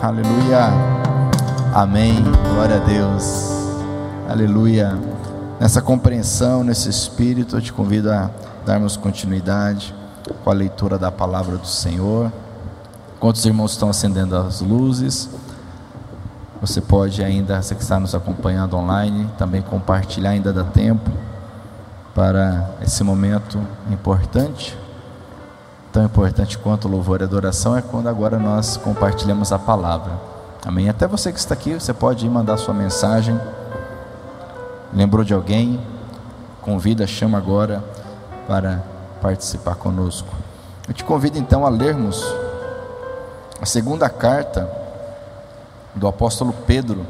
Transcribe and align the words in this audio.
Aleluia. 0.00 0.70
Amém. 1.74 2.22
Glória 2.52 2.76
a 2.76 2.78
Deus. 2.78 3.50
Aleluia. 4.28 4.98
Nessa 5.60 5.82
compreensão, 5.82 6.64
nesse 6.64 6.88
espírito, 6.88 7.56
eu 7.56 7.60
te 7.60 7.72
convido 7.72 8.10
a 8.10 8.30
darmos 8.64 8.96
continuidade 8.96 9.94
com 10.42 10.50
a 10.50 10.54
leitura 10.54 10.98
da 10.98 11.12
palavra 11.12 11.56
do 11.56 11.66
Senhor. 11.66 12.32
Quantos 13.18 13.44
irmãos 13.44 13.72
estão 13.72 13.90
acendendo 13.90 14.36
as 14.36 14.60
luzes? 14.60 15.28
Você 16.60 16.80
pode 16.80 17.22
ainda, 17.22 17.60
você 17.60 17.74
que 17.74 17.82
está 17.82 18.00
nos 18.00 18.14
acompanhando 18.14 18.76
online, 18.76 19.28
também 19.36 19.62
compartilhar, 19.62 20.30
ainda 20.30 20.52
dá 20.52 20.64
tempo 20.64 21.10
para 22.14 22.70
esse 22.82 23.04
momento 23.04 23.60
importante. 23.90 24.76
Tão 25.92 26.04
importante 26.04 26.56
quanto 26.56 26.86
o 26.86 26.90
louvor 26.90 27.20
e 27.20 27.24
adoração 27.24 27.76
é 27.76 27.82
quando 27.82 28.08
agora 28.08 28.38
nós 28.38 28.76
compartilhamos 28.76 29.50
a 29.50 29.58
palavra. 29.58 30.12
Amém? 30.64 30.88
Até 30.88 31.08
você 31.08 31.32
que 31.32 31.38
está 31.38 31.54
aqui, 31.54 31.74
você 31.74 31.92
pode 31.92 32.28
mandar 32.28 32.56
sua 32.58 32.72
mensagem. 32.72 33.38
Lembrou 34.92 35.24
de 35.24 35.34
alguém? 35.34 35.80
Convida, 36.60 37.08
chama 37.08 37.38
agora 37.38 37.82
para 38.46 38.84
participar 39.20 39.74
conosco. 39.74 40.28
Eu 40.86 40.94
te 40.94 41.02
convido 41.02 41.38
então 41.38 41.66
a 41.66 41.68
lermos 41.68 42.24
a 43.60 43.66
segunda 43.66 44.08
carta 44.08 44.70
do 45.94 46.06
apóstolo 46.06 46.52
Pedro. 46.66 47.04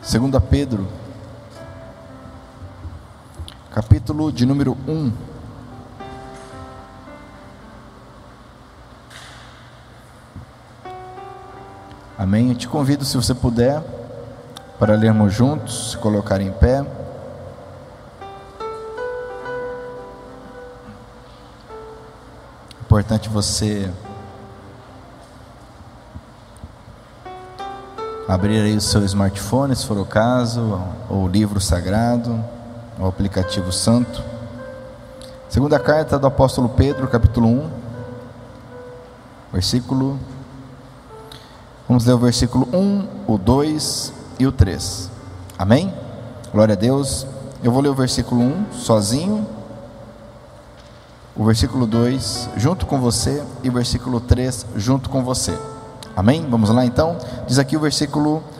Segunda 0.00 0.40
Pedro, 0.40 0.86
capítulo 3.70 4.32
de 4.32 4.44
número 4.44 4.76
1. 4.86 5.12
Amém? 12.18 12.50
Eu 12.50 12.54
te 12.54 12.68
convido, 12.68 13.04
se 13.04 13.16
você 13.16 13.34
puder, 13.34 13.82
para 14.78 14.94
lermos 14.94 15.32
juntos, 15.32 15.92
se 15.92 15.98
colocar 15.98 16.40
em 16.40 16.52
pé. 16.52 16.84
importante 22.90 23.28
você 23.28 23.88
abrir 28.26 28.60
aí 28.60 28.76
o 28.76 28.80
seu 28.80 29.04
smartphone, 29.04 29.76
se 29.76 29.86
for 29.86 29.96
o 29.96 30.04
caso, 30.04 30.82
ou 31.08 31.24
o 31.24 31.28
livro 31.28 31.60
sagrado, 31.60 32.44
o 33.00 33.06
aplicativo 33.06 33.72
santo. 33.72 34.22
Segunda 35.48 35.78
carta 35.78 36.18
do 36.18 36.26
apóstolo 36.26 36.68
Pedro, 36.68 37.08
capítulo 37.08 37.48
1, 37.48 37.70
versículo. 39.52 40.18
Vamos 41.88 42.04
ler 42.04 42.12
o 42.12 42.18
versículo 42.18 42.68
1, 42.72 43.06
o 43.26 43.38
2 43.38 44.12
e 44.38 44.46
o 44.46 44.52
3. 44.52 45.10
Amém? 45.58 45.92
Glória 46.52 46.74
a 46.74 46.76
Deus. 46.76 47.26
Eu 47.64 47.72
vou 47.72 47.82
ler 47.82 47.88
o 47.88 47.94
versículo 47.94 48.42
1 48.42 48.72
sozinho 48.72 49.46
o 51.40 51.44
versículo 51.44 51.86
2 51.86 52.50
junto 52.56 52.84
com 52.84 53.00
você 53.00 53.42
e 53.62 53.70
o 53.70 53.72
versículo 53.72 54.20
3 54.20 54.66
junto 54.76 55.08
com 55.08 55.24
você. 55.24 55.56
Amém? 56.14 56.46
Vamos 56.50 56.68
lá 56.68 56.84
então? 56.84 57.16
Diz 57.46 57.58
aqui 57.58 57.78
o 57.78 57.80
versículo 57.80 58.42
1 58.58 58.59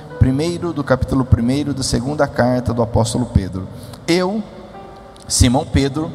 do 0.74 0.84
capítulo 0.84 1.26
1 1.26 1.72
da 1.72 1.82
segunda 1.82 2.26
carta 2.26 2.74
do 2.74 2.82
apóstolo 2.82 3.24
Pedro. 3.32 3.66
Eu, 4.06 4.42
Simão 5.26 5.64
Pedro, 5.64 6.12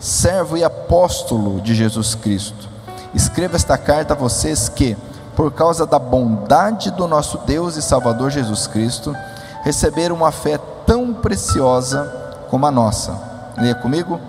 servo 0.00 0.56
e 0.56 0.64
apóstolo 0.64 1.60
de 1.60 1.72
Jesus 1.72 2.16
Cristo, 2.16 2.68
escrevo 3.14 3.54
esta 3.54 3.78
carta 3.78 4.12
a 4.12 4.16
vocês 4.16 4.68
que, 4.68 4.96
por 5.36 5.52
causa 5.52 5.86
da 5.86 6.00
bondade 6.00 6.90
do 6.90 7.06
nosso 7.06 7.38
Deus 7.46 7.76
e 7.76 7.82
Salvador 7.82 8.30
Jesus 8.30 8.66
Cristo, 8.66 9.16
receberam 9.62 10.16
uma 10.16 10.32
fé 10.32 10.58
tão 10.84 11.14
preciosa 11.14 12.12
como 12.50 12.66
a 12.66 12.72
nossa. 12.72 13.16
Leia 13.56 13.76
comigo 13.76 14.20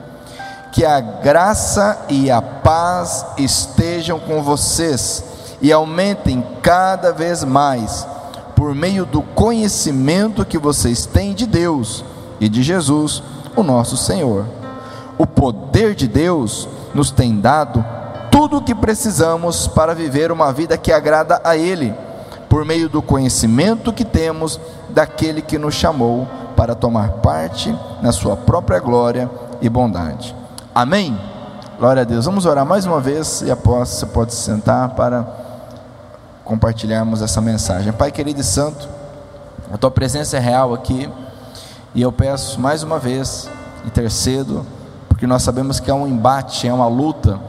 que 0.71 0.85
a 0.85 1.01
graça 1.01 1.97
e 2.09 2.29
a 2.29 2.41
paz 2.41 3.25
estejam 3.37 4.19
com 4.19 4.43
vocês 4.43 5.23
e 5.61 5.71
aumentem 5.71 6.45
cada 6.61 7.11
vez 7.11 7.43
mais, 7.43 8.05
por 8.55 8.73
meio 8.73 9.05
do 9.05 9.21
conhecimento 9.21 10.45
que 10.45 10.57
vocês 10.57 11.05
têm 11.05 11.33
de 11.33 11.45
Deus 11.45 12.03
e 12.39 12.47
de 12.47 12.63
Jesus, 12.63 13.21
o 13.55 13.63
nosso 13.63 13.97
Senhor. 13.97 14.45
O 15.17 15.25
poder 15.25 15.95
de 15.95 16.07
Deus 16.07 16.67
nos 16.93 17.11
tem 17.11 17.39
dado 17.39 17.83
tudo 18.31 18.57
o 18.57 18.61
que 18.61 18.75
precisamos 18.75 19.67
para 19.67 19.93
viver 19.93 20.31
uma 20.31 20.51
vida 20.51 20.77
que 20.77 20.91
agrada 20.91 21.39
a 21.43 21.55
Ele, 21.55 21.93
por 22.49 22.65
meio 22.65 22.89
do 22.89 23.01
conhecimento 23.01 23.93
que 23.93 24.05
temos 24.05 24.59
daquele 24.89 25.41
que 25.41 25.57
nos 25.57 25.75
chamou 25.75 26.27
para 26.55 26.75
tomar 26.75 27.09
parte 27.21 27.73
na 28.01 28.11
Sua 28.11 28.35
própria 28.35 28.79
glória 28.79 29.29
e 29.61 29.69
bondade. 29.69 30.35
Amém? 30.73 31.17
Glória 31.77 32.03
a 32.03 32.05
Deus. 32.05 32.25
Vamos 32.25 32.45
orar 32.45 32.65
mais 32.65 32.85
uma 32.85 33.01
vez 33.01 33.41
e 33.41 33.51
após 33.51 33.89
você 33.89 34.05
pode 34.05 34.33
se 34.33 34.41
sentar 34.41 34.89
para 34.95 35.44
compartilharmos 36.45 37.23
essa 37.23 37.41
mensagem. 37.41 37.91
Pai 37.91 38.11
querido 38.11 38.39
e 38.39 38.43
santo, 38.43 38.87
a 39.73 39.77
tua 39.77 39.89
presença 39.89 40.37
é 40.37 40.39
real 40.39 40.73
aqui 40.73 41.09
e 41.93 42.01
eu 42.01 42.11
peço 42.11 42.61
mais 42.61 42.83
uma 42.83 42.99
vez, 42.99 43.49
intercedo, 43.83 44.65
porque 45.09 45.25
nós 45.25 45.41
sabemos 45.41 45.79
que 45.79 45.89
é 45.89 45.93
um 45.93 46.07
embate, 46.07 46.67
é 46.67 46.73
uma 46.73 46.87
luta 46.87 47.39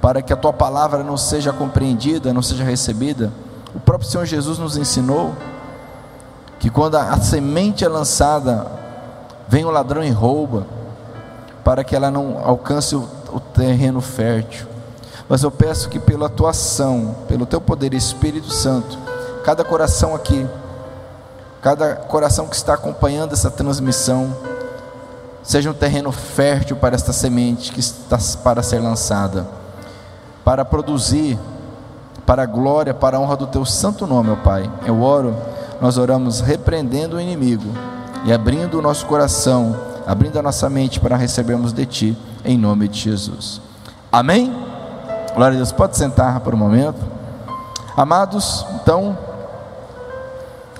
para 0.00 0.20
que 0.20 0.32
a 0.32 0.36
tua 0.36 0.52
palavra 0.52 1.02
não 1.02 1.16
seja 1.16 1.52
compreendida, 1.52 2.34
não 2.34 2.42
seja 2.42 2.62
recebida. 2.62 3.32
O 3.74 3.80
próprio 3.80 4.08
Senhor 4.08 4.26
Jesus 4.26 4.58
nos 4.58 4.76
ensinou 4.76 5.34
que 6.60 6.68
quando 6.68 6.96
a 6.96 7.16
semente 7.18 7.84
é 7.84 7.88
lançada, 7.88 8.66
vem 9.48 9.64
o 9.64 9.70
ladrão 9.70 10.04
e 10.04 10.10
rouba 10.10 10.66
para 11.64 11.82
que 11.82 11.96
ela 11.96 12.10
não 12.10 12.38
alcance 12.44 12.94
o, 12.94 13.08
o 13.32 13.40
terreno 13.40 14.02
fértil. 14.02 14.73
Mas 15.28 15.42
eu 15.42 15.50
peço 15.50 15.88
que 15.88 15.98
pela 15.98 16.28
tua 16.28 16.50
ação, 16.50 17.14
pelo 17.28 17.46
teu 17.46 17.60
poder 17.60 17.94
Espírito 17.94 18.50
Santo, 18.52 18.98
cada 19.44 19.64
coração 19.64 20.14
aqui, 20.14 20.46
cada 21.62 21.94
coração 21.96 22.46
que 22.46 22.56
está 22.56 22.74
acompanhando 22.74 23.32
essa 23.32 23.50
transmissão, 23.50 24.34
seja 25.42 25.70
um 25.70 25.74
terreno 25.74 26.12
fértil 26.12 26.76
para 26.76 26.94
esta 26.94 27.12
semente 27.12 27.72
que 27.72 27.80
está 27.80 28.18
para 28.42 28.62
ser 28.62 28.80
lançada, 28.80 29.46
para 30.44 30.64
produzir, 30.64 31.38
para 32.26 32.42
a 32.42 32.46
glória, 32.46 32.92
para 32.92 33.16
a 33.16 33.20
honra 33.20 33.36
do 33.36 33.46
teu 33.46 33.64
santo 33.64 34.06
nome, 34.06 34.30
ó 34.30 34.36
Pai. 34.36 34.70
Eu 34.84 35.02
oro, 35.02 35.34
nós 35.80 35.96
oramos 35.96 36.40
repreendendo 36.40 37.16
o 37.16 37.20
inimigo 37.20 37.70
e 38.24 38.32
abrindo 38.32 38.78
o 38.78 38.82
nosso 38.82 39.06
coração 39.06 39.94
abrindo 40.06 40.38
a 40.38 40.42
nossa 40.42 40.68
mente 40.68 41.00
para 41.00 41.16
recebermos 41.16 41.72
de 41.72 41.86
Ti, 41.86 42.18
em 42.44 42.58
nome 42.58 42.88
de 42.88 43.00
Jesus. 43.00 43.60
Amém? 44.12 44.63
Glória 45.34 45.56
a 45.56 45.56
Deus. 45.56 45.72
Pode 45.72 45.96
sentar 45.96 46.38
por 46.40 46.54
um 46.54 46.56
momento. 46.56 47.04
Amados, 47.96 48.64
então, 48.76 49.18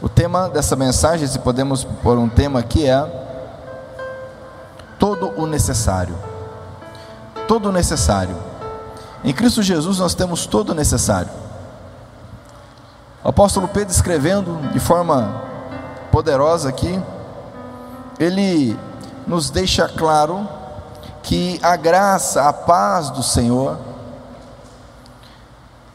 o 0.00 0.08
tema 0.08 0.48
dessa 0.48 0.76
mensagem, 0.76 1.26
se 1.26 1.40
podemos 1.40 1.82
pôr 1.82 2.16
um 2.18 2.28
tema 2.28 2.60
aqui, 2.60 2.88
é 2.88 3.04
todo 4.96 5.32
o 5.36 5.44
necessário. 5.44 6.14
Todo 7.48 7.68
o 7.68 7.72
necessário. 7.72 8.36
Em 9.24 9.32
Cristo 9.32 9.60
Jesus 9.60 9.98
nós 9.98 10.14
temos 10.14 10.46
todo 10.46 10.70
o 10.70 10.74
necessário. 10.74 11.30
O 13.24 13.30
apóstolo 13.30 13.66
Pedro 13.66 13.92
escrevendo 13.92 14.70
de 14.72 14.78
forma 14.78 15.42
poderosa 16.12 16.68
aqui, 16.68 17.02
ele 18.20 18.78
nos 19.26 19.50
deixa 19.50 19.88
claro 19.88 20.48
que 21.24 21.58
a 21.60 21.74
graça, 21.74 22.48
a 22.48 22.52
paz 22.52 23.10
do 23.10 23.22
Senhor, 23.22 23.93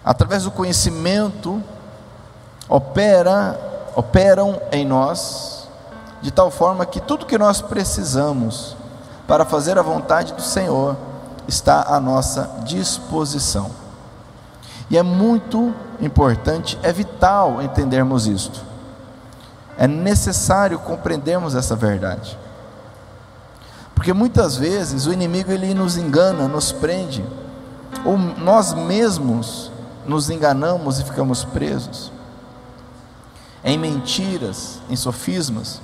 através 0.04 0.44
do 0.44 0.52
conhecimento, 0.52 1.62
opera, 2.68 3.60
operam 3.96 4.62
em 4.72 4.86
nós, 4.86 5.68
de 6.22 6.32
tal 6.32 6.52
forma 6.52 6.86
que 6.86 7.00
tudo 7.00 7.26
que 7.26 7.38
nós 7.38 7.62
precisamos 7.62 8.76
para 9.28 9.46
fazer 9.46 9.78
a 9.78 9.82
vontade 9.82 10.34
do 10.34 10.42
Senhor 10.42 10.96
está 11.48 11.84
à 11.88 12.00
nossa 12.00 12.50
disposição. 12.64 13.72
E 14.90 14.98
é 14.98 15.04
muito 15.04 15.74
importante, 16.02 16.80
é 16.82 16.92
vital 16.92 17.62
entendermos 17.62 18.26
isto. 18.26 18.62
É 19.78 19.88
necessário 19.88 20.80
compreendermos 20.80 21.56
essa 21.56 21.76
verdade. 21.76 22.38
Porque 23.94 24.14
muitas 24.14 24.56
vezes 24.56 25.06
o 25.06 25.14
inimigo 25.14 25.52
ele 25.52 25.74
nos 25.74 25.98
engana, 25.98 26.48
nos 26.48 26.72
prende, 26.72 27.24
ou 28.06 28.18
nós 28.18 28.74
mesmos 28.74 29.69
nos 30.10 30.32
enganamos 30.32 31.00
e 31.00 31.04
ficamos 31.04 31.46
presos 31.46 32.12
em 33.64 33.78
mentiras, 33.78 34.80
em 34.90 34.96
sofismas, 34.96 35.80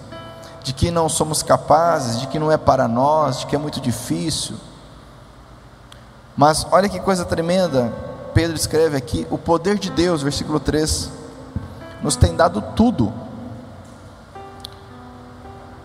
de 0.63 0.74
que 0.74 0.89
não 0.89 1.07
somos 1.07 1.44
capazes, 1.44 2.19
de 2.19 2.27
que 2.27 2.39
não 2.39 2.51
é 2.51 2.57
para 2.57 2.88
nós, 2.88 3.42
de 3.42 3.45
que 3.45 3.56
é 3.56 3.60
muito 3.60 3.80
difícil. 3.80 4.56
Mas 6.36 6.66
olha 6.72 6.89
que 6.89 7.00
coisa 7.00 7.24
tremenda, 7.24 7.94
Pedro 8.33 8.56
escreve 8.56 8.98
aqui: 8.98 9.27
o 9.30 9.38
poder 9.38 9.77
de 9.77 9.92
Deus, 9.92 10.24
versículo 10.24 10.60
3, 10.60 11.12
nos 12.01 12.16
tem 12.16 12.36
dado 12.36 12.63
tudo. 12.75 13.13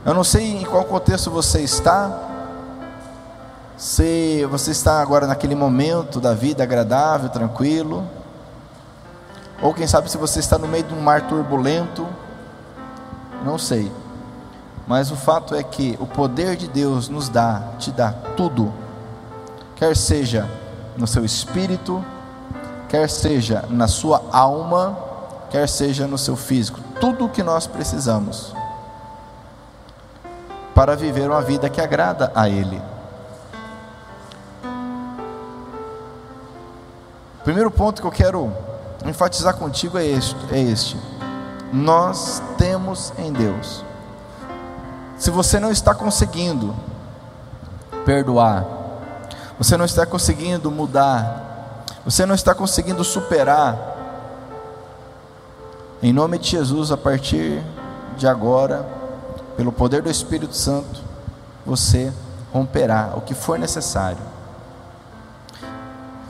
Eu 0.02 0.14
não 0.14 0.24
sei 0.24 0.62
em 0.62 0.64
qual 0.64 0.84
contexto 0.84 1.30
você 1.30 1.60
está, 1.60 2.10
se 3.76 4.46
você 4.46 4.70
está 4.70 5.02
agora 5.02 5.26
naquele 5.26 5.54
momento 5.54 6.18
da 6.18 6.32
vida 6.32 6.62
agradável, 6.62 7.28
tranquilo, 7.28 8.08
ou 9.62 9.74
quem 9.74 9.86
sabe 9.86 10.10
se 10.10 10.16
você 10.16 10.40
está 10.40 10.58
no 10.58 10.66
meio 10.66 10.84
de 10.84 10.94
um 10.94 11.00
mar 11.00 11.28
turbulento, 11.28 12.06
não 13.44 13.58
sei. 13.58 13.92
Mas 14.86 15.10
o 15.10 15.16
fato 15.16 15.54
é 15.54 15.62
que 15.62 15.96
o 16.00 16.06
poder 16.06 16.56
de 16.56 16.66
Deus 16.66 17.08
nos 17.08 17.28
dá, 17.28 17.62
te 17.78 17.90
dá 17.90 18.12
tudo, 18.36 18.72
quer 19.76 19.96
seja 19.96 20.48
no 20.96 21.06
seu 21.06 21.24
espírito, 21.24 22.04
quer 22.88 23.08
seja 23.08 23.64
na 23.68 23.86
sua 23.86 24.22
alma, 24.32 24.98
quer 25.50 25.68
seja 25.68 26.06
no 26.06 26.18
seu 26.18 26.36
físico, 26.36 26.80
tudo 27.00 27.26
o 27.26 27.28
que 27.28 27.42
nós 27.42 27.66
precisamos 27.66 28.54
para 30.74 30.96
viver 30.96 31.28
uma 31.28 31.42
vida 31.42 31.68
que 31.68 31.80
agrada 31.80 32.32
a 32.34 32.48
Ele. 32.48 32.80
Primeiro 37.44 37.70
ponto 37.70 38.00
que 38.00 38.06
eu 38.06 38.12
quero 38.12 38.52
enfatizar 39.04 39.54
contigo 39.54 39.98
é 39.98 40.04
este, 40.04 40.36
é 40.52 40.60
este. 40.60 40.96
Nós 41.72 42.42
temos 42.58 43.12
em 43.18 43.32
Deus. 43.32 43.84
Se 45.16 45.30
você 45.30 45.60
não 45.60 45.70
está 45.70 45.94
conseguindo 45.94 46.74
perdoar, 48.04 48.64
você 49.58 49.76
não 49.76 49.84
está 49.84 50.06
conseguindo 50.06 50.70
mudar, 50.70 51.84
você 52.04 52.24
não 52.24 52.34
está 52.34 52.54
conseguindo 52.54 53.04
superar, 53.04 53.98
em 56.02 56.14
nome 56.14 56.38
de 56.38 56.48
Jesus, 56.48 56.90
a 56.90 56.96
partir 56.96 57.62
de 58.16 58.26
agora, 58.26 58.86
pelo 59.54 59.70
poder 59.70 60.00
do 60.00 60.08
Espírito 60.08 60.54
Santo, 60.54 61.02
você 61.66 62.10
romperá 62.50 63.12
o 63.14 63.20
que 63.20 63.34
for 63.34 63.58
necessário. 63.58 64.16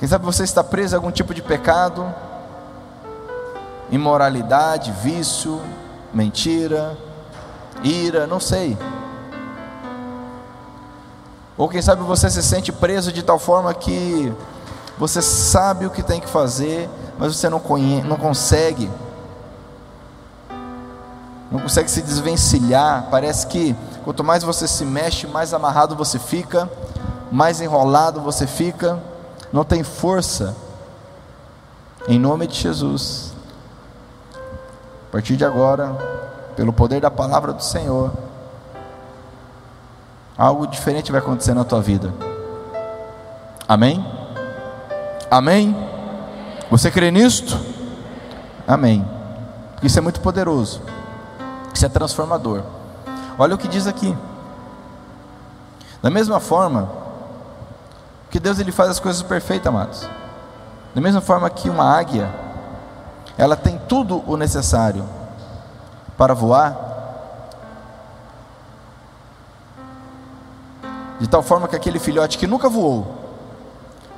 Quem 0.00 0.08
sabe 0.08 0.24
você 0.24 0.42
está 0.42 0.64
preso 0.64 0.96
a 0.96 0.98
algum 0.98 1.12
tipo 1.12 1.32
de 1.32 1.40
pecado, 1.40 2.12
imoralidade, 3.90 4.92
vício, 5.02 5.60
mentira, 6.12 6.96
ira, 7.82 8.26
não 8.26 8.40
sei. 8.40 8.76
Ou 11.56 11.68
quem 11.68 11.82
sabe 11.82 12.02
você 12.02 12.30
se 12.30 12.42
sente 12.42 12.72
preso 12.72 13.12
de 13.12 13.22
tal 13.22 13.38
forma 13.38 13.72
que 13.74 14.32
você 14.98 15.20
sabe 15.20 15.86
o 15.86 15.90
que 15.90 16.02
tem 16.02 16.20
que 16.20 16.28
fazer, 16.28 16.88
mas 17.18 17.36
você 17.36 17.48
não, 17.48 17.60
conhece, 17.60 18.06
não 18.06 18.16
consegue. 18.16 18.90
Não 21.50 21.60
consegue 21.60 21.90
se 21.90 22.00
desvencilhar. 22.00 23.08
Parece 23.10 23.46
que 23.46 23.76
quanto 24.04 24.22
mais 24.22 24.42
você 24.42 24.68
se 24.68 24.84
mexe, 24.84 25.26
mais 25.26 25.52
amarrado 25.52 25.96
você 25.96 26.18
fica, 26.18 26.70
mais 27.30 27.60
enrolado 27.60 28.20
você 28.20 28.46
fica, 28.46 28.98
não 29.52 29.64
tem 29.64 29.82
força. 29.82 30.54
Em 32.08 32.18
nome 32.18 32.46
de 32.46 32.54
Jesus, 32.54 33.29
a 35.10 35.12
partir 35.12 35.36
de 35.36 35.44
agora, 35.44 35.88
pelo 36.54 36.72
poder 36.72 37.00
da 37.00 37.10
palavra 37.10 37.52
do 37.52 37.64
Senhor, 37.64 38.12
algo 40.38 40.68
diferente 40.68 41.10
vai 41.10 41.20
acontecer 41.20 41.52
na 41.52 41.64
tua 41.64 41.82
vida. 41.82 42.14
Amém? 43.66 44.06
Amém? 45.28 45.76
Você 46.70 46.92
crê 46.92 47.10
nisto? 47.10 47.58
Amém. 48.68 49.04
Isso 49.82 49.98
é 49.98 50.00
muito 50.00 50.20
poderoso. 50.20 50.80
Isso 51.74 51.84
é 51.84 51.88
transformador. 51.88 52.62
Olha 53.36 53.56
o 53.56 53.58
que 53.58 53.66
diz 53.66 53.88
aqui. 53.88 54.16
Da 56.00 56.08
mesma 56.08 56.38
forma 56.38 56.88
que 58.30 58.38
Deus 58.38 58.60
ele 58.60 58.70
faz 58.70 58.90
as 58.90 59.00
coisas 59.00 59.22
perfeitas, 59.22 59.66
amados. 59.66 60.08
Da 60.94 61.00
mesma 61.00 61.20
forma 61.20 61.50
que 61.50 61.68
uma 61.68 61.98
águia 61.98 62.30
ela 63.40 63.56
tem 63.56 63.78
tudo 63.88 64.22
o 64.26 64.36
necessário 64.36 65.02
para 66.14 66.34
voar, 66.34 66.76
de 71.18 71.26
tal 71.26 71.42
forma 71.42 71.66
que 71.66 71.74
aquele 71.74 71.98
filhote 71.98 72.36
que 72.36 72.46
nunca 72.46 72.68
voou, 72.68 73.14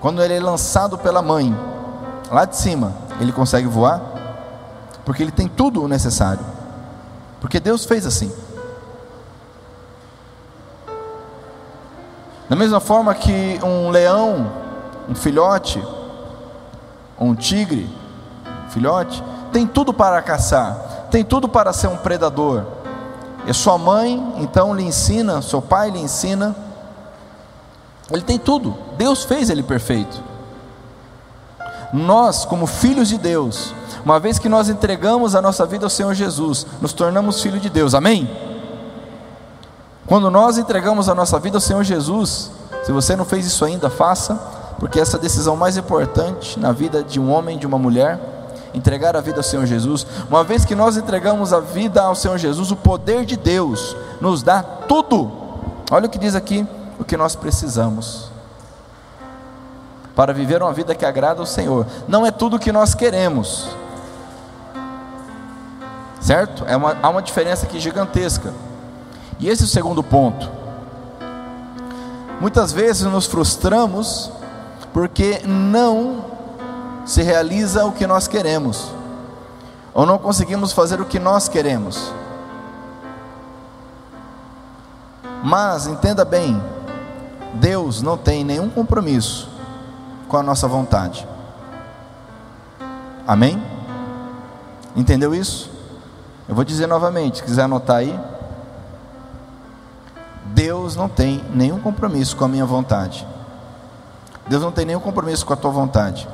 quando 0.01 0.21
ele 0.21 0.35
é 0.35 0.41
lançado 0.41 0.99
pela 0.99 1.23
mãe, 1.23 1.57
lá 2.33 2.45
de 2.45 2.57
cima, 2.57 2.95
ele 3.21 3.31
consegue 3.31 3.69
voar, 3.69 4.01
porque 5.05 5.23
ele 5.23 5.31
tem 5.31 5.47
tudo 5.47 5.85
o 5.85 5.87
necessário, 5.87 6.45
porque 7.41 7.61
Deus 7.61 7.85
fez 7.85 8.05
assim. 8.05 8.35
Da 12.49 12.57
mesma 12.57 12.81
forma 12.81 13.15
que 13.15 13.61
um 13.63 13.89
leão, 13.89 14.51
um 15.09 15.15
filhote, 15.15 15.81
um 17.17 17.37
tigre, 17.37 18.02
filhote, 18.73 19.23
tem 19.53 19.67
tudo 19.67 19.93
para 19.93 20.21
caçar, 20.23 21.09
tem 21.11 21.23
tudo 21.23 21.49
para 21.49 21.73
ser 21.73 21.89
um 21.89 21.97
predador. 21.97 22.65
E 23.47 23.53
sua 23.53 23.77
mãe 23.77 24.35
então 24.39 24.75
lhe 24.75 24.83
ensina, 24.83 25.43
seu 25.43 25.61
pai 25.61 25.91
lhe 25.91 25.99
ensina. 25.99 26.55
Ele 28.11 28.23
tem 28.23 28.39
tudo. 28.39 28.77
Deus 28.97 29.25
fez 29.25 29.51
ele 29.51 29.63
perfeito. 29.63 30.23
Nós, 31.93 32.45
como 32.45 32.67
filhos 32.67 33.09
de 33.09 33.19
Deus, 33.19 33.75
uma 34.05 34.19
vez 34.19 34.39
que 34.39 34.49
nós 34.49 34.69
entregamos 34.69 35.35
a 35.35 35.43
nossa 35.43 35.67
vida 35.67 35.85
ao 35.87 35.91
Senhor 35.91 36.15
Jesus, 36.15 36.67
nos 36.81 36.93
tornamos 36.93 37.43
filhos 37.43 37.61
de 37.61 37.69
Deus. 37.69 37.95
Amém? 37.95 38.31
Quando 40.07 40.31
nós 40.31 40.57
entregamos 40.57 41.09
a 41.09 41.15
nossa 41.15 41.39
vida 41.39 41.59
ao 41.59 41.61
Senhor 41.61 41.85
Jesus, 41.85 42.51
se 42.85 42.93
você 42.93 43.15
não 43.15 43.25
fez 43.25 43.47
isso 43.47 43.65
ainda, 43.65 43.91
faça, 43.91 44.35
porque 44.79 44.99
essa 44.99 45.17
é 45.17 45.21
decisão 45.21 45.57
mais 45.57 45.77
importante 45.77 46.59
na 46.59 46.73
vida 46.73 47.03
de 47.03 47.21
um 47.21 47.31
homem, 47.31 47.59
de 47.59 47.67
uma 47.67 47.79
mulher 47.79 48.19
entregar 48.75 49.17
a 49.17 49.21
vida 49.21 49.39
ao 49.39 49.43
Senhor 49.43 49.67
Jesus, 49.67 50.07
uma 50.29 50.43
vez 50.43 50.65
que 50.65 50.75
nós 50.75 50.97
entregamos 50.97 51.53
a 51.53 51.61
vida 51.61 52.03
ao 52.03 52.15
Senhor 52.15 52.39
Jesus, 52.39 52.71
o 52.71 52.77
poder 52.77 53.25
de 53.25 53.37
Deus 53.37 53.97
nos 54.21 54.43
dá 54.43 54.63
tudo. 54.63 55.31
Olha 55.91 56.07
o 56.07 56.09
que 56.09 56.19
diz 56.19 56.35
aqui, 56.35 56.67
o 56.99 57.05
que 57.05 57.17
nós 57.17 57.35
precisamos 57.35 58.33
para 60.15 60.33
viver 60.33 60.63
uma 60.63 60.73
vida 60.73 60.95
que 60.95 61.05
agrada 61.05 61.41
ao 61.41 61.47
Senhor. 61.47 61.87
Não 62.07 62.27
é 62.27 62.31
tudo 62.31 62.57
o 62.57 62.59
que 62.59 62.73
nós 62.73 62.95
queremos, 62.95 63.69
certo? 66.21 66.65
É 66.67 66.77
uma, 66.77 66.97
há 67.03 67.09
uma 67.09 67.23
diferença 67.23 67.67
aqui 67.67 67.81
gigantesca. 67.81 68.53
E 69.39 69.49
esse 69.49 69.63
é 69.63 69.65
o 69.65 69.69
segundo 69.69 70.03
ponto. 70.03 70.51
Muitas 72.41 72.73
vezes 72.73 73.03
nos 73.03 73.27
frustramos 73.27 74.31
porque 74.93 75.41
não 75.45 76.32
se 77.05 77.23
realiza 77.23 77.85
o 77.85 77.93
que 77.93 78.07
nós 78.07 78.29
queremos, 78.29 78.93
ou 79.93 80.07
não 80.07 80.19
conseguimos 80.19 80.73
fazer 80.73 81.01
o 81.01 81.05
que 81.05 81.19
nós 81.19 81.49
queremos. 81.49 82.13
Mas 85.43 85.87
entenda 85.87 86.25
bem, 86.25 86.63
Deus 87.55 88.01
não 88.01 88.17
tem 88.17 88.45
nenhum 88.45 88.71
compromisso 88.71 89.51
com 90.29 90.37
a 90.37 90.43
nossa 90.43 90.69
vontade. 90.69 91.27
Amém? 93.27 93.63
Entendeu 94.97 95.35
isso? 95.35 95.71
Eu 96.49 96.55
vou 96.55 96.65
dizer 96.65 96.87
novamente, 96.87 97.39
se 97.39 97.43
quiser 97.43 97.63
anotar 97.63 97.97
aí. 97.97 98.19
Deus 100.47 100.97
não 100.97 101.09
tem 101.09 101.43
nenhum 101.55 101.81
compromisso 101.81 102.37
com 102.37 102.45
a 102.45 102.49
minha 102.49 102.67
vontade. 102.67 103.27
Deus 104.47 104.63
não 104.63 104.73
tem 104.73 104.85
nenhum 104.85 105.01
compromisso 105.01 105.47
com 105.47 105.53
a 105.53 105.57
tua 105.57 105.71
vontade. 105.71 106.29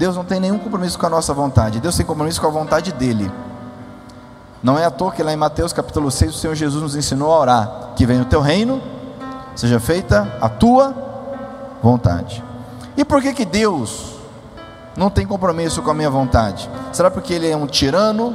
Deus 0.00 0.16
não 0.16 0.24
tem 0.24 0.40
nenhum 0.40 0.58
compromisso 0.58 0.98
com 0.98 1.04
a 1.04 1.10
nossa 1.10 1.34
vontade, 1.34 1.78
Deus 1.78 1.94
tem 1.94 2.06
compromisso 2.06 2.40
com 2.40 2.46
a 2.46 2.50
vontade 2.50 2.90
dEle. 2.90 3.30
Não 4.62 4.78
é 4.78 4.86
à 4.86 4.90
toa 4.90 5.12
que 5.12 5.22
lá 5.22 5.30
em 5.30 5.36
Mateus 5.36 5.74
capítulo 5.74 6.10
6 6.10 6.34
o 6.34 6.38
Senhor 6.38 6.54
Jesus 6.54 6.82
nos 6.82 6.96
ensinou 6.96 7.30
a 7.30 7.38
orar: 7.38 7.90
que 7.94 8.06
venha 8.06 8.22
o 8.22 8.24
teu 8.24 8.40
reino, 8.40 8.80
seja 9.54 9.78
feita 9.78 10.26
a 10.40 10.48
tua 10.48 10.94
vontade. 11.82 12.42
E 12.96 13.04
por 13.04 13.20
que 13.20 13.34
que 13.34 13.44
Deus 13.44 14.14
não 14.96 15.10
tem 15.10 15.26
compromisso 15.26 15.82
com 15.82 15.90
a 15.90 15.94
minha 15.94 16.08
vontade? 16.08 16.70
Será 16.94 17.10
porque 17.10 17.34
Ele 17.34 17.50
é 17.50 17.54
um 17.54 17.66
tirano, 17.66 18.34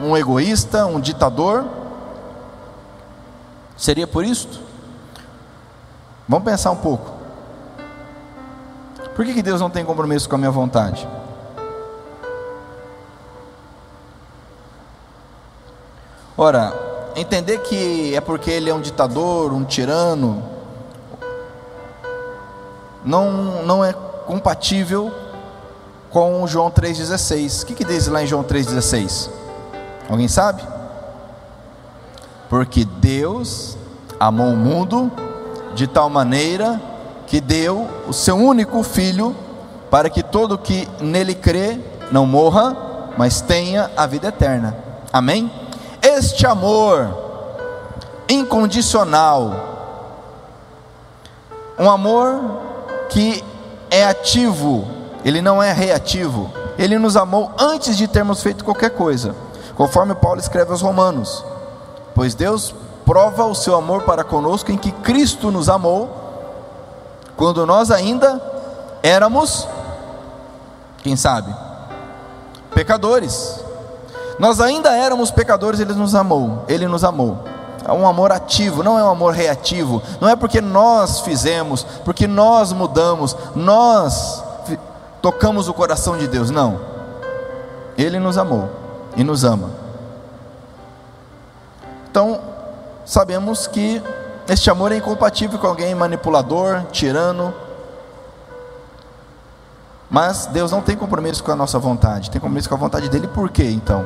um 0.00 0.16
egoísta, 0.16 0.86
um 0.86 1.00
ditador? 1.00 1.64
Seria 3.76 4.06
por 4.06 4.24
isto? 4.24 4.60
Vamos 6.28 6.44
pensar 6.44 6.70
um 6.70 6.76
pouco. 6.76 7.11
Por 9.14 9.24
que, 9.26 9.34
que 9.34 9.42
Deus 9.42 9.60
não 9.60 9.68
tem 9.68 9.84
compromisso 9.84 10.28
com 10.28 10.36
a 10.36 10.38
minha 10.38 10.50
vontade? 10.50 11.06
Ora, 16.36 16.72
entender 17.14 17.58
que 17.58 18.14
é 18.14 18.20
porque 18.20 18.50
ele 18.50 18.70
é 18.70 18.74
um 18.74 18.80
ditador, 18.80 19.52
um 19.52 19.64
tirano, 19.64 20.42
não, 23.04 23.64
não 23.64 23.84
é 23.84 23.92
compatível 23.92 25.12
com 26.10 26.46
João 26.46 26.70
3,16. 26.70 27.62
O 27.62 27.66
que, 27.66 27.74
que 27.74 27.84
diz 27.84 28.06
lá 28.06 28.22
em 28.22 28.26
João 28.26 28.42
3,16? 28.42 29.30
Alguém 30.08 30.28
sabe? 30.28 30.62
Porque 32.48 32.84
Deus 32.84 33.76
amou 34.18 34.48
o 34.48 34.56
mundo 34.56 35.12
de 35.74 35.86
tal 35.86 36.08
maneira 36.08 36.80
que 37.32 37.40
deu 37.40 37.88
o 38.06 38.12
seu 38.12 38.36
único 38.36 38.82
filho 38.82 39.34
para 39.90 40.10
que 40.10 40.22
todo 40.22 40.58
que 40.58 40.86
nele 41.00 41.34
crê 41.34 41.80
não 42.10 42.26
morra, 42.26 42.76
mas 43.16 43.40
tenha 43.40 43.90
a 43.96 44.06
vida 44.06 44.28
eterna. 44.28 44.76
Amém? 45.10 45.50
Este 46.02 46.46
amor 46.46 47.08
incondicional, 48.28 49.50
um 51.78 51.88
amor 51.88 52.60
que 53.08 53.42
é 53.90 54.04
ativo, 54.04 54.86
ele 55.24 55.40
não 55.40 55.62
é 55.62 55.72
reativo. 55.72 56.52
Ele 56.76 56.98
nos 56.98 57.16
amou 57.16 57.50
antes 57.58 57.96
de 57.96 58.06
termos 58.06 58.42
feito 58.42 58.62
qualquer 58.62 58.90
coisa, 58.90 59.34
conforme 59.74 60.14
Paulo 60.14 60.38
escreve 60.38 60.70
aos 60.70 60.82
Romanos. 60.82 61.42
Pois 62.14 62.34
Deus 62.34 62.74
prova 63.06 63.46
o 63.46 63.54
seu 63.54 63.74
amor 63.74 64.02
para 64.02 64.22
conosco 64.22 64.70
em 64.70 64.76
que 64.76 64.92
Cristo 64.92 65.50
nos 65.50 65.70
amou 65.70 66.21
quando 67.36 67.66
nós 67.66 67.90
ainda 67.90 68.40
éramos, 69.02 69.66
quem 71.02 71.16
sabe, 71.16 71.54
pecadores. 72.74 73.60
Nós 74.38 74.60
ainda 74.60 74.96
éramos 74.96 75.30
pecadores, 75.30 75.80
ele 75.80 75.92
nos 75.94 76.14
amou, 76.14 76.64
ele 76.68 76.86
nos 76.86 77.04
amou. 77.04 77.38
É 77.84 77.92
um 77.92 78.06
amor 78.06 78.30
ativo, 78.32 78.82
não 78.82 78.98
é 78.98 79.02
um 79.02 79.10
amor 79.10 79.34
reativo. 79.34 80.00
Não 80.20 80.28
é 80.28 80.36
porque 80.36 80.60
nós 80.60 81.20
fizemos, 81.20 81.84
porque 82.04 82.26
nós 82.26 82.72
mudamos, 82.72 83.36
nós 83.54 84.42
tocamos 85.20 85.68
o 85.68 85.74
coração 85.74 86.16
de 86.16 86.28
Deus. 86.28 86.50
Não. 86.50 86.80
Ele 87.98 88.18
nos 88.18 88.38
amou 88.38 88.68
e 89.16 89.24
nos 89.24 89.44
ama. 89.44 89.70
Então, 92.10 92.40
sabemos 93.04 93.66
que 93.66 94.02
este 94.48 94.70
amor 94.70 94.92
é 94.92 94.96
incompatível 94.96 95.58
com 95.58 95.66
alguém 95.66 95.94
manipulador, 95.94 96.82
tirano. 96.90 97.54
Mas 100.10 100.46
Deus 100.46 100.70
não 100.70 100.82
tem 100.82 100.96
compromisso 100.96 101.42
com 101.42 101.52
a 101.52 101.56
nossa 101.56 101.78
vontade, 101.78 102.30
tem 102.30 102.40
compromisso 102.40 102.68
com 102.68 102.74
a 102.74 102.78
vontade 102.78 103.08
dele, 103.08 103.28
por 103.28 103.50
quê 103.50 103.70
então? 103.70 104.04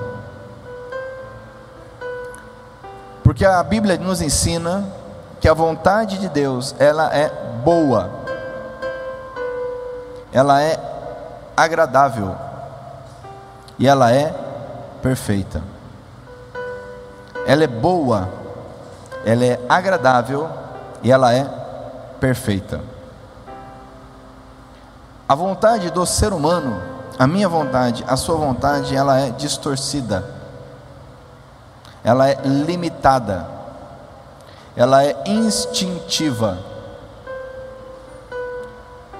Porque 3.24 3.44
a 3.44 3.62
Bíblia 3.62 3.96
nos 3.96 4.20
ensina 4.20 4.84
que 5.40 5.48
a 5.48 5.54
vontade 5.54 6.18
de 6.18 6.28
Deus, 6.28 6.74
ela 6.78 7.12
é 7.14 7.28
boa. 7.64 8.10
Ela 10.32 10.62
é 10.62 10.78
agradável. 11.56 12.36
E 13.78 13.88
ela 13.88 14.12
é 14.12 14.32
perfeita. 15.02 15.62
Ela 17.46 17.64
é 17.64 17.66
boa 17.66 18.45
ela 19.26 19.45
é 19.45 19.61
agradável 19.68 20.49
e 21.02 21.11
ela 21.11 21.35
é 21.35 21.45
perfeita. 22.21 22.80
A 25.28 25.35
vontade 25.35 25.90
do 25.90 26.06
ser 26.06 26.33
humano, 26.33 26.80
a 27.18 27.26
minha 27.26 27.49
vontade, 27.49 28.04
a 28.06 28.16
sua 28.16 28.37
vontade, 28.37 28.95
ela 28.95 29.18
é 29.18 29.30
distorcida. 29.30 30.25
Ela 32.04 32.28
é 32.28 32.40
limitada. 32.45 33.49
Ela 34.76 35.02
é 35.02 35.25
instintiva. 35.26 36.59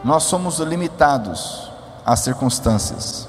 Nós 0.05 0.23
somos 0.23 0.61
limitados 0.61 1.69
às 2.05 2.21
circunstâncias. 2.21 3.29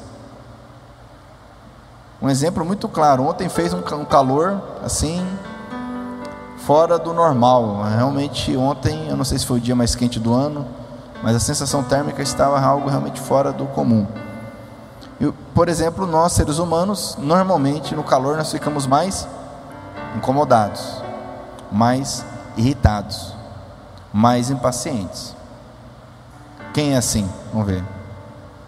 Um 2.21 2.29
exemplo 2.29 2.63
muito 2.63 2.87
claro: 2.87 3.23
ontem 3.23 3.49
fez 3.49 3.73
um 3.73 3.81
calor 4.05 4.61
assim 4.83 5.25
fora 6.57 6.97
do 6.97 7.13
normal. 7.13 7.83
Realmente, 7.83 8.55
ontem, 8.57 9.07
eu 9.09 9.15
não 9.15 9.23
sei 9.23 9.37
se 9.37 9.45
foi 9.45 9.57
o 9.57 9.61
dia 9.61 9.75
mais 9.75 9.95
quente 9.95 10.19
do 10.19 10.33
ano, 10.33 10.65
mas 11.23 11.35
a 11.35 11.39
sensação 11.39 11.83
térmica 11.83 12.21
estava 12.21 12.59
algo 12.59 12.89
realmente 12.89 13.19
fora 13.19 13.51
do 13.51 13.65
comum. 13.67 14.05
E, 15.19 15.31
por 15.53 15.69
exemplo, 15.69 16.05
nós 16.05 16.33
seres 16.33 16.59
humanos, 16.59 17.17
normalmente 17.19 17.95
no 17.95 18.03
calor 18.03 18.37
nós 18.37 18.51
ficamos 18.51 18.85
mais 18.85 19.27
incomodados, 20.15 21.01
mais 21.71 22.25
irritados, 22.55 23.33
mais 24.13 24.49
impacientes. 24.49 25.35
Quem 26.73 26.93
é 26.93 26.97
assim? 26.97 27.27
Vamos 27.51 27.67
ver. 27.67 27.83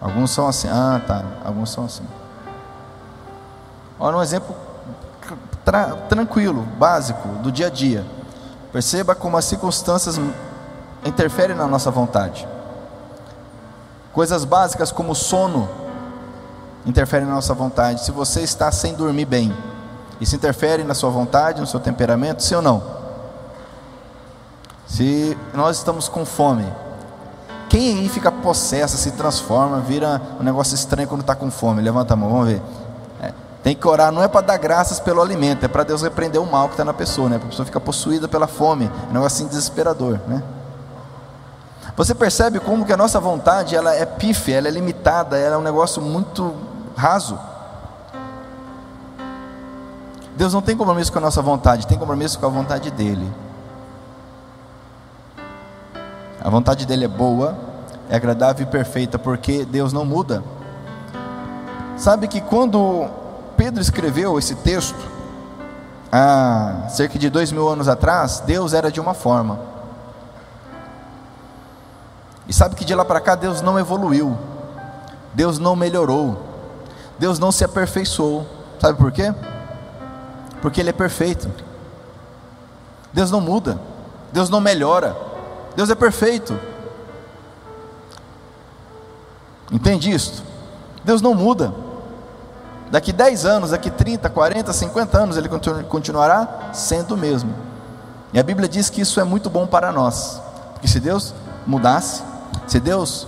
Alguns 0.02 0.32
são 0.32 0.48
assim. 0.48 0.68
Ah, 0.68 1.00
tá. 1.06 1.24
Alguns 1.46 1.70
são 1.70 1.86
assim. 1.86 2.06
Olha 4.00 4.18
um 4.18 4.22
exemplo 4.22 4.56
tra 5.70 5.96
tranquilo, 6.10 6.64
básico, 6.80 7.28
do 7.44 7.52
dia 7.52 7.68
a 7.68 7.70
dia. 7.70 8.04
Perceba 8.74 9.14
como 9.14 9.38
as 9.38 9.46
circunstâncias 9.46 10.20
interferem 11.06 11.56
na 11.56 11.68
nossa 11.68 11.92
vontade. 11.92 12.48
Coisas 14.12 14.46
básicas 14.46 14.92
como 14.92 15.14
sono 15.14 15.70
interferem 16.88 17.28
na 17.28 17.36
nossa 17.36 17.54
vontade. 17.54 18.04
Se 18.04 18.12
você 18.12 18.42
está 18.42 18.72
sem 18.72 18.96
dormir 18.96 19.26
bem, 19.26 19.56
isso 20.20 20.36
interfere 20.36 20.84
na 20.84 20.96
sua 20.96 21.12
vontade, 21.12 21.62
no 21.62 21.68
seu 21.68 21.80
temperamento, 21.80 22.42
sim 22.42 22.56
ou 22.56 22.64
não? 22.64 22.82
Se 24.88 25.38
nós 25.54 25.78
estamos 25.78 26.10
com 26.10 26.26
fome, 26.26 26.66
quem 27.70 28.00
aí 28.00 28.10
fica 28.10 28.32
possessa, 28.32 28.98
se 28.98 29.12
transforma, 29.12 29.80
vira 29.82 30.20
um 30.40 30.44
negócio 30.44 30.74
estranho 30.74 31.08
quando 31.08 31.22
está 31.22 31.36
com 31.36 31.52
fome? 31.52 31.80
Levanta 31.80 32.16
a 32.16 32.18
mão, 32.18 32.30
vamos 32.32 32.48
ver. 32.48 32.62
Tem 33.62 33.76
que 33.76 33.88
orar, 33.88 34.12
não 34.12 34.24
é 34.24 34.28
para 34.28 34.42
dar 34.42 34.58
graças 34.58 35.00
pelo 35.00 35.22
alimento, 35.22 35.66
é 35.66 35.68
para 35.68 35.84
Deus 35.84 36.02
repreender 36.02 36.42
o 36.42 36.46
mal 36.46 36.68
que 36.68 36.74
está 36.74 36.86
na 36.86 36.94
pessoa, 36.94 37.28
né? 37.28 37.36
Porque 37.36 37.48
a 37.48 37.50
pessoa 37.50 37.66
fica 37.66 37.80
possuída 37.80 38.28
pela 38.28 38.48
fome, 38.48 38.86
é 38.86 39.10
um 39.10 39.14
negócio 39.14 39.38
assim 39.38 39.48
desesperador, 39.48 40.20
né? 40.28 40.42
Você 41.98 42.16
percebe 42.16 42.62
como 42.62 42.86
que 42.86 42.94
a 42.94 42.98
nossa 42.98 43.20
vontade 43.20 43.76
ela 43.76 43.94
é 43.94 44.06
pífia, 44.06 44.56
ela 44.56 44.70
é 44.70 44.72
limitada, 44.72 45.38
ela 45.38 45.56
é 45.56 45.58
um 45.58 45.62
negócio 45.62 46.02
muito 46.02 46.56
raso. 46.96 47.38
Deus 50.38 50.54
não 50.54 50.62
tem 50.62 50.78
compromisso 50.78 51.12
com 51.12 51.18
a 51.18 51.22
nossa 51.22 51.42
vontade, 51.42 51.86
tem 51.86 51.98
compromisso 51.98 52.40
com 52.40 52.46
a 52.46 52.50
vontade 52.50 52.90
dele. 52.92 53.30
A 56.42 56.50
vontade 56.50 56.86
dele 56.86 57.04
é 57.04 57.10
boa, 57.10 57.58
é 58.10 58.16
agradável 58.16 58.66
e 58.66 58.70
perfeita, 58.70 59.20
porque 59.20 59.66
Deus 59.66 59.92
não 59.92 60.06
muda. 60.06 60.42
Sabe 61.98 62.30
que 62.30 62.40
quando 62.40 63.10
Pedro 63.60 63.82
escreveu 63.82 64.40
esse 64.40 64.56
texto, 64.56 64.96
há 66.10 66.88
cerca 66.88 67.20
de 67.20 67.30
dois 67.30 67.52
mil 67.52 67.68
anos 67.68 67.90
atrás, 67.90 68.40
Deus 68.40 68.74
era 68.74 68.90
de 68.90 69.02
uma 69.02 69.14
forma. 69.14 69.60
E 72.48 72.54
sabe 72.54 72.76
que 72.76 72.86
de 72.86 72.96
lá 72.96 73.04
para 73.04 73.20
cá 73.20 73.36
Deus 73.36 73.62
não 73.62 73.78
evoluiu, 73.78 74.38
Deus 75.34 75.60
não 75.60 75.76
melhorou, 75.76 76.42
Deus 77.20 77.38
não 77.38 77.52
se 77.52 77.66
aperfeiçoou. 77.66 78.48
Sabe 78.80 78.98
por 78.98 79.12
quê? 79.12 79.36
Porque 80.62 80.80
Ele 80.80 80.92
é 80.92 80.94
perfeito. 80.94 81.52
Deus 83.12 83.30
não 83.30 83.42
muda, 83.42 83.78
Deus 84.32 84.50
não 84.50 84.62
melhora, 84.62 85.18
Deus 85.76 85.90
é 85.90 85.96
perfeito. 85.96 86.58
Entende 89.70 90.10
isso? 90.10 90.46
Deus 91.04 91.22
não 91.22 91.34
muda. 91.36 91.89
Daqui 92.92 93.14
10 93.14 93.46
anos, 93.46 93.70
daqui 93.72 93.92
30, 93.92 94.30
40, 94.30 94.74
50 94.74 95.18
anos, 95.18 95.38
ele 95.38 95.48
continuará 95.88 96.72
sendo 96.74 97.14
o 97.14 97.18
mesmo. 97.18 97.54
E 98.34 98.40
a 98.40 98.44
Bíblia 98.44 98.68
diz 98.68 98.90
que 98.90 99.02
isso 99.02 99.20
é 99.20 99.24
muito 99.24 99.50
bom 99.50 99.68
para 99.68 99.92
nós. 99.92 100.42
Porque 100.74 100.88
se 100.88 101.00
Deus 101.00 101.34
mudasse, 101.68 102.24
se 102.68 102.80
Deus 102.80 103.28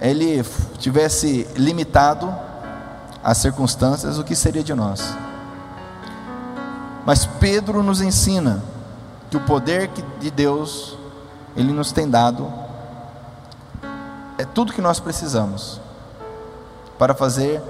ele 0.00 0.44
tivesse 0.78 1.48
limitado 1.56 2.32
as 3.22 3.38
circunstâncias, 3.38 4.18
o 4.18 4.24
que 4.24 4.34
seria 4.34 4.62
de 4.62 4.74
nós? 4.74 5.14
Mas 7.04 7.26
Pedro 7.26 7.82
nos 7.82 8.00
ensina 8.00 8.62
que 9.30 9.36
o 9.36 9.40
poder 9.40 9.90
de 10.20 10.30
Deus 10.30 10.96
ele 11.56 11.72
nos 11.72 11.92
tem 11.92 12.08
dado 12.08 12.52
é 14.38 14.44
tudo 14.44 14.72
que 14.72 14.80
nós 14.80 14.98
precisamos 14.98 15.80
para 16.98 17.14
fazer 17.14 17.62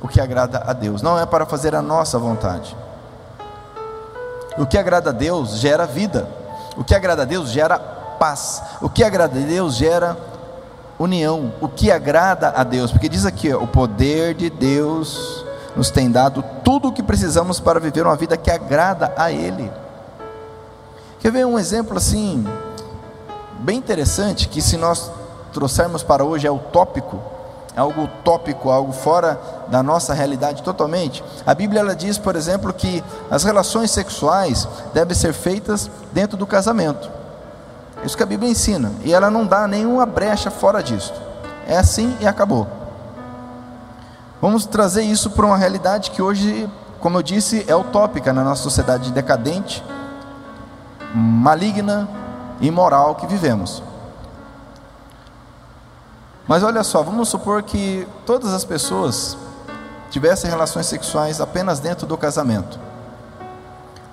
o 0.00 0.08
que 0.08 0.20
agrada 0.20 0.62
a 0.66 0.72
Deus, 0.72 1.02
não 1.02 1.18
é 1.18 1.26
para 1.26 1.46
fazer 1.46 1.74
a 1.74 1.82
nossa 1.82 2.18
vontade. 2.18 2.76
O 4.56 4.66
que 4.66 4.78
agrada 4.78 5.10
a 5.10 5.12
Deus 5.12 5.58
gera 5.58 5.86
vida, 5.86 6.28
o 6.76 6.84
que 6.84 6.94
agrada 6.94 7.22
a 7.22 7.24
Deus 7.24 7.50
gera 7.50 7.78
paz, 7.78 8.62
o 8.80 8.88
que 8.88 9.04
agrada 9.04 9.38
a 9.38 9.42
Deus 9.42 9.76
gera 9.76 10.16
união, 10.98 11.52
o 11.60 11.68
que 11.68 11.90
agrada 11.90 12.52
a 12.56 12.64
Deus, 12.64 12.90
porque 12.90 13.08
diz 13.08 13.24
aqui: 13.24 13.52
ó, 13.52 13.62
o 13.62 13.66
poder 13.66 14.34
de 14.34 14.50
Deus 14.50 15.44
nos 15.76 15.90
tem 15.90 16.10
dado 16.10 16.44
tudo 16.64 16.88
o 16.88 16.92
que 16.92 17.02
precisamos 17.02 17.60
para 17.60 17.78
viver 17.78 18.04
uma 18.04 18.16
vida 18.16 18.36
que 18.36 18.50
agrada 18.50 19.12
a 19.16 19.30
Ele. 19.30 19.70
Quer 21.20 21.32
ver 21.32 21.46
um 21.46 21.58
exemplo 21.58 21.96
assim, 21.96 22.44
bem 23.60 23.78
interessante, 23.78 24.48
que 24.48 24.60
se 24.60 24.76
nós 24.76 25.10
trouxermos 25.52 26.02
para 26.02 26.24
hoje 26.24 26.46
é 26.46 26.50
utópico, 26.50 27.20
algo 27.78 28.02
utópico, 28.02 28.70
algo 28.70 28.92
fora 28.92 29.40
da 29.68 29.82
nossa 29.82 30.12
realidade 30.12 30.62
totalmente. 30.62 31.22
A 31.46 31.54
Bíblia 31.54 31.80
ela 31.80 31.94
diz, 31.94 32.18
por 32.18 32.34
exemplo, 32.36 32.72
que 32.72 33.02
as 33.30 33.44
relações 33.44 33.90
sexuais 33.90 34.68
devem 34.92 35.14
ser 35.14 35.32
feitas 35.32 35.90
dentro 36.12 36.36
do 36.36 36.46
casamento. 36.46 37.10
Isso 38.04 38.16
que 38.16 38.22
a 38.22 38.26
Bíblia 38.26 38.50
ensina, 38.50 38.92
e 39.04 39.12
ela 39.12 39.30
não 39.30 39.46
dá 39.46 39.66
nenhuma 39.66 40.06
brecha 40.06 40.50
fora 40.50 40.82
disso. 40.82 41.12
É 41.66 41.76
assim 41.76 42.16
e 42.20 42.26
acabou. 42.26 42.66
Vamos 44.40 44.66
trazer 44.66 45.02
isso 45.02 45.30
para 45.30 45.46
uma 45.46 45.56
realidade 45.56 46.10
que 46.10 46.22
hoje, 46.22 46.68
como 47.00 47.18
eu 47.18 47.22
disse, 47.22 47.64
é 47.66 47.74
utópica 47.74 48.32
na 48.32 48.44
nossa 48.44 48.62
sociedade 48.62 49.10
decadente, 49.12 49.84
maligna 51.14 52.08
e 52.60 52.68
imoral 52.68 53.16
que 53.16 53.26
vivemos. 53.26 53.82
Mas 56.48 56.62
olha 56.62 56.82
só, 56.82 57.02
vamos 57.02 57.28
supor 57.28 57.62
que 57.62 58.08
todas 58.24 58.54
as 58.54 58.64
pessoas 58.64 59.36
tivessem 60.10 60.48
relações 60.48 60.86
sexuais 60.86 61.42
apenas 61.42 61.78
dentro 61.78 62.06
do 62.06 62.16
casamento. 62.16 62.80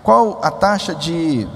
Qual 0.03 0.41
a 0.43 0.51
taxa 0.51 0.93
de 0.93 1.47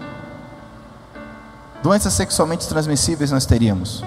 doenças 1.84 2.14
sexualmente 2.14 2.66
transmissíveis 2.66 3.30
nós 3.30 3.46
teríamos? 3.46 4.02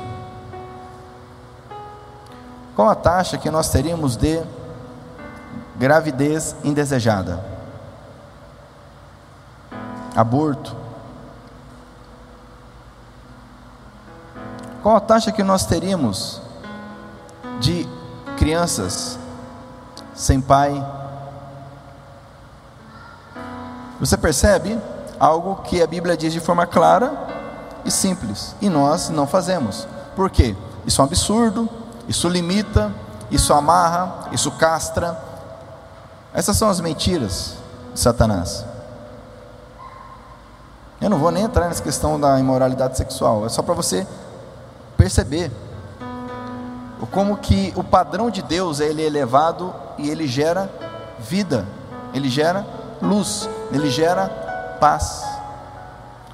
Qual 2.75 2.89
a 2.89 2.95
taxa 2.95 3.37
que 3.37 3.51
nós 3.51 3.69
teríamos 3.69 4.17
de 4.17 4.43
gravidez 5.77 6.57
indesejada? 6.65 7.45
Aborto. 10.17 10.75
Qual 14.83 14.97
a 14.97 15.01
taxa 15.01 15.31
que 15.31 15.43
nós 15.43 15.67
teríamos 15.67 16.42
de 17.61 17.89
crianças 18.37 19.19
sem 20.15 20.41
pai. 20.41 20.85
Você 24.01 24.17
percebe 24.17 24.79
algo 25.19 25.57
que 25.63 25.81
a 25.81 25.87
Bíblia 25.87 26.17
diz 26.17 26.33
de 26.33 26.41
forma 26.41 26.67
clara 26.67 27.13
e 27.85 27.91
simples, 27.91 28.55
e 28.61 28.69
nós 28.69 29.09
não 29.09 29.27
fazemos. 29.27 29.87
Por 30.17 30.31
quê? 30.31 30.57
Isso 30.85 31.01
é 31.01 31.05
um 31.05 31.07
absurdo, 31.07 31.69
isso 32.09 32.29
limita, 32.29 32.93
isso 33.31 33.53
amarra, 33.55 34.29
isso 34.33 34.51
castra. 34.53 35.17
Essas 36.35 36.57
são 36.57 36.69
as 36.69 36.81
mentiras 36.81 37.55
de 37.95 38.01
Satanás. 38.01 38.65
Eu 41.01 41.11
não 41.11 41.19
vou 41.19 41.31
nem 41.31 41.45
entrar 41.45 41.69
nessa 41.69 41.83
questão 41.83 42.19
da 42.19 42.39
imoralidade 42.39 42.97
sexual, 42.97 43.45
é 43.47 43.49
só 43.49 43.63
para 43.63 43.75
você 43.75 44.07
perceber 44.97 45.51
como 47.07 47.37
que 47.37 47.73
o 47.77 47.83
padrão 47.83 48.31
de 48.31 48.43
Deus 48.43 48.81
ele 48.81 49.03
é 49.03 49.07
elevado 49.07 49.75
e 49.99 50.09
ele 50.09 50.27
gera 50.27 50.71
vida, 51.19 51.67
ele 52.15 52.29
gera 52.29 52.65
luz, 53.01 53.49
ele 53.73 53.91
gera 53.91 54.29
paz. 54.81 55.25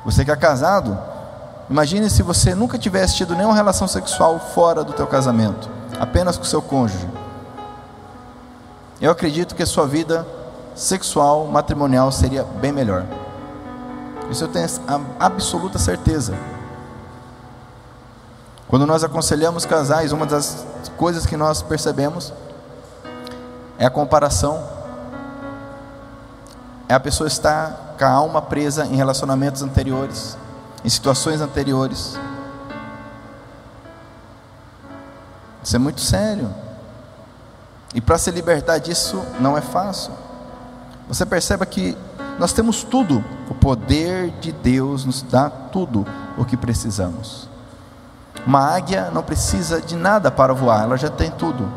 Você 0.04 0.24
que 0.24 0.30
é 0.30 0.36
casado, 0.36 0.98
imagine 1.68 2.08
se 2.10 2.22
você 2.22 2.54
nunca 2.54 2.78
tivesse 2.78 3.16
tido 3.16 3.34
nenhuma 3.34 3.54
relação 3.54 3.88
sexual 3.88 4.38
fora 4.38 4.84
do 4.84 4.92
teu 4.92 5.06
casamento, 5.06 5.68
apenas 5.98 6.36
com 6.36 6.44
seu 6.44 6.60
cônjuge. 6.60 7.08
Eu 9.00 9.10
acredito 9.10 9.54
que 9.54 9.62
a 9.62 9.66
sua 9.66 9.86
vida 9.86 10.26
sexual, 10.74 11.46
matrimonial 11.46 12.10
seria 12.12 12.42
bem 12.42 12.72
melhor. 12.72 13.04
Isso 14.30 14.44
eu 14.44 14.48
tenho 14.48 14.66
a 15.18 15.26
absoluta 15.26 15.78
certeza. 15.78 16.34
Quando 18.68 18.86
nós 18.86 19.02
aconselhamos 19.02 19.64
casais, 19.64 20.12
uma 20.12 20.26
das 20.26 20.66
coisas 20.98 21.24
que 21.24 21.36
nós 21.38 21.62
percebemos 21.62 22.34
é 23.78 23.86
a 23.86 23.90
comparação. 23.90 24.62
É 26.86 26.94
a 26.94 27.00
pessoa 27.00 27.26
estar 27.26 27.96
com 27.98 28.04
a 28.04 28.10
alma 28.10 28.42
presa 28.42 28.84
em 28.84 28.94
relacionamentos 28.94 29.62
anteriores, 29.62 30.36
em 30.84 30.88
situações 30.88 31.40
anteriores. 31.40 32.18
Isso 35.64 35.74
é 35.74 35.78
muito 35.78 36.02
sério. 36.02 36.52
E 37.94 38.02
para 38.02 38.18
se 38.18 38.30
libertar 38.30 38.78
disso 38.78 39.22
não 39.40 39.56
é 39.56 39.62
fácil. 39.62 40.12
Você 41.08 41.24
perceba 41.24 41.64
que 41.64 41.96
nós 42.38 42.52
temos 42.52 42.84
tudo, 42.84 43.24
o 43.50 43.54
poder 43.54 44.30
de 44.40 44.52
Deus 44.52 45.06
nos 45.06 45.22
dá 45.22 45.48
tudo 45.48 46.06
o 46.36 46.44
que 46.44 46.56
precisamos. 46.56 47.47
Uma 48.46 48.74
águia 48.74 49.10
não 49.10 49.22
precisa 49.22 49.80
de 49.80 49.94
nada 49.94 50.30
para 50.30 50.54
voar, 50.54 50.84
ela 50.84 50.96
já 50.96 51.10
tem 51.10 51.30
tudo. 51.30 51.68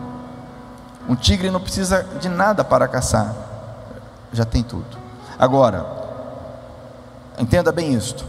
Um 1.07 1.15
tigre 1.15 1.49
não 1.49 1.59
precisa 1.59 2.03
de 2.19 2.29
nada 2.29 2.63
para 2.63 2.87
caçar, 2.87 3.33
já 4.31 4.45
tem 4.45 4.63
tudo. 4.63 4.97
Agora, 5.37 5.85
entenda 7.37 7.71
bem 7.71 7.93
isto. 7.93 8.25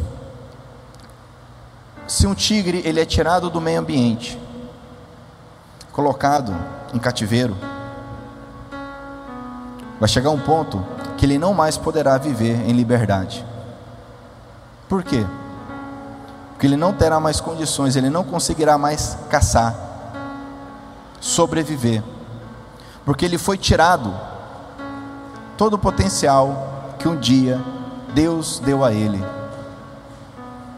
Se 2.07 2.27
um 2.27 2.35
tigre 2.35 2.83
ele 2.85 3.01
é 3.01 3.05
tirado 3.05 3.49
do 3.49 3.61
meio 3.61 3.81
ambiente, 3.81 4.40
colocado 5.92 6.55
em 6.92 6.99
cativeiro, 6.99 7.57
vai 10.01 10.09
chegar 10.09 10.31
um 10.31 10.40
ponto 10.40 10.85
que 11.16 11.27
ele 11.27 11.38
não 11.38 11.55
mais 11.55 11.77
poderá 11.77 12.18
viver 12.18 12.68
em 12.68 12.73
liberdade. 12.73 13.47
Por 14.88 15.05
quê? 15.05 15.25
Porque 16.62 16.68
ele 16.68 16.77
não 16.77 16.92
terá 16.92 17.18
mais 17.18 17.40
condições, 17.40 17.96
ele 17.96 18.09
não 18.09 18.22
conseguirá 18.22 18.79
mais 18.79 19.18
caçar, 19.29 19.75
sobreviver, 21.20 22.05
porque 23.05 23.25
ele 23.25 23.37
foi 23.37 23.59
tirado 23.59 24.14
todo 25.59 25.75
o 25.75 25.79
potencial 25.79 26.94
que 27.01 27.09
um 27.09 27.16
dia 27.16 27.61
Deus 28.14 28.61
deu 28.64 28.85
a 28.85 28.92
ele. 28.92 29.20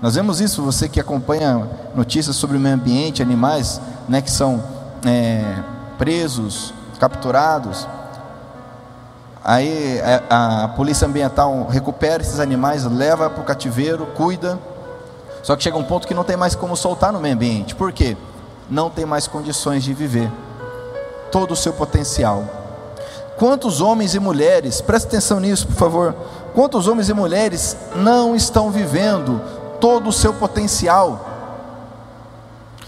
Nós 0.00 0.14
vemos 0.14 0.40
isso, 0.40 0.62
você 0.62 0.88
que 0.88 0.98
acompanha 0.98 1.68
notícias 1.94 2.34
sobre 2.34 2.56
o 2.56 2.60
meio 2.60 2.76
ambiente, 2.76 3.20
animais 3.20 3.78
né, 4.08 4.22
que 4.22 4.30
são 4.30 4.64
é, 5.04 5.58
presos, 5.98 6.72
capturados. 6.98 7.86
Aí 9.44 10.00
a, 10.30 10.64
a 10.64 10.68
polícia 10.68 11.06
ambiental 11.06 11.66
recupera 11.68 12.22
esses 12.22 12.40
animais, 12.40 12.86
leva 12.86 13.28
para 13.28 13.42
o 13.42 13.44
cativeiro, 13.44 14.06
cuida 14.16 14.58
só 15.44 15.54
que 15.54 15.62
chega 15.62 15.76
um 15.76 15.84
ponto 15.84 16.08
que 16.08 16.14
não 16.14 16.24
tem 16.24 16.38
mais 16.38 16.54
como 16.54 16.74
soltar 16.74 17.12
no 17.12 17.20
meio 17.20 17.34
ambiente. 17.34 17.74
Por 17.74 17.92
quê? 17.92 18.16
Não 18.70 18.88
tem 18.88 19.04
mais 19.04 19.26
condições 19.26 19.84
de 19.84 19.92
viver 19.92 20.32
todo 21.30 21.50
o 21.50 21.56
seu 21.56 21.74
potencial. 21.74 22.44
Quantos 23.36 23.82
homens 23.82 24.14
e 24.14 24.18
mulheres, 24.18 24.80
presta 24.80 25.06
atenção 25.06 25.38
nisso, 25.38 25.66
por 25.66 25.76
favor. 25.76 26.14
Quantos 26.54 26.88
homens 26.88 27.10
e 27.10 27.12
mulheres 27.12 27.76
não 27.94 28.34
estão 28.34 28.70
vivendo 28.70 29.38
todo 29.78 30.08
o 30.08 30.12
seu 30.12 30.32
potencial? 30.32 31.28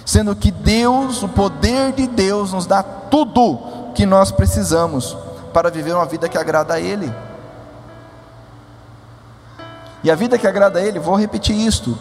Sendo 0.06 0.34
que 0.34 0.50
Deus, 0.50 1.22
o 1.22 1.28
poder 1.28 1.92
de 1.92 2.06
Deus, 2.06 2.54
nos 2.54 2.64
dá 2.64 2.82
tudo 2.82 3.58
que 3.94 4.06
nós 4.06 4.30
precisamos 4.30 5.14
para 5.52 5.70
viver 5.70 5.94
uma 5.94 6.06
vida 6.06 6.26
que 6.26 6.38
agrada 6.38 6.72
a 6.72 6.80
Ele. 6.80 7.12
E 10.02 10.10
a 10.10 10.14
vida 10.14 10.38
que 10.38 10.46
agrada 10.46 10.78
a 10.78 10.82
Ele, 10.82 10.98
vou 10.98 11.16
repetir 11.16 11.54
isto, 11.54 11.98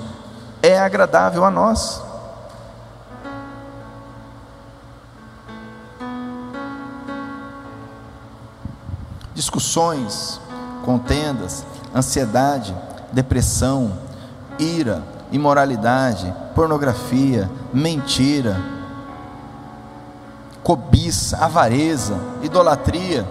é 0.65 0.80
agradável 0.80 1.45
a 1.45 1.51
nós. 1.51 2.01
Discussões, 9.36 10.41
contendas, 10.84 11.63
ansiedade, 11.93 12.75
depressão, 13.12 13.93
ira, 14.58 15.04
imoralidade, 15.32 16.34
pornografia, 16.56 17.49
mentira, 17.71 18.58
cobiça, 20.63 21.38
avareza, 21.38 22.17
idolatria. 22.41 23.28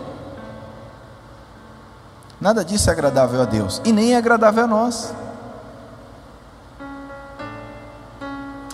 Nada 2.40 2.64
disso 2.64 2.90
é 2.90 2.92
agradável 2.92 3.42
a 3.42 3.44
Deus 3.44 3.80
e 3.84 3.92
nem 3.92 4.14
é 4.14 4.18
agradável 4.18 4.64
a 4.64 4.66
nós. 4.68 5.23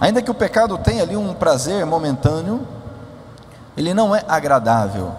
Ainda 0.00 0.22
que 0.22 0.30
o 0.30 0.34
pecado 0.34 0.78
tenha 0.78 1.02
ali 1.02 1.14
um 1.14 1.34
prazer 1.34 1.84
momentâneo, 1.84 2.66
ele 3.76 3.92
não 3.92 4.16
é 4.16 4.24
agradável, 4.26 5.14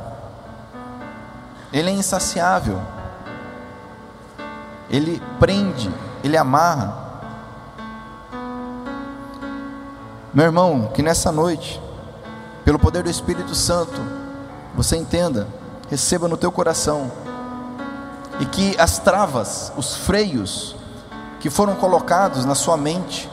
ele 1.72 1.90
é 1.90 1.94
insaciável, 1.94 2.82
ele 4.90 5.22
prende, 5.40 5.94
ele 6.24 6.36
amarra. 6.36 6.98
Meu 10.34 10.46
irmão, 10.46 10.90
que 10.94 11.04
nessa 11.04 11.32
noite, 11.32 11.80
pelo 12.66 12.80
poder 12.80 13.04
do 13.04 13.10
Espírito 13.10 13.54
Santo, 13.54 14.02
você 14.76 14.98
entenda, 14.98 15.48
receba 15.90 16.28
no 16.28 16.38
teu 16.38 16.52
coração, 16.52 17.12
e 18.40 18.46
que 18.46 18.76
as 18.80 18.98
travas, 18.98 19.72
os 19.78 19.96
freios 19.96 20.76
que 21.40 21.50
foram 21.50 21.76
colocados 21.76 22.46
na 22.46 22.56
sua 22.56 22.76
mente, 22.76 23.31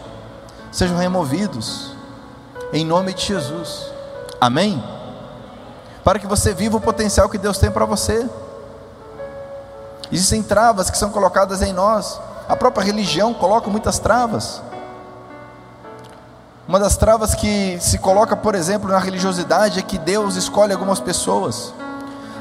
sejam 0.71 0.97
removidos, 0.97 1.93
em 2.73 2.85
nome 2.85 3.15
de 3.15 3.25
Jesus. 3.25 3.91
Amém? 4.41 4.83
para 6.09 6.19
que 6.19 6.27
você 6.27 6.55
viva 6.55 6.79
o 6.79 6.81
potencial 6.81 7.29
que 7.29 7.37
Deus 7.37 7.59
tem 7.59 7.71
para 7.71 7.85
você. 7.85 8.27
Existem 10.11 10.43
travas 10.43 10.89
que 10.89 10.97
são 10.97 11.11
colocadas 11.11 11.61
em 11.61 11.71
nós. 11.71 12.19
A 12.49 12.57
própria 12.57 12.83
religião 12.83 13.35
coloca 13.35 13.69
muitas 13.69 13.99
travas. 13.99 14.63
Uma 16.67 16.79
das 16.79 16.97
travas 16.97 17.35
que 17.35 17.79
se 17.79 17.99
coloca, 17.99 18.35
por 18.35 18.55
exemplo, 18.55 18.89
na 18.89 18.99
religiosidade 18.99 19.81
é 19.81 19.83
que 19.83 19.99
Deus 19.99 20.35
escolhe 20.37 20.73
algumas 20.73 20.99
pessoas. 20.99 21.75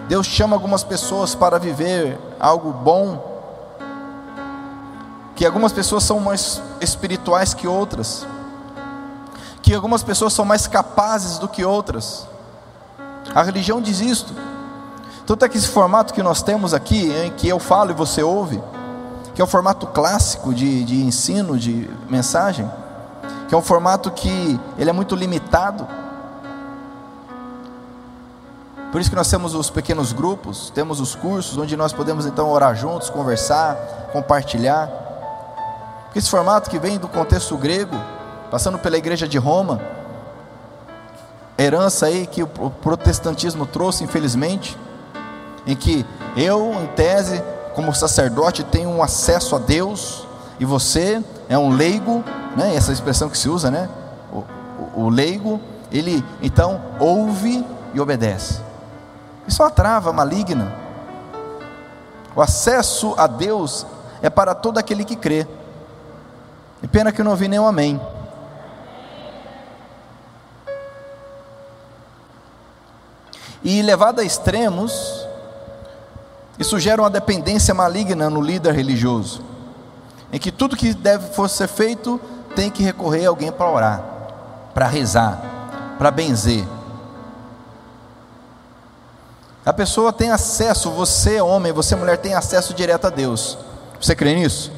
Deus 0.07 0.25
chama 0.25 0.55
algumas 0.55 0.85
pessoas 0.85 1.35
para 1.35 1.59
viver 1.59 2.17
algo 2.39 2.71
bom. 2.71 3.36
Que 5.37 5.45
algumas 5.45 5.71
pessoas 5.71 6.03
são 6.03 6.19
mais 6.19 6.61
espirituais 6.81 7.53
que 7.53 7.67
outras. 7.67 8.27
Que 9.61 9.73
algumas 9.73 10.03
pessoas 10.03 10.33
são 10.33 10.43
mais 10.43 10.67
capazes 10.67 11.37
do 11.37 11.47
que 11.47 11.63
outras. 11.63 12.27
A 13.33 13.43
religião 13.43 13.81
diz 13.81 14.01
isto. 14.01 14.33
Tanto 15.27 15.45
é 15.45 15.49
que 15.49 15.57
esse 15.57 15.67
formato 15.67 16.13
que 16.13 16.23
nós 16.23 16.41
temos 16.41 16.73
aqui, 16.73 17.11
em 17.11 17.31
que 17.31 17.47
eu 17.47 17.59
falo 17.59 17.91
e 17.91 17.93
você 17.93 18.23
ouve, 18.23 18.61
que 19.35 19.41
é 19.41 19.43
o 19.43 19.47
formato 19.47 19.85
clássico 19.85 20.53
de, 20.53 20.83
de 20.83 21.03
ensino, 21.03 21.59
de 21.59 21.87
mensagem, 22.09 22.67
que 23.47 23.53
é 23.53 23.57
um 23.57 23.61
formato 23.61 24.09
que 24.09 24.59
ele 24.75 24.89
é 24.89 24.93
muito 24.93 25.15
limitado. 25.15 25.87
Por 28.91 28.99
isso 28.99 29.09
que 29.09 29.15
nós 29.15 29.29
temos 29.29 29.53
os 29.53 29.69
pequenos 29.69 30.13
grupos, 30.13 30.71
temos 30.71 30.99
os 30.99 31.13
cursos, 31.13 31.57
onde 31.57 31.77
nós 31.77 31.93
podemos 31.93 32.25
então 32.25 32.49
orar 32.49 32.75
juntos, 32.75 33.09
conversar, 33.11 33.75
compartilhar. 34.11 35.06
Porque 36.07 36.19
esse 36.19 36.29
formato 36.29 36.69
que 36.69 36.79
vem 36.79 36.97
do 36.97 37.07
contexto 37.07 37.55
grego, 37.57 37.95
passando 38.49 38.79
pela 38.79 38.97
igreja 38.97 39.27
de 39.27 39.37
Roma, 39.37 39.79
herança 41.57 42.07
aí 42.07 42.25
que 42.25 42.43
o 42.43 42.47
protestantismo 42.47 43.65
trouxe, 43.65 44.03
infelizmente, 44.03 44.77
em 45.65 45.75
que 45.75 46.05
eu, 46.35 46.73
em 46.73 46.87
tese, 46.87 47.43
como 47.75 47.93
sacerdote, 47.93 48.63
tenho 48.63 48.89
um 48.89 49.03
acesso 49.03 49.55
a 49.55 49.59
Deus, 49.59 50.25
e 50.59 50.65
você 50.65 51.21
é 51.49 51.57
um 51.57 51.69
leigo, 51.69 52.23
né? 52.55 52.75
essa 52.75 52.91
expressão 52.91 53.29
que 53.29 53.37
se 53.37 53.49
usa, 53.49 53.69
né? 53.69 53.89
O, 54.31 54.37
o, 54.95 55.03
o 55.03 55.09
leigo, 55.09 55.59
ele 55.91 56.23
então 56.41 56.81
ouve 56.99 57.65
e 57.93 57.99
obedece. 57.99 58.61
Isso 59.47 59.61
é 59.61 59.65
uma 59.65 59.71
trava 59.71 60.11
maligna. 60.11 60.73
O 62.35 62.41
acesso 62.41 63.13
a 63.17 63.27
Deus 63.27 63.85
é 64.21 64.29
para 64.29 64.53
todo 64.53 64.77
aquele 64.77 65.03
que 65.03 65.15
crê. 65.15 65.47
E 66.81 66.87
pena 66.87 67.11
que 67.11 67.21
eu 67.21 67.25
não 67.25 67.31
ouvi 67.31 67.47
nenhum 67.47 67.65
amém. 67.65 67.99
E 73.63 73.81
levado 73.81 74.19
a 74.19 74.23
extremos, 74.23 75.27
isso 76.57 76.79
gera 76.79 77.01
uma 77.01 77.09
dependência 77.09 77.73
maligna 77.73 78.29
no 78.29 78.41
líder 78.41 78.73
religioso, 78.73 79.41
em 80.31 80.39
que 80.39 80.51
tudo 80.51 80.77
que 80.77 80.93
deve 80.93 81.33
for 81.33 81.49
ser 81.49 81.67
feito 81.67 82.19
tem 82.55 82.71
que 82.71 82.83
recorrer 82.83 83.25
a 83.25 83.29
alguém 83.29 83.51
para 83.51 83.69
orar, 83.69 84.03
para 84.73 84.87
rezar, 84.87 85.41
para 85.97 86.09
benzer. 86.09 86.65
A 89.65 89.73
pessoa 89.73 90.13
tem 90.13 90.31
acesso, 90.31 90.89
você 90.91 91.41
homem, 91.41 91.73
você 91.73 91.93
mulher 91.95 92.17
tem 92.17 92.33
acesso 92.33 92.73
direto 92.73 93.07
a 93.07 93.09
Deus. 93.09 93.57
Você 93.99 94.15
crê 94.15 94.33
nisso? 94.33 94.71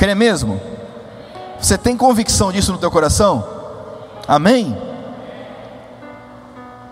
Crê 0.00 0.14
mesmo? 0.14 0.58
Você 1.60 1.76
tem 1.76 1.94
convicção 1.94 2.50
disso 2.50 2.72
no 2.72 2.78
teu 2.78 2.90
coração? 2.90 3.46
Amém? 4.26 4.74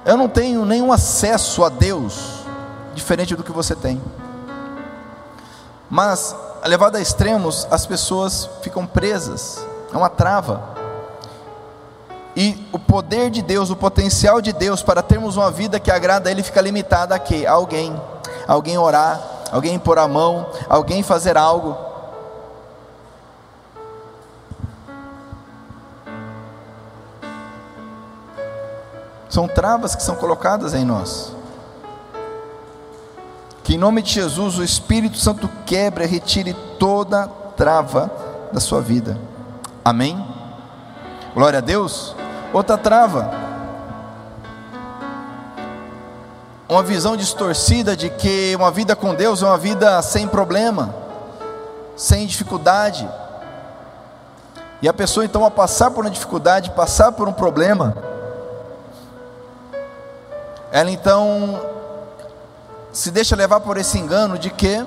Eu 0.05 0.15
não 0.15 0.29
tenho 0.29 0.67
nenhum 0.67 0.93
acesso 0.93 1.65
a 1.65 1.71
Deus 1.71 2.41
diferente 2.95 3.35
do 3.35 3.43
que 3.43 3.51
você 3.51 3.75
tem. 3.75 3.99
Mas, 5.89 6.37
levado 6.67 6.97
a 6.97 7.01
extremos, 7.01 7.67
as 7.71 7.87
pessoas 7.87 8.47
ficam 8.61 8.85
presas, 8.87 9.67
é 9.91 9.97
uma 9.97 10.11
trava. 10.11 10.63
E 12.37 12.69
o 12.71 12.79
poder 12.79 13.31
de 13.31 13.41
Deus, 13.41 13.71
o 13.71 13.77
potencial 13.77 14.43
de 14.43 14.53
Deus 14.53 14.83
para 14.83 15.03
termos 15.03 15.35
uma 15.35 15.51
vida 15.51 15.81
que 15.81 15.91
agrada 15.91 16.29
a 16.29 16.31
Ele 16.31 16.43
fica 16.43 16.61
limitado 16.61 17.15
a 17.15 17.19
quê? 17.19 17.47
A 17.47 17.53
alguém. 17.53 17.99
Alguém 18.47 18.77
orar, 18.77 19.19
alguém 19.51 19.79
pôr 19.79 19.99
a 19.99 20.07
mão, 20.07 20.47
alguém 20.69 21.03
fazer 21.03 21.39
algo. 21.39 21.88
São 29.39 29.47
travas 29.47 29.95
que 29.95 30.03
são 30.03 30.17
colocadas 30.17 30.75
em 30.75 30.85
nós. 30.85 31.33
Que 33.63 33.77
em 33.77 33.79
nome 33.79 34.03
de 34.03 34.11
Jesus 34.11 34.59
o 34.59 34.65
Espírito 34.65 35.17
Santo 35.17 35.49
quebre 35.65 36.03
e 36.03 36.09
retire 36.09 36.55
toda 36.77 37.29
trava 37.57 38.11
da 38.53 38.59
sua 38.59 38.81
vida. 38.81 39.17
Amém? 39.85 40.27
Glória 41.35 41.59
a 41.59 41.63
Deus. 41.63 42.17
Outra 42.53 42.77
trava. 42.77 43.31
Uma 46.69 46.83
visão 46.83 47.17
distorcida 47.17 47.97
de 47.97 48.11
que 48.11 48.57
uma 48.57 48.73
vida 48.73 48.97
com 48.97 49.15
Deus 49.15 49.41
é 49.41 49.47
uma 49.47 49.57
vida 49.57 50.03
sem 50.03 50.27
problema, 50.27 50.93
sem 51.95 52.27
dificuldade. 52.27 53.09
E 54.83 54.89
a 54.89 54.93
pessoa 54.93 55.25
então, 55.25 55.45
a 55.45 55.51
passar 55.53 55.93
por 55.93 56.05
uma 56.05 56.11
dificuldade, 56.11 56.73
passar 56.73 57.13
por 57.13 57.29
um 57.29 57.33
problema, 57.33 58.08
ela 60.71 60.91
então 60.91 61.61
se 62.93 63.11
deixa 63.11 63.37
levar 63.37 63.61
por 63.61 63.77
esse 63.77 63.99
engano 63.99 64.39
de 64.39 64.51
que 64.51 64.85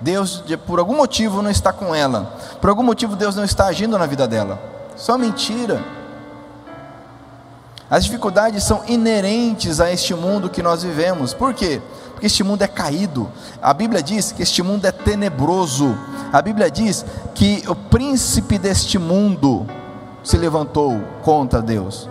Deus, 0.00 0.42
por 0.66 0.78
algum 0.78 0.96
motivo, 0.96 1.42
não 1.42 1.50
está 1.50 1.72
com 1.72 1.94
ela, 1.94 2.34
por 2.60 2.70
algum 2.70 2.82
motivo, 2.82 3.16
Deus 3.16 3.36
não 3.36 3.44
está 3.44 3.66
agindo 3.66 3.98
na 3.98 4.06
vida 4.06 4.26
dela. 4.26 4.58
Só 4.96 5.18
mentira. 5.18 5.82
As 7.90 8.04
dificuldades 8.04 8.62
são 8.62 8.82
inerentes 8.86 9.80
a 9.80 9.90
este 9.90 10.14
mundo 10.14 10.48
que 10.48 10.62
nós 10.62 10.82
vivemos. 10.84 11.34
Por 11.34 11.52
quê? 11.52 11.82
Porque 12.12 12.26
este 12.26 12.44
mundo 12.44 12.62
é 12.62 12.68
caído. 12.68 13.28
A 13.60 13.74
Bíblia 13.74 14.02
diz 14.02 14.30
que 14.30 14.42
este 14.42 14.62
mundo 14.62 14.84
é 14.84 14.92
tenebroso. 14.92 15.98
A 16.32 16.40
Bíblia 16.40 16.70
diz 16.70 17.04
que 17.34 17.64
o 17.66 17.74
príncipe 17.74 18.58
deste 18.58 18.96
mundo 18.96 19.66
se 20.22 20.36
levantou 20.36 21.00
contra 21.22 21.60
Deus. 21.60 22.08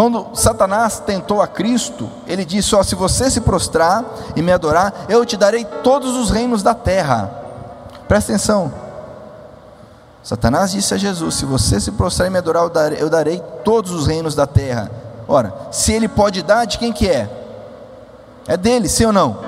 Quando 0.00 0.28
Satanás 0.32 0.98
tentou 0.98 1.42
a 1.42 1.46
Cristo, 1.46 2.08
ele 2.26 2.42
disse: 2.42 2.74
Ó, 2.74 2.82
se 2.82 2.94
você 2.94 3.30
se 3.30 3.42
prostrar 3.42 4.02
e 4.34 4.40
me 4.40 4.50
adorar, 4.50 4.94
eu 5.10 5.26
te 5.26 5.36
darei 5.36 5.62
todos 5.62 6.16
os 6.16 6.30
reinos 6.30 6.62
da 6.62 6.72
terra. 6.72 7.30
Presta 8.08 8.32
atenção. 8.32 8.72
Satanás 10.22 10.70
disse 10.70 10.94
a 10.94 10.96
Jesus: 10.96 11.34
Se 11.34 11.44
você 11.44 11.78
se 11.78 11.92
prostrar 11.92 12.28
e 12.28 12.30
me 12.30 12.38
adorar, 12.38 12.62
eu 12.62 12.70
darei, 12.70 13.02
eu 13.02 13.10
darei 13.10 13.42
todos 13.62 13.92
os 13.92 14.06
reinos 14.06 14.34
da 14.34 14.46
terra. 14.46 14.90
Ora, 15.28 15.52
se 15.70 15.92
ele 15.92 16.08
pode 16.08 16.42
dar, 16.42 16.64
de 16.64 16.78
quem 16.78 16.94
que 16.94 17.06
é? 17.06 17.28
É 18.48 18.56
dele, 18.56 18.88
sim 18.88 19.04
ou 19.04 19.12
não? 19.12 19.40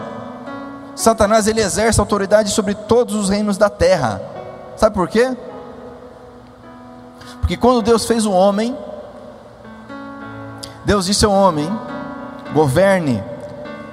Satanás 0.95 1.47
ele 1.47 1.63
exerce 1.63 1.99
autoridade 1.99 2.51
sobre 2.51 2.75
todos 2.75 3.15
os 3.15 3.31
reinos 3.31 3.57
da 3.57 3.71
terra. 3.71 4.21
Sabe 4.77 4.95
por 4.95 5.09
quê? 5.09 5.35
Porque 7.41 7.57
quando 7.57 7.81
Deus 7.81 8.05
fez 8.05 8.27
o 8.27 8.33
homem, 8.33 8.77
Deus 10.85 11.07
disse 11.07 11.25
ao 11.25 11.33
homem: 11.33 11.71
governe, 12.53 13.23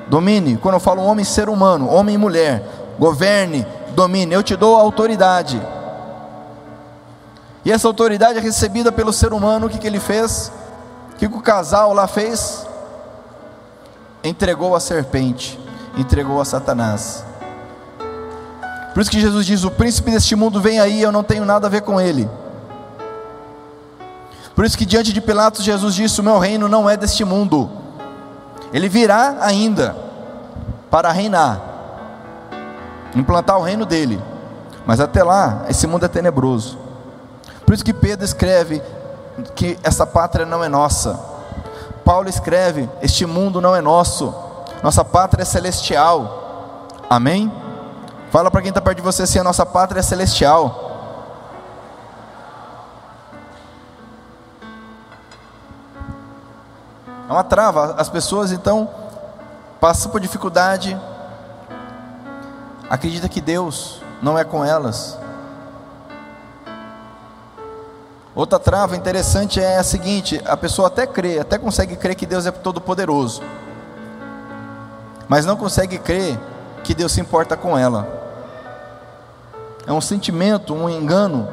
domine. 0.07 0.57
Quando 0.57 0.75
eu 0.75 0.79
falo 0.79 1.03
homem, 1.03 1.23
ser 1.23 1.49
humano, 1.49 1.89
homem 1.89 2.15
e 2.15 2.17
mulher, 2.17 2.63
governe, 2.97 3.65
domine. 3.95 4.33
Eu 4.33 4.43
te 4.43 4.55
dou 4.55 4.75
autoridade. 4.75 5.61
E 7.63 7.71
essa 7.71 7.87
autoridade 7.87 8.39
é 8.39 8.41
recebida 8.41 8.91
pelo 8.91 9.13
ser 9.13 9.33
humano. 9.33 9.67
O 9.67 9.69
que, 9.69 9.77
que 9.77 9.87
ele 9.87 9.99
fez? 9.99 10.51
O 11.13 11.15
que, 11.17 11.27
que 11.27 11.37
o 11.37 11.41
casal 11.41 11.93
lá 11.93 12.07
fez? 12.07 12.65
Entregou 14.23 14.75
a 14.75 14.79
serpente, 14.79 15.59
entregou 15.97 16.41
a 16.41 16.45
Satanás. 16.45 17.23
Por 18.93 19.01
isso 19.01 19.11
que 19.11 19.19
Jesus 19.19 19.45
diz: 19.45 19.63
O 19.63 19.71
príncipe 19.71 20.11
deste 20.11 20.35
mundo 20.35 20.61
vem 20.61 20.79
aí, 20.79 21.01
eu 21.01 21.11
não 21.11 21.23
tenho 21.23 21.45
nada 21.45 21.67
a 21.67 21.69
ver 21.69 21.81
com 21.81 21.99
ele. 21.99 22.29
Por 24.59 24.65
isso 24.65 24.77
que 24.77 24.85
diante 24.85 25.13
de 25.13 25.21
Pilatos 25.21 25.63
Jesus 25.63 25.95
disse: 25.95 26.19
O 26.19 26.23
meu 26.23 26.37
reino 26.37 26.67
não 26.67 26.89
é 26.89 26.97
deste 26.97 27.23
mundo. 27.23 27.71
Ele 28.73 28.89
virá 28.89 29.37
ainda 29.39 29.95
para 30.91 31.09
reinar, 31.13 31.61
implantar 33.15 33.57
o 33.57 33.63
reino 33.63 33.85
dele. 33.85 34.21
Mas 34.85 34.99
até 34.99 35.23
lá, 35.23 35.63
esse 35.69 35.87
mundo 35.87 36.03
é 36.03 36.09
tenebroso. 36.09 36.77
Por 37.65 37.73
isso 37.73 37.85
que 37.85 37.93
Pedro 37.93 38.25
escreve 38.25 38.83
que 39.55 39.79
essa 39.81 40.05
pátria 40.05 40.45
não 40.45 40.61
é 40.61 40.67
nossa. 40.67 41.17
Paulo 42.03 42.27
escreve: 42.27 42.89
Este 43.01 43.25
mundo 43.25 43.61
não 43.61 43.73
é 43.73 43.79
nosso. 43.79 44.35
Nossa 44.83 45.05
pátria 45.05 45.43
é 45.43 45.45
celestial. 45.45 46.85
Amém? 47.09 47.49
Fala 48.29 48.51
para 48.51 48.61
quem 48.61 48.71
está 48.71 48.81
perto 48.81 48.97
de 48.97 49.03
você 49.03 49.23
assim: 49.23 49.39
a 49.39 49.43
nossa 49.45 49.65
pátria 49.65 50.01
é 50.01 50.03
celestial. 50.03 50.88
É 57.29 57.31
uma 57.31 57.43
trava. 57.43 57.93
As 57.95 58.09
pessoas 58.09 58.51
então 58.51 58.89
passam 59.79 60.11
por 60.11 60.19
dificuldade, 60.19 60.99
acredita 62.89 63.29
que 63.29 63.39
Deus 63.39 64.01
não 64.19 64.37
é 64.37 64.43
com 64.43 64.65
elas. 64.65 65.15
Outra 68.33 68.57
trava 68.57 68.95
interessante 68.95 69.61
é 69.61 69.77
a 69.77 69.83
seguinte: 69.83 70.41
a 70.43 70.57
pessoa 70.57 70.87
até 70.87 71.05
crê, 71.05 71.37
até 71.37 71.59
consegue 71.59 71.95
crer 71.95 72.15
que 72.15 72.25
Deus 72.25 72.47
é 72.47 72.51
todo-poderoso, 72.51 73.43
mas 75.27 75.45
não 75.45 75.55
consegue 75.55 75.99
crer 75.99 76.39
que 76.83 76.95
Deus 76.95 77.11
se 77.11 77.21
importa 77.21 77.55
com 77.55 77.77
ela. 77.77 78.07
É 79.85 79.93
um 79.93 80.01
sentimento, 80.01 80.73
um 80.73 80.89
engano. 80.89 81.47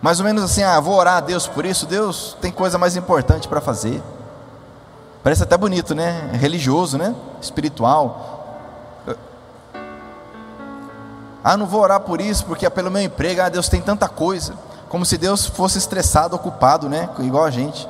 Mais 0.00 0.20
ou 0.20 0.24
menos 0.24 0.42
assim, 0.44 0.62
ah, 0.62 0.78
vou 0.78 0.96
orar 0.96 1.16
a 1.16 1.20
Deus 1.20 1.46
por 1.46 1.66
isso. 1.66 1.84
Deus 1.84 2.36
tem 2.40 2.52
coisa 2.52 2.78
mais 2.78 2.96
importante 2.96 3.48
para 3.48 3.60
fazer. 3.60 4.02
Parece 5.22 5.42
até 5.42 5.56
bonito, 5.56 5.94
né? 5.94 6.30
Religioso, 6.34 6.96
né? 6.96 7.14
Espiritual. 7.40 8.36
Ah, 11.42 11.56
não 11.56 11.66
vou 11.66 11.80
orar 11.80 12.00
por 12.00 12.20
isso, 12.20 12.44
porque 12.44 12.64
é 12.64 12.70
pelo 12.70 12.90
meu 12.90 13.02
emprego. 13.02 13.42
Ah, 13.42 13.48
Deus 13.48 13.68
tem 13.68 13.80
tanta 13.80 14.08
coisa. 14.08 14.54
Como 14.88 15.04
se 15.04 15.18
Deus 15.18 15.46
fosse 15.46 15.78
estressado, 15.78 16.36
ocupado, 16.36 16.88
né? 16.88 17.08
Igual 17.18 17.44
a 17.44 17.50
gente. 17.50 17.88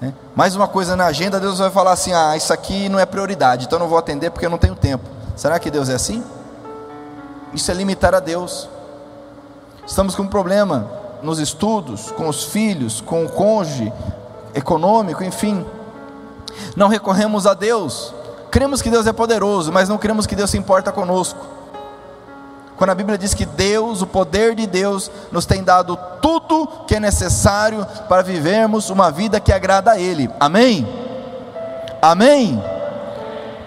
Né? 0.00 0.12
Mais 0.34 0.54
uma 0.54 0.68
coisa 0.68 0.94
na 0.94 1.06
agenda, 1.06 1.40
Deus 1.40 1.58
vai 1.58 1.70
falar 1.70 1.92
assim: 1.92 2.12
ah, 2.12 2.36
isso 2.36 2.52
aqui 2.52 2.88
não 2.88 2.98
é 2.98 3.06
prioridade, 3.06 3.64
então 3.64 3.78
não 3.78 3.88
vou 3.88 3.98
atender 3.98 4.30
porque 4.30 4.44
eu 4.44 4.50
não 4.50 4.58
tenho 4.58 4.74
tempo. 4.74 5.04
Será 5.34 5.58
que 5.58 5.70
Deus 5.70 5.88
é 5.88 5.94
assim? 5.94 6.22
Isso 7.54 7.70
é 7.70 7.74
limitar 7.74 8.14
a 8.14 8.20
Deus. 8.20 8.68
Estamos 9.86 10.14
com 10.14 10.22
um 10.22 10.28
problema 10.28 11.05
nos 11.26 11.40
estudos, 11.40 12.12
com 12.12 12.28
os 12.28 12.44
filhos, 12.44 13.00
com 13.00 13.24
o 13.24 13.28
cônjuge, 13.28 13.92
econômico, 14.54 15.24
enfim. 15.24 15.66
Não 16.74 16.88
recorremos 16.88 17.46
a 17.46 17.52
Deus. 17.52 18.14
Cremos 18.50 18.80
que 18.80 18.88
Deus 18.88 19.06
é 19.06 19.12
poderoso, 19.12 19.72
mas 19.72 19.88
não 19.88 19.98
cremos 19.98 20.26
que 20.26 20.36
Deus 20.36 20.50
se 20.50 20.56
importa 20.56 20.92
conosco. 20.92 21.44
Quando 22.76 22.90
a 22.90 22.94
Bíblia 22.94 23.18
diz 23.18 23.34
que 23.34 23.44
Deus, 23.44 24.02
o 24.02 24.06
poder 24.06 24.54
de 24.54 24.66
Deus, 24.66 25.10
nos 25.32 25.46
tem 25.46 25.64
dado 25.64 25.98
tudo 26.22 26.68
que 26.86 26.94
é 26.94 27.00
necessário 27.00 27.84
para 28.08 28.22
vivermos 28.22 28.88
uma 28.88 29.10
vida 29.10 29.40
que 29.40 29.52
agrada 29.52 29.92
a 29.92 29.98
Ele. 29.98 30.30
Amém? 30.38 30.86
Amém? 32.00 32.62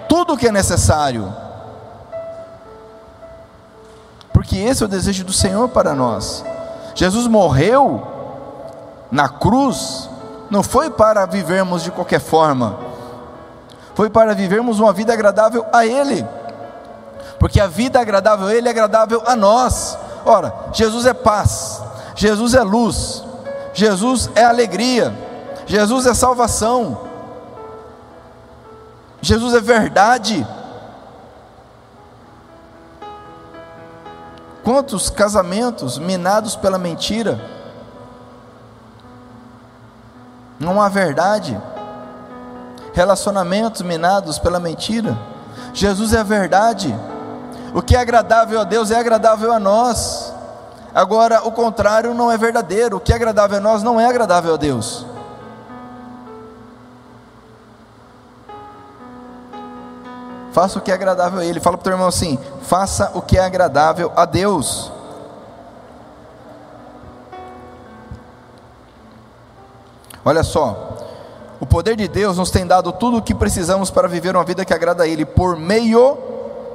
Tudo 0.07 0.37
que 0.37 0.47
é 0.47 0.51
necessário. 0.51 1.33
Porque 4.31 4.57
esse 4.57 4.81
é 4.81 4.85
o 4.85 4.89
desejo 4.89 5.25
do 5.25 5.33
Senhor 5.33 5.67
para 5.69 5.93
nós. 5.93 6.43
Jesus 6.99 7.27
morreu 7.27 8.05
na 9.09 9.29
cruz, 9.29 10.09
não 10.49 10.61
foi 10.61 10.89
para 10.89 11.25
vivermos 11.25 11.83
de 11.83 11.91
qualquer 11.91 12.19
forma, 12.19 12.77
foi 13.95 14.09
para 14.09 14.33
vivermos 14.33 14.79
uma 14.79 14.91
vida 14.91 15.13
agradável 15.13 15.65
a 15.71 15.85
Ele 15.85 16.25
porque 17.39 17.59
a 17.61 17.67
vida 17.67 17.99
agradável 17.99 18.47
a 18.47 18.53
Ele 18.53 18.67
é 18.67 18.71
agradável 18.71 19.23
a 19.25 19.35
nós. 19.35 19.97
Ora, 20.25 20.53
Jesus 20.73 21.05
é 21.05 21.13
paz, 21.13 21.81
Jesus 22.13 22.53
é 22.53 22.61
luz, 22.61 23.23
Jesus 23.73 24.29
é 24.35 24.43
alegria, 24.43 25.17
Jesus 25.65 26.05
é 26.05 26.13
salvação, 26.13 26.97
Jesus 29.21 29.53
é 29.53 29.61
verdade. 29.61 30.45
Quantos 34.63 35.09
casamentos 35.09 35.97
minados 35.97 36.55
pela 36.55 36.77
mentira? 36.77 37.39
Não 40.59 40.81
há 40.81 40.89
verdade. 40.89 41.59
Relacionamentos 42.93 43.81
minados 43.81 44.37
pela 44.37 44.59
mentira. 44.59 45.17
Jesus 45.73 46.13
é 46.13 46.19
a 46.19 46.23
verdade. 46.23 46.93
O 47.73 47.81
que 47.81 47.95
é 47.95 47.99
agradável 47.99 48.59
a 48.59 48.63
Deus 48.63 48.91
é 48.91 48.99
agradável 48.99 49.53
a 49.53 49.59
nós. 49.59 50.33
Agora, 50.93 51.47
o 51.47 51.51
contrário 51.51 52.13
não 52.13 52.31
é 52.31 52.37
verdadeiro. 52.37 52.97
O 52.97 52.99
que 52.99 53.13
é 53.13 53.15
agradável 53.15 53.57
a 53.57 53.61
nós 53.61 53.83
não 53.83 53.99
é 53.99 54.05
agradável 54.05 54.55
a 54.55 54.57
Deus. 54.57 55.05
Faça 60.51 60.79
o 60.79 60.81
que 60.81 60.91
é 60.91 60.93
agradável 60.93 61.39
a 61.39 61.45
Ele. 61.45 61.59
Fala 61.59 61.77
para 61.77 61.81
o 61.81 61.83
teu 61.83 61.93
irmão 61.93 62.07
assim: 62.07 62.37
faça 62.61 63.11
o 63.13 63.21
que 63.21 63.37
é 63.37 63.43
agradável 63.43 64.11
a 64.15 64.25
Deus. 64.25 64.91
Olha 70.25 70.43
só, 70.43 70.97
o 71.59 71.65
poder 71.65 71.95
de 71.95 72.07
Deus 72.07 72.37
nos 72.37 72.51
tem 72.51 72.65
dado 72.65 72.91
tudo 72.91 73.17
o 73.17 73.21
que 73.21 73.33
precisamos 73.33 73.89
para 73.89 74.07
viver 74.07 74.35
uma 74.35 74.43
vida 74.43 74.65
que 74.65 74.73
agrada 74.73 75.03
a 75.03 75.07
Ele, 75.07 75.25
por 75.25 75.57
meio 75.57 76.17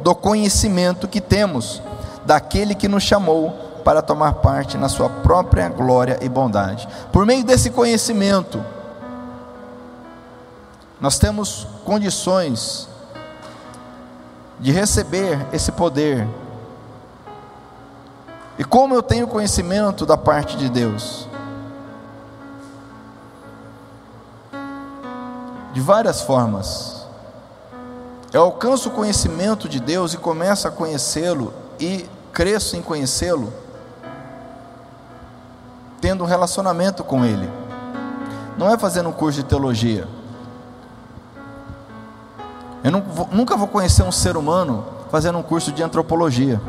do 0.01 0.15
conhecimento 0.15 1.07
que 1.07 1.21
temos 1.21 1.83
daquele 2.25 2.75
que 2.75 2.89
nos 2.89 3.03
chamou 3.03 3.53
para 3.85 4.01
tomar 4.01 4.35
parte 4.35 4.79
na 4.79 4.89
sua 4.89 5.09
própria 5.09 5.69
glória 5.69 6.19
e 6.23 6.29
bondade. 6.29 6.89
Por 7.13 7.27
meio 7.27 7.45
desse 7.45 7.71
conhecimento, 7.71 8.65
nós 11.01 11.19
temos 11.19 11.67
condições 11.85 12.89
de 14.59 14.71
receber 14.71 15.47
esse 15.53 15.73
poder. 15.73 16.27
E 18.59 18.64
como 18.64 18.95
eu 18.95 19.03
tenho 19.03 19.27
conhecimento 19.27 20.07
da 20.07 20.17
parte 20.17 20.57
de 20.57 20.69
Deus? 20.69 21.29
De 25.73 25.81
várias 25.81 26.23
formas. 26.23 27.05
Eu 28.33 28.43
alcanço 28.43 28.88
o 28.88 28.93
conhecimento 28.93 29.69
de 29.69 29.81
Deus 29.81 30.14
e 30.14 30.19
começo 30.19 30.67
a 30.67 30.71
conhecê-lo 30.71 31.53
e 31.79 32.09
cresço 32.33 32.77
em 32.77 32.83
conhecê-lo, 32.83 33.53
tendo 36.01 36.25
um 36.25 36.27
relacionamento 36.27 37.05
com 37.05 37.25
Ele. 37.25 37.49
Não 38.57 38.73
é 38.73 38.79
fazendo 38.79 39.09
um 39.09 39.12
curso 39.12 39.40
de 39.40 39.45
teologia. 39.45 40.07
Eu 42.85 42.92
nunca 43.33 43.57
vou 43.57 43.66
conhecer 43.66 44.05
um 44.05 44.12
ser 44.12 44.37
humano 44.37 44.85
fazendo 45.11 45.38
um 45.38 45.42
curso 45.42 45.73
de 45.73 45.83
antropologia. 45.83 46.61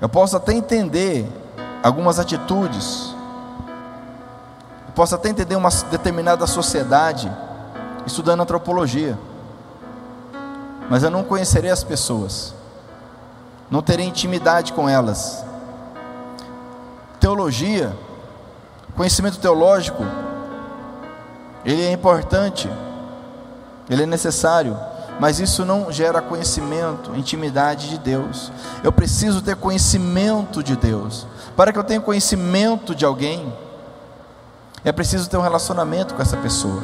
Eu 0.00 0.08
posso 0.08 0.36
até 0.36 0.52
entender 0.52 1.26
algumas 1.82 2.18
atitudes, 2.18 3.14
eu 4.86 4.92
posso 4.94 5.14
até 5.14 5.30
entender 5.30 5.56
uma 5.56 5.70
determinada 5.90 6.46
sociedade 6.46 7.32
estudando 8.04 8.42
antropologia 8.42 9.16
mas 10.88 11.02
eu 11.02 11.10
não 11.10 11.22
conhecerei 11.22 11.70
as 11.70 11.84
pessoas, 11.84 12.54
não 13.70 13.82
terei 13.82 14.06
intimidade 14.06 14.72
com 14.72 14.88
elas. 14.88 15.44
Teologia, 17.20 17.94
conhecimento 18.96 19.38
teológico, 19.38 20.02
ele 21.64 21.84
é 21.84 21.92
importante, 21.92 22.70
ele 23.88 24.02
é 24.02 24.06
necessário, 24.06 24.76
mas 25.18 25.40
isso 25.40 25.64
não 25.64 25.90
gera 25.90 26.20
conhecimento, 26.20 27.14
intimidade 27.16 27.88
de 27.88 27.98
Deus. 27.98 28.52
Eu 28.84 28.92
preciso 28.92 29.42
ter 29.42 29.56
conhecimento 29.56 30.62
de 30.62 30.76
Deus. 30.76 31.26
Para 31.56 31.72
que 31.72 31.78
eu 31.78 31.84
tenha 31.84 32.00
conhecimento 32.00 32.94
de 32.94 33.04
alguém, 33.04 33.52
é 34.84 34.92
preciso 34.92 35.28
ter 35.28 35.36
um 35.36 35.42
relacionamento 35.42 36.14
com 36.14 36.22
essa 36.22 36.36
pessoa. 36.36 36.82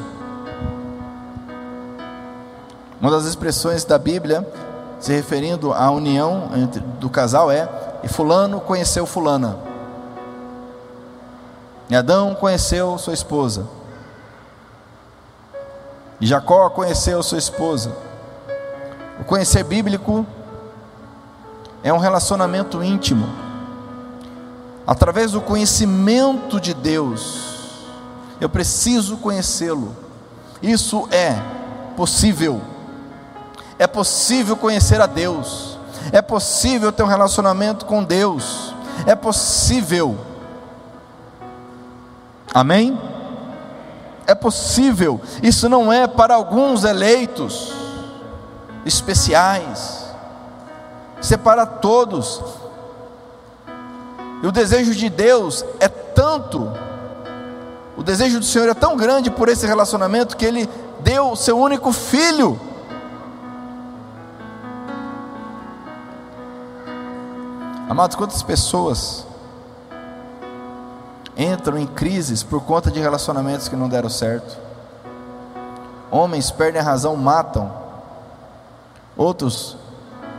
Uma 3.01 3.11
das 3.11 3.25
expressões 3.25 3.85
da 3.85 3.99
Bíblia, 3.99 4.47
se 4.99 5.13
referindo 5.13 5.73
à 5.73 5.91
união 5.91 6.51
entre, 6.57 6.81
do 6.81 7.11
casal, 7.11 7.51
é: 7.51 7.69
e 8.03 8.09
Fulano 8.09 8.61
conheceu 8.61 9.07
Fulana. 9.07 9.59
E 11.89 11.95
Adão 11.95 12.35
conheceu 12.35 12.97
sua 12.99 13.13
esposa. 13.13 13.67
Jacó 16.21 16.71
conheceu 16.71 17.23
sua 17.23 17.39
esposa. 17.39 17.97
O 19.21 19.25
conhecer 19.25 19.65
bíblico 19.65 20.27
é 21.83 21.93
um 21.93 21.99
relacionamento 21.99 22.83
íntimo. 22.83 23.27
Através 24.87 25.33
do 25.33 25.41
conhecimento 25.41 26.61
de 26.61 26.75
Deus, 26.75 27.87
eu 28.41 28.49
preciso 28.49 29.17
conhecê-lo. 29.17 29.95
Isso 30.63 31.09
é 31.11 31.41
possível 31.97 32.61
é 33.79 33.87
possível 33.87 34.57
conhecer 34.57 35.01
a 35.01 35.07
Deus, 35.07 35.79
é 36.13 36.23
possível 36.23 36.93
ter 36.93 37.03
um 37.03 37.09
relacionamento 37.09 37.87
com 37.87 38.03
Deus, 38.05 38.75
é 39.07 39.15
possível. 39.15 40.17
Amém? 42.53 42.99
É 44.27 44.35
possível, 44.35 45.21
isso 45.43 45.69
não 45.69 45.93
é 45.93 46.07
para 46.07 46.35
alguns 46.35 46.85
eleitos 46.85 47.73
especiais, 48.87 50.05
isso 51.21 51.35
é 51.35 51.37
para 51.37 51.67
todos. 51.67 52.43
E 54.43 54.47
o 54.47 54.53
desejo 54.53 54.95
de 54.95 55.09
Deus 55.09 55.65
é 55.79 55.89
tanto, 55.89 56.73
desejo 58.05 58.39
do 58.39 58.45
Senhor 58.45 58.69
é 58.69 58.75
tão 58.75 58.97
grande 58.97 59.31
por 59.31 59.49
esse 59.49 59.67
relacionamento 59.67 60.37
que 60.37 60.45
Ele 60.45 60.69
deu 61.01 61.31
o 61.31 61.37
seu 61.37 61.59
único 61.59 61.91
filho. 61.91 62.61
Amados, 67.89 68.15
quantas 68.15 68.43
pessoas 68.43 69.27
entram 71.37 71.79
em 71.79 71.87
crises 71.87 72.43
por 72.43 72.63
conta 72.63 72.91
de 72.91 73.01
relacionamentos 73.01 73.69
que 73.69 73.77
não 73.77 73.89
deram 73.89 74.09
certo? 74.09 74.57
Homens 76.11 76.51
perdem 76.51 76.81
a 76.81 76.85
razão, 76.85 77.17
matam. 77.17 77.73
Outros, 79.17 79.77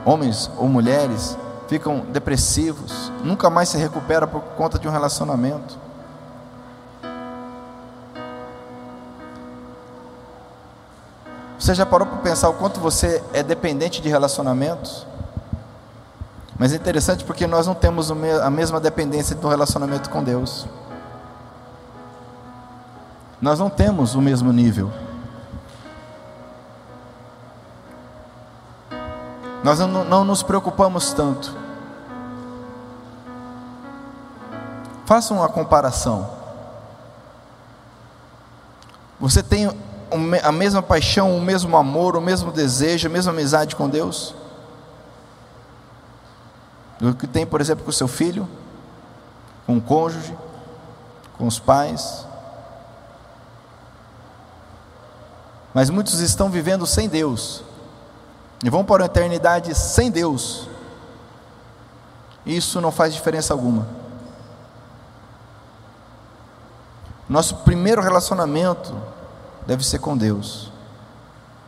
homens 0.06 0.50
ou 0.58 0.68
mulheres, 0.68 1.38
ficam 1.68 2.00
depressivos, 2.12 3.12
nunca 3.24 3.50
mais 3.50 3.70
se 3.70 3.78
recuperam 3.78 4.28
por 4.28 4.42
conta 4.42 4.78
de 4.78 4.88
um 4.88 4.92
relacionamento. 4.92 5.78
Você 11.60 11.74
já 11.74 11.86
parou 11.86 12.06
para 12.06 12.18
pensar 12.18 12.50
o 12.50 12.54
quanto 12.54 12.80
você 12.80 13.24
é 13.34 13.42
dependente 13.42 14.02
de 14.02 14.08
relacionamentos? 14.08 15.08
Mas 16.58 16.72
é 16.72 16.76
interessante 16.76 17.24
porque 17.24 17.48
nós 17.48 17.66
não 17.66 17.74
temos 17.74 18.12
a 18.12 18.50
mesma 18.50 18.80
dependência 18.80 19.36
do 19.36 19.48
relacionamento 19.48 20.10
com 20.10 20.24
Deus. 20.24 20.68
Nós 23.46 23.60
não 23.60 23.70
temos 23.70 24.16
o 24.16 24.22
mesmo 24.24 24.52
nível. 24.52 24.92
Nós 29.64 29.78
não, 29.78 30.04
não 30.04 30.26
nos 30.26 30.42
preocupamos 30.42 31.14
tanto. 31.14 31.56
Faça 35.06 35.32
uma 35.32 35.48
comparação. 35.48 36.28
Você 39.20 39.44
tem 39.44 39.70
a 40.44 40.52
mesma 40.52 40.82
paixão, 40.82 41.38
o 41.38 41.40
mesmo 41.40 41.78
amor, 41.78 42.16
o 42.16 42.22
mesmo 42.22 42.52
desejo, 42.52 43.08
a 43.08 43.12
mesma 43.12 43.32
amizade 43.32 43.76
com 43.76 43.88
Deus? 43.88 44.34
Do 47.00 47.14
que 47.14 47.28
tem, 47.28 47.46
por 47.46 47.62
exemplo, 47.62 47.84
com 47.84 47.92
o 47.92 47.94
seu 47.94 48.08
filho, 48.08 48.50
com 49.68 49.78
o 49.78 49.82
cônjuge, 49.82 50.36
com 51.38 51.46
os 51.46 51.60
pais. 51.60 52.25
Mas 55.76 55.90
muitos 55.90 56.22
estão 56.22 56.50
vivendo 56.50 56.88
sem 56.88 57.10
Deus, 57.10 57.62
e 58.64 58.70
vão 58.70 58.86
para 58.86 59.04
a 59.04 59.08
eternidade 59.08 59.76
sem 59.76 60.10
Deus. 60.10 60.70
Isso 62.46 62.80
não 62.80 62.94
faz 62.94 63.14
diferença 63.14 63.54
alguma. 63.54 63.86
Nosso 67.28 67.58
primeiro 67.58 68.02
relacionamento 68.02 68.96
deve 69.68 69.86
ser 69.86 70.00
com 70.00 70.16
Deus. 70.16 70.72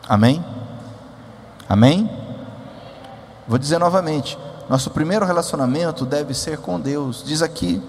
Amém? 0.08 0.42
Amém? 1.68 2.10
Vou 3.46 3.58
dizer 3.58 3.78
novamente: 3.78 4.40
nosso 4.70 4.90
primeiro 4.92 5.26
relacionamento 5.26 6.06
deve 6.06 6.34
ser 6.34 6.60
com 6.60 6.80
Deus. 6.80 7.26
Diz 7.26 7.42
aqui: 7.42 7.84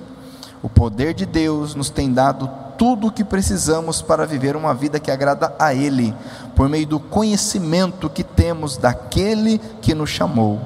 o 0.65 0.69
poder 0.69 1.15
de 1.15 1.25
Deus 1.25 1.77
nos 1.77 1.91
tem 1.91 2.13
dado 2.13 2.51
tudo 2.79 3.09
o 3.09 3.13
que 3.13 3.25
precisamos 3.25 4.01
para 4.01 4.25
viver 4.25 4.55
uma 4.55 4.73
vida 4.73 5.01
que 5.01 5.11
agrada 5.11 5.53
a 5.59 5.75
Ele, 5.75 6.15
por 6.55 6.69
meio 6.69 6.87
do 6.87 7.01
conhecimento 7.01 8.09
que 8.09 8.23
temos 8.23 8.77
daquele 8.77 9.59
que 9.83 9.95
nos 9.95 10.09
chamou. 10.09 10.61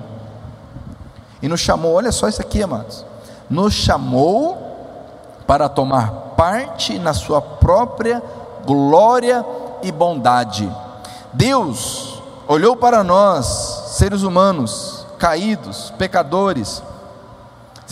E 1.41 1.49
nos 1.49 1.61
chamou, 1.61 1.95
olha 1.95 2.13
só 2.13 2.29
isso 2.29 2.43
aqui, 2.43 2.63
amados. 2.63 3.05
Nos 3.49 3.73
chamou 3.73 4.59
para 5.47 5.69
tomar 5.69 6.11
parte 6.37 6.99
na 6.99 7.15
Sua 7.15 7.41
própria 7.41 8.23
glória 8.65 9.45
e 9.83 9.91
bondade. 9.91 10.71
Deus 11.33 12.23
olhou 12.47 12.77
para 12.77 13.03
nós, 13.03 13.47
seres 13.97 14.23
humanos, 14.23 15.07
caídos, 15.19 15.93
pecadores, 15.97 16.83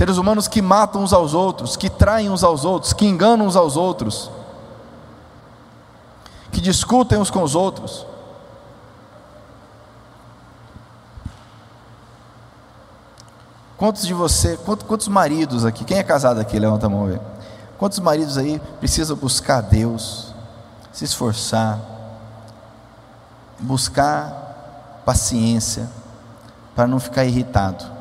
seres 0.00 0.16
humanos 0.16 0.48
que 0.48 0.62
matam 0.62 1.02
uns 1.02 1.12
aos 1.12 1.34
outros, 1.34 1.76
que 1.76 1.90
traem 1.90 2.30
uns 2.30 2.42
aos 2.42 2.64
outros, 2.64 2.94
que 2.94 3.04
enganam 3.04 3.46
uns 3.46 3.54
aos 3.54 3.76
outros, 3.76 4.30
que 6.50 6.58
discutem 6.58 7.18
uns 7.18 7.30
com 7.30 7.42
os 7.42 7.54
outros. 7.54 8.06
Quantos 13.76 14.06
de 14.06 14.14
você, 14.14 14.56
quantos, 14.64 14.86
quantos 14.86 15.06
maridos 15.06 15.66
aqui, 15.66 15.84
quem 15.84 15.98
é 15.98 16.02
casado 16.02 16.40
aqui? 16.40 16.58
Levanta 16.58 16.86
a 16.86 16.88
mão 16.88 17.04
aí. 17.04 17.20
Quantos 17.76 17.98
maridos 17.98 18.38
aí 18.38 18.58
precisam 18.78 19.14
buscar 19.18 19.60
Deus, 19.60 20.32
se 20.94 21.04
esforçar, 21.04 21.78
buscar 23.58 25.02
paciência, 25.04 25.90
para 26.74 26.86
não 26.86 26.98
ficar 26.98 27.26
irritado 27.26 27.99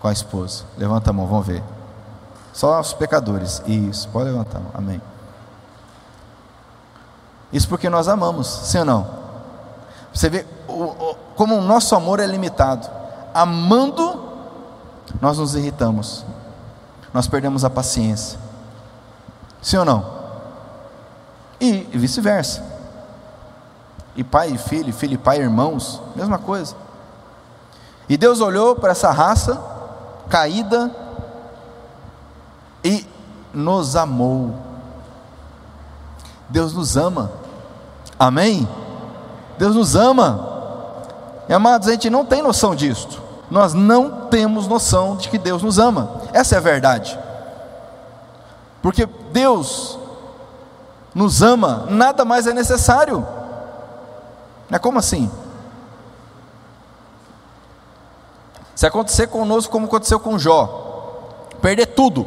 com 0.00 0.08
a 0.08 0.12
esposa? 0.12 0.64
Levanta 0.76 1.10
a 1.10 1.12
mão, 1.12 1.26
vamos 1.26 1.46
ver. 1.46 1.62
Só 2.52 2.80
os 2.80 2.92
pecadores. 2.92 3.62
Isso, 3.66 4.08
pode 4.08 4.30
levantar. 4.30 4.60
Amém. 4.74 5.00
Isso 7.52 7.68
porque 7.68 7.88
nós 7.88 8.08
amamos, 8.08 8.46
sim 8.46 8.78
ou 8.78 8.84
não? 8.84 9.06
Você 10.12 10.28
vê 10.28 10.46
o, 10.66 10.72
o, 10.72 11.14
como 11.36 11.56
o 11.56 11.62
nosso 11.62 11.94
amor 11.94 12.20
é 12.20 12.26
limitado. 12.26 12.88
Amando, 13.32 14.24
nós 15.20 15.38
nos 15.38 15.54
irritamos, 15.54 16.24
nós 17.14 17.26
perdemos 17.26 17.64
a 17.64 17.70
paciência. 17.70 18.38
Sim 19.62 19.78
ou 19.78 19.84
não? 19.84 20.18
E 21.60 21.88
vice-versa. 21.92 22.62
E 24.14 24.24
pai 24.24 24.50
e 24.50 24.58
filho, 24.58 24.92
filho 24.92 25.14
e 25.14 25.18
pai, 25.18 25.38
irmãos, 25.38 26.02
mesma 26.16 26.38
coisa. 26.38 26.74
E 28.08 28.16
Deus 28.16 28.40
olhou 28.40 28.74
para 28.74 28.90
essa 28.90 29.10
raça 29.10 29.77
caída 30.28 30.90
e 32.84 33.06
nos 33.52 33.96
amou. 33.96 34.54
Deus 36.48 36.72
nos 36.72 36.96
ama. 36.96 37.30
Amém? 38.18 38.68
Deus 39.58 39.74
nos 39.74 39.94
ama. 39.96 40.46
E 41.48 41.52
amados, 41.52 41.88
a 41.88 41.92
gente 41.92 42.10
não 42.10 42.24
tem 42.24 42.42
noção 42.42 42.74
disso. 42.74 43.22
Nós 43.50 43.72
não 43.72 44.26
temos 44.28 44.66
noção 44.68 45.16
de 45.16 45.28
que 45.28 45.38
Deus 45.38 45.62
nos 45.62 45.78
ama. 45.78 46.10
Essa 46.32 46.54
é 46.54 46.58
a 46.58 46.60
verdade. 46.62 47.18
Porque 48.82 49.06
Deus 49.32 49.98
nos 51.14 51.42
ama, 51.42 51.86
nada 51.88 52.24
mais 52.24 52.46
é 52.46 52.52
necessário. 52.52 53.26
É 54.70 54.78
como 54.78 54.98
assim? 54.98 55.30
Se 58.78 58.86
acontecer 58.86 59.26
conosco 59.26 59.72
como 59.72 59.86
aconteceu 59.86 60.20
com 60.20 60.38
Jó, 60.38 61.32
perder 61.60 61.86
tudo, 61.86 62.24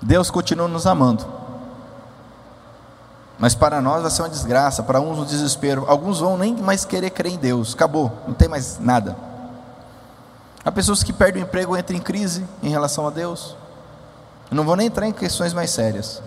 Deus 0.00 0.30
continua 0.30 0.66
nos 0.66 0.86
amando. 0.86 1.26
Mas 3.38 3.54
para 3.54 3.82
nós 3.82 4.00
vai 4.00 4.10
ser 4.10 4.22
uma 4.22 4.30
desgraça, 4.30 4.82
para 4.82 4.98
uns 4.98 5.18
um 5.18 5.26
desespero. 5.26 5.84
Alguns 5.86 6.20
vão 6.20 6.38
nem 6.38 6.56
mais 6.56 6.86
querer 6.86 7.10
crer 7.10 7.34
em 7.34 7.36
Deus. 7.36 7.74
Acabou, 7.74 8.10
não 8.26 8.32
tem 8.32 8.48
mais 8.48 8.78
nada. 8.78 9.14
Há 10.64 10.72
pessoas 10.72 11.02
que 11.02 11.12
perdem 11.12 11.42
o 11.42 11.46
emprego, 11.46 11.76
entram 11.76 11.98
em 11.98 12.00
crise 12.00 12.42
em 12.62 12.70
relação 12.70 13.06
a 13.06 13.10
Deus. 13.10 13.54
Eu 14.50 14.56
não 14.56 14.64
vou 14.64 14.74
nem 14.74 14.86
entrar 14.86 15.06
em 15.06 15.12
questões 15.12 15.52
mais 15.52 15.68
sérias. 15.68 16.22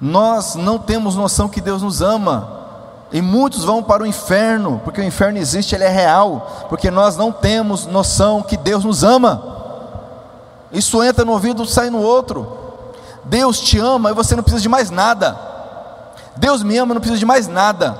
Nós 0.00 0.54
não 0.54 0.78
temos 0.78 1.16
noção 1.16 1.50
que 1.50 1.60
Deus 1.60 1.82
nos 1.82 2.00
ama. 2.00 2.65
E 3.12 3.22
muitos 3.22 3.64
vão 3.64 3.82
para 3.82 4.02
o 4.02 4.06
inferno, 4.06 4.80
porque 4.84 5.00
o 5.00 5.04
inferno 5.04 5.38
existe, 5.38 5.74
ele 5.74 5.84
é 5.84 5.88
real, 5.88 6.66
porque 6.68 6.90
nós 6.90 7.16
não 7.16 7.30
temos 7.30 7.86
noção 7.86 8.42
que 8.42 8.56
Deus 8.56 8.84
nos 8.84 9.04
ama. 9.04 9.56
Isso 10.72 11.02
entra 11.02 11.24
no 11.24 11.32
ouvido, 11.32 11.64
sai 11.64 11.88
no 11.88 12.02
outro. 12.02 12.58
Deus 13.24 13.60
te 13.60 13.78
ama 13.78 14.10
e 14.10 14.14
você 14.14 14.34
não 14.34 14.42
precisa 14.42 14.62
de 14.62 14.68
mais 14.68 14.90
nada. 14.90 15.38
Deus 16.36 16.62
me 16.62 16.76
ama, 16.76 16.94
não 16.94 17.00
precisa 17.00 17.18
de 17.18 17.26
mais 17.26 17.46
nada. 17.48 17.96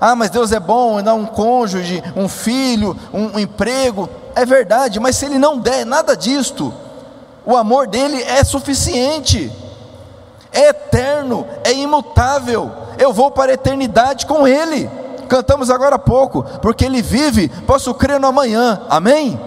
Ah, 0.00 0.16
mas 0.16 0.30
Deus 0.30 0.50
é 0.50 0.58
bom, 0.58 1.02
dá 1.02 1.12
um 1.12 1.26
cônjuge, 1.26 2.02
um 2.16 2.26
filho, 2.28 2.96
um, 3.12 3.36
um 3.36 3.38
emprego. 3.38 4.08
É 4.34 4.46
verdade, 4.46 4.98
mas 4.98 5.16
se 5.16 5.26
Ele 5.26 5.38
não 5.38 5.58
der 5.58 5.84
nada 5.84 6.16
disto, 6.16 6.72
o 7.44 7.54
amor 7.56 7.86
dele 7.86 8.22
é 8.22 8.42
suficiente, 8.42 9.52
é 10.52 10.68
eterno, 10.68 11.46
é 11.64 11.72
imutável. 11.72 12.70
Eu 12.98 13.12
vou 13.12 13.30
para 13.30 13.52
a 13.52 13.54
eternidade 13.54 14.26
com 14.26 14.46
Ele. 14.46 14.90
Cantamos 15.28 15.70
agora 15.70 15.96
há 15.96 15.98
pouco, 15.98 16.42
porque 16.60 16.84
Ele 16.84 17.00
vive, 17.00 17.48
posso 17.66 17.94
crer 17.94 18.18
no 18.18 18.26
amanhã. 18.26 18.80
Amém? 18.88 19.40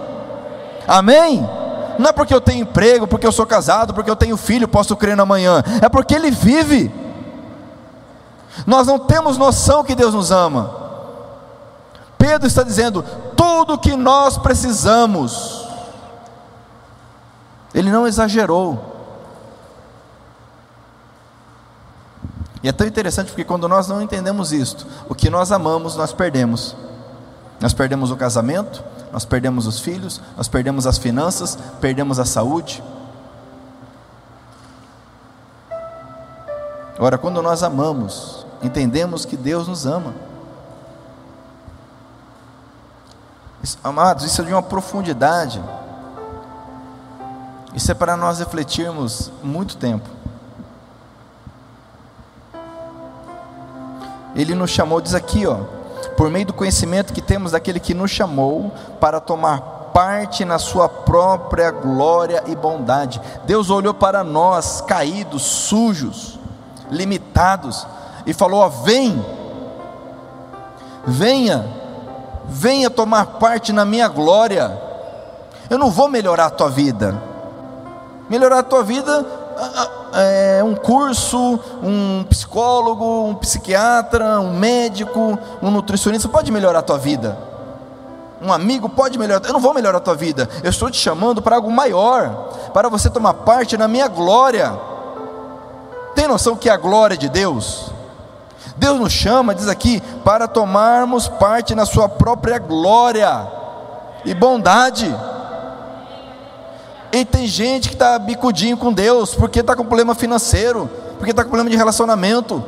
Amém? 0.86 1.48
Não 1.98 2.10
é 2.10 2.12
porque 2.12 2.34
eu 2.34 2.40
tenho 2.40 2.62
emprego, 2.62 3.06
porque 3.06 3.26
eu 3.26 3.32
sou 3.32 3.46
casado, 3.46 3.94
porque 3.94 4.10
eu 4.10 4.16
tenho 4.16 4.36
filho, 4.36 4.66
posso 4.66 4.96
crer 4.96 5.16
no 5.16 5.22
amanhã. 5.22 5.62
É 5.82 5.88
porque 5.88 6.14
Ele 6.14 6.30
vive. 6.30 6.92
Nós 8.66 8.86
não 8.86 8.98
temos 8.98 9.36
noção 9.36 9.84
que 9.84 9.94
Deus 9.94 10.14
nos 10.14 10.30
ama. 10.30 10.82
Pedro 12.16 12.46
está 12.46 12.62
dizendo: 12.62 13.04
tudo 13.36 13.78
que 13.78 13.96
nós 13.96 14.38
precisamos 14.38 15.64
ele 17.74 17.90
não 17.90 18.06
exagerou. 18.06 18.93
E 22.64 22.68
é 22.68 22.72
tão 22.72 22.86
interessante 22.86 23.26
porque 23.26 23.44
quando 23.44 23.68
nós 23.68 23.88
não 23.88 24.00
entendemos 24.00 24.50
isto, 24.50 24.86
o 25.06 25.14
que 25.14 25.28
nós 25.28 25.52
amamos, 25.52 25.96
nós 25.96 26.14
perdemos. 26.14 26.74
Nós 27.60 27.74
perdemos 27.74 28.10
o 28.10 28.16
casamento, 28.16 28.82
nós 29.12 29.26
perdemos 29.26 29.66
os 29.66 29.80
filhos, 29.80 30.18
nós 30.34 30.48
perdemos 30.48 30.86
as 30.86 30.96
finanças, 30.96 31.58
perdemos 31.78 32.18
a 32.18 32.24
saúde. 32.24 32.82
Ora, 36.98 37.18
quando 37.18 37.42
nós 37.42 37.62
amamos, 37.62 38.46
entendemos 38.62 39.26
que 39.26 39.36
Deus 39.36 39.68
nos 39.68 39.84
ama. 39.84 40.14
Amados, 43.82 44.24
isso 44.24 44.40
é 44.40 44.44
de 44.46 44.54
uma 44.54 44.62
profundidade. 44.62 45.62
Isso 47.74 47.92
é 47.92 47.94
para 47.94 48.16
nós 48.16 48.38
refletirmos 48.38 49.30
muito 49.42 49.76
tempo. 49.76 50.23
Ele 54.34 54.54
nos 54.54 54.70
chamou, 54.70 55.00
diz 55.00 55.14
aqui, 55.14 55.46
ó, 55.46 55.58
por 56.16 56.30
meio 56.30 56.46
do 56.46 56.52
conhecimento 56.52 57.12
que 57.12 57.22
temos 57.22 57.52
daquele 57.52 57.80
que 57.80 57.94
nos 57.94 58.10
chamou 58.10 58.72
para 59.00 59.20
tomar 59.20 59.60
parte 59.92 60.44
na 60.44 60.58
sua 60.58 60.88
própria 60.88 61.70
glória 61.70 62.42
e 62.46 62.56
bondade. 62.56 63.20
Deus 63.46 63.70
olhou 63.70 63.94
para 63.94 64.24
nós, 64.24 64.80
caídos, 64.80 65.42
sujos, 65.42 66.38
limitados, 66.90 67.86
e 68.26 68.32
falou: 68.32 68.60
ó, 68.60 68.68
vem, 68.68 69.24
venha, 71.06 71.64
venha 72.46 72.90
tomar 72.90 73.26
parte 73.26 73.72
na 73.72 73.84
minha 73.84 74.08
glória. 74.08 74.80
Eu 75.70 75.78
não 75.78 75.90
vou 75.90 76.08
melhorar 76.08 76.46
a 76.46 76.50
tua 76.50 76.68
vida, 76.68 77.20
melhorar 78.28 78.58
a 78.58 78.62
tua 78.64 78.82
vida 78.82 79.43
é, 80.12 80.62
um 80.62 80.74
curso, 80.74 81.58
um 81.82 82.24
psicólogo, 82.24 83.24
um 83.24 83.34
psiquiatra, 83.34 84.40
um 84.40 84.56
médico, 84.56 85.38
um 85.62 85.70
nutricionista 85.70 86.28
pode 86.28 86.50
melhorar 86.52 86.80
a 86.80 86.82
tua 86.82 86.98
vida. 86.98 87.36
Um 88.40 88.52
amigo 88.52 88.88
pode 88.88 89.18
melhorar. 89.18 89.46
Eu 89.46 89.52
não 89.52 89.60
vou 89.60 89.72
melhorar 89.72 89.98
a 89.98 90.00
tua 90.00 90.14
vida. 90.14 90.48
Eu 90.62 90.70
estou 90.70 90.90
te 90.90 90.98
chamando 90.98 91.40
para 91.40 91.56
algo 91.56 91.70
maior, 91.70 92.50
para 92.72 92.88
você 92.88 93.08
tomar 93.08 93.34
parte 93.34 93.76
na 93.76 93.88
minha 93.88 94.06
glória. 94.06 94.78
Tem 96.14 96.28
noção 96.28 96.54
que 96.54 96.68
é 96.68 96.72
a 96.72 96.76
glória 96.76 97.16
de 97.16 97.28
Deus? 97.28 97.90
Deus 98.76 98.98
nos 98.98 99.12
chama, 99.12 99.54
diz 99.54 99.68
aqui, 99.68 100.00
para 100.24 100.46
tomarmos 100.46 101.28
parte 101.28 101.74
na 101.74 101.86
Sua 101.86 102.08
própria 102.08 102.58
glória 102.58 103.46
e 104.24 104.34
bondade. 104.34 105.14
E 107.14 107.24
tem 107.24 107.46
gente 107.46 107.90
que 107.90 107.94
está 107.94 108.18
bicudinho 108.18 108.76
com 108.76 108.92
Deus, 108.92 109.36
porque 109.36 109.60
está 109.60 109.76
com 109.76 109.84
problema 109.84 110.16
financeiro, 110.16 110.90
porque 111.16 111.30
está 111.30 111.44
com 111.44 111.48
problema 111.48 111.70
de 111.70 111.76
relacionamento. 111.76 112.60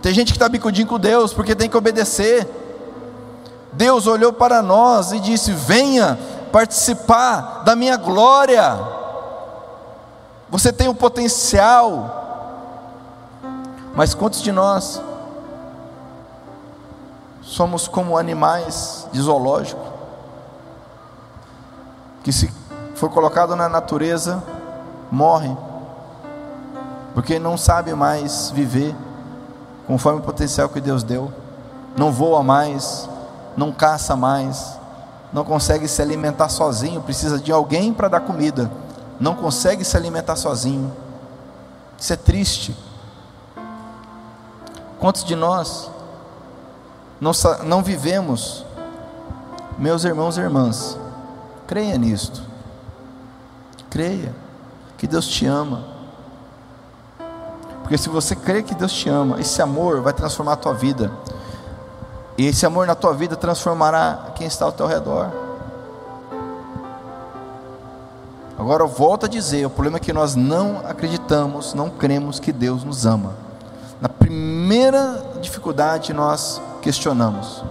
Tem 0.00 0.14
gente 0.14 0.28
que 0.28 0.36
está 0.36 0.48
bicudinho 0.48 0.86
com 0.86 1.00
Deus, 1.00 1.34
porque 1.34 1.56
tem 1.56 1.68
que 1.68 1.76
obedecer. 1.76 2.48
Deus 3.72 4.06
olhou 4.06 4.32
para 4.32 4.62
nós 4.62 5.10
e 5.10 5.18
disse: 5.18 5.50
Venha 5.50 6.16
participar 6.52 7.64
da 7.64 7.74
minha 7.74 7.96
glória. 7.96 8.78
Você 10.48 10.72
tem 10.72 10.86
um 10.86 10.94
potencial. 10.94 12.20
Mas 13.96 14.14
quantos 14.14 14.42
de 14.42 14.52
nós 14.52 15.02
somos 17.42 17.88
como 17.88 18.16
animais 18.16 19.08
de 19.10 19.20
zoológico? 19.20 19.91
Que 22.22 22.32
se 22.32 22.50
for 22.94 23.10
colocado 23.10 23.56
na 23.56 23.68
natureza, 23.68 24.42
morre, 25.10 25.56
porque 27.14 27.38
não 27.38 27.56
sabe 27.56 27.94
mais 27.94 28.50
viver 28.50 28.94
conforme 29.86 30.20
o 30.20 30.22
potencial 30.22 30.68
que 30.68 30.80
Deus 30.80 31.02
deu, 31.02 31.32
não 31.96 32.12
voa 32.12 32.42
mais, 32.42 33.08
não 33.56 33.72
caça 33.72 34.16
mais, 34.16 34.78
não 35.32 35.44
consegue 35.44 35.88
se 35.88 36.00
alimentar 36.00 36.48
sozinho, 36.48 37.02
precisa 37.02 37.38
de 37.38 37.50
alguém 37.50 37.92
para 37.92 38.08
dar 38.08 38.20
comida, 38.20 38.70
não 39.18 39.34
consegue 39.34 39.84
se 39.84 39.96
alimentar 39.96 40.36
sozinho. 40.36 40.92
Isso 41.98 42.12
é 42.12 42.16
triste. 42.16 42.76
Quantos 44.98 45.24
de 45.24 45.34
nós 45.34 45.90
não, 47.20 47.32
não 47.64 47.82
vivemos, 47.82 48.64
meus 49.78 50.04
irmãos 50.04 50.36
e 50.36 50.40
irmãs, 50.40 50.98
Creia 51.72 51.96
nisto. 51.96 52.42
Creia 53.88 54.34
que 54.98 55.06
Deus 55.06 55.26
te 55.26 55.46
ama. 55.46 55.82
Porque 57.80 57.96
se 57.96 58.10
você 58.10 58.36
crê 58.36 58.62
que 58.62 58.74
Deus 58.74 58.92
te 58.92 59.08
ama, 59.08 59.40
esse 59.40 59.62
amor 59.62 60.02
vai 60.02 60.12
transformar 60.12 60.52
a 60.52 60.56
tua 60.56 60.74
vida. 60.74 61.10
E 62.36 62.46
esse 62.46 62.66
amor 62.66 62.86
na 62.86 62.94
tua 62.94 63.14
vida 63.14 63.36
transformará 63.36 64.32
quem 64.34 64.46
está 64.46 64.66
ao 64.66 64.72
teu 64.72 64.86
redor. 64.86 65.30
Agora 68.58 68.82
eu 68.82 68.88
volto 68.88 69.24
a 69.24 69.28
dizer, 69.30 69.64
o 69.64 69.70
problema 69.70 69.96
é 69.96 70.00
que 70.00 70.12
nós 70.12 70.34
não 70.34 70.82
acreditamos, 70.86 71.72
não 71.72 71.88
cremos 71.88 72.38
que 72.38 72.52
Deus 72.52 72.84
nos 72.84 73.06
ama. 73.06 73.32
Na 73.98 74.10
primeira 74.10 75.24
dificuldade 75.40 76.12
nós 76.12 76.60
questionamos. 76.82 77.64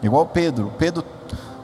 Igual 0.00 0.26
Pedro. 0.26 0.70
Pedro 0.78 1.04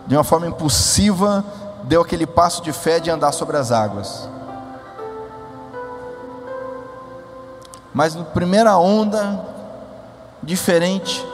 de 0.09 0.17
uma 0.17 0.25
forma 0.25 0.47
impulsiva, 0.47 1.45
deu 1.85 2.01
aquele 2.01 2.27
passo 2.27 2.63
de 2.63 2.73
fé 2.73 2.99
de 2.99 3.11
andar 3.11 3.31
sobre 3.31 3.59
as 3.59 3.71
águas. 3.71 4.27
Mas 7.93 8.15
na 8.15 8.25
primeira 8.25 8.79
onda, 8.79 9.39
diferente, 10.43 11.25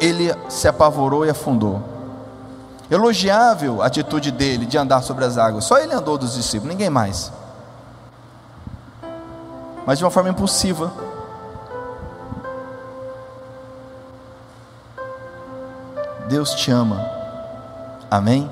ele 0.00 0.34
se 0.48 0.66
apavorou 0.66 1.26
e 1.26 1.30
afundou. 1.30 1.82
Elogiável 2.90 3.82
a 3.82 3.86
atitude 3.86 4.30
dele 4.30 4.64
de 4.64 4.78
andar 4.78 5.02
sobre 5.02 5.26
as 5.26 5.36
águas. 5.36 5.64
Só 5.64 5.78
ele 5.78 5.92
andou 5.92 6.16
dos 6.16 6.34
discípulos, 6.34 6.72
ninguém 6.72 6.88
mais. 6.88 7.30
Mas 9.84 9.98
de 9.98 10.04
uma 10.04 10.10
forma 10.10 10.30
impulsiva. 10.30 10.90
Deus 16.28 16.54
te 16.54 16.70
ama. 16.70 17.19
Amém? 18.10 18.50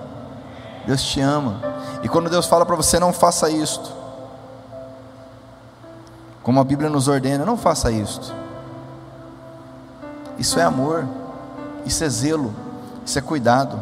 Deus 0.87 1.03
te 1.03 1.21
ama. 1.21 1.61
E 2.03 2.09
quando 2.09 2.31
Deus 2.31 2.47
fala 2.47 2.65
para 2.65 2.77
você, 2.77 2.99
não 2.99 3.13
faça 3.13 3.51
isto. 3.51 3.93
Como 6.43 6.61
a 6.61 6.65
Bíblia 6.65 6.89
nos 6.89 7.09
ordena, 7.09 7.45
não 7.45 7.57
faça 7.57 7.91
isto. 7.91 8.33
Isso 10.39 10.59
é 10.61 10.63
amor, 10.63 11.07
isso 11.85 12.05
é 12.05 12.09
zelo, 12.09 12.55
isso 13.05 13.19
é 13.19 13.23
cuidado. 13.23 13.79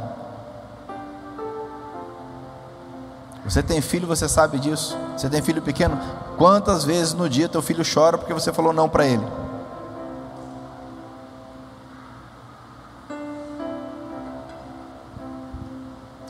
Você 3.44 3.62
tem 3.62 3.80
filho, 3.80 4.08
você 4.08 4.28
sabe 4.28 4.58
disso. 4.58 4.98
Você 5.16 5.28
tem 5.28 5.40
filho 5.40 5.62
pequeno? 5.62 5.96
Quantas 6.36 6.82
vezes 6.84 7.12
no 7.14 7.28
dia 7.28 7.48
teu 7.48 7.62
filho 7.62 7.84
chora 7.84 8.18
porque 8.18 8.34
você 8.34 8.52
falou 8.52 8.72
não 8.72 8.88
para 8.88 9.06
ele? 9.06 9.24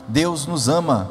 Deus 0.07 0.47
nos 0.47 0.69
ama. 0.69 1.09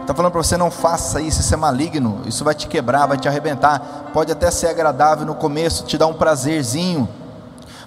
Está 0.00 0.14
falando 0.14 0.30
para 0.30 0.42
você, 0.42 0.56
não 0.56 0.70
faça 0.70 1.20
isso, 1.20 1.40
isso 1.40 1.52
é 1.52 1.56
maligno, 1.56 2.20
isso 2.26 2.44
vai 2.44 2.54
te 2.54 2.68
quebrar, 2.68 3.06
vai 3.06 3.18
te 3.18 3.26
arrebentar. 3.26 4.10
Pode 4.12 4.30
até 4.30 4.50
ser 4.50 4.68
agradável 4.68 5.26
no 5.26 5.34
começo, 5.34 5.84
te 5.84 5.98
dar 5.98 6.06
um 6.06 6.14
prazerzinho, 6.14 7.08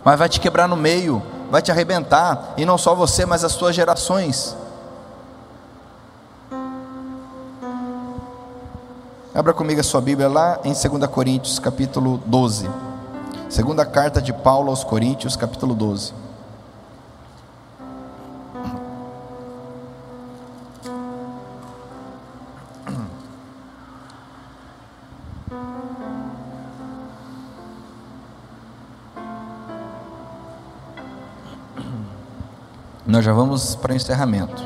mas 0.04 0.20
vai 0.20 0.28
te 0.28 0.40
quebrar 0.40 0.68
no 0.68 0.76
meio, 0.76 1.24
vai 1.50 1.62
te 1.62 1.72
arrebentar, 1.72 2.54
e 2.58 2.66
não 2.66 2.78
só 2.78 2.94
você, 2.94 3.26
mas 3.26 3.46
as 3.46 3.54
suas 3.54 3.74
gerações. 3.74 4.56
Abra 9.34 9.54
comigo 9.54 9.80
a 9.80 9.84
sua 9.84 10.02
Bíblia 10.02 10.28
lá 10.28 10.60
em 10.66 10.74
2 10.74 11.10
Coríntios, 11.10 11.58
capítulo 11.58 12.22
12. 12.26 12.70
Segunda 13.48 13.86
carta 13.86 14.22
de 14.22 14.34
Paulo 14.34 14.70
aos 14.70 14.84
Coríntios, 14.84 15.38
capítulo 15.38 15.74
12. 15.74 16.14
Nós 33.20 33.26
já 33.26 33.34
vamos 33.34 33.76
para 33.76 33.92
o 33.92 33.96
encerramento. 33.98 34.64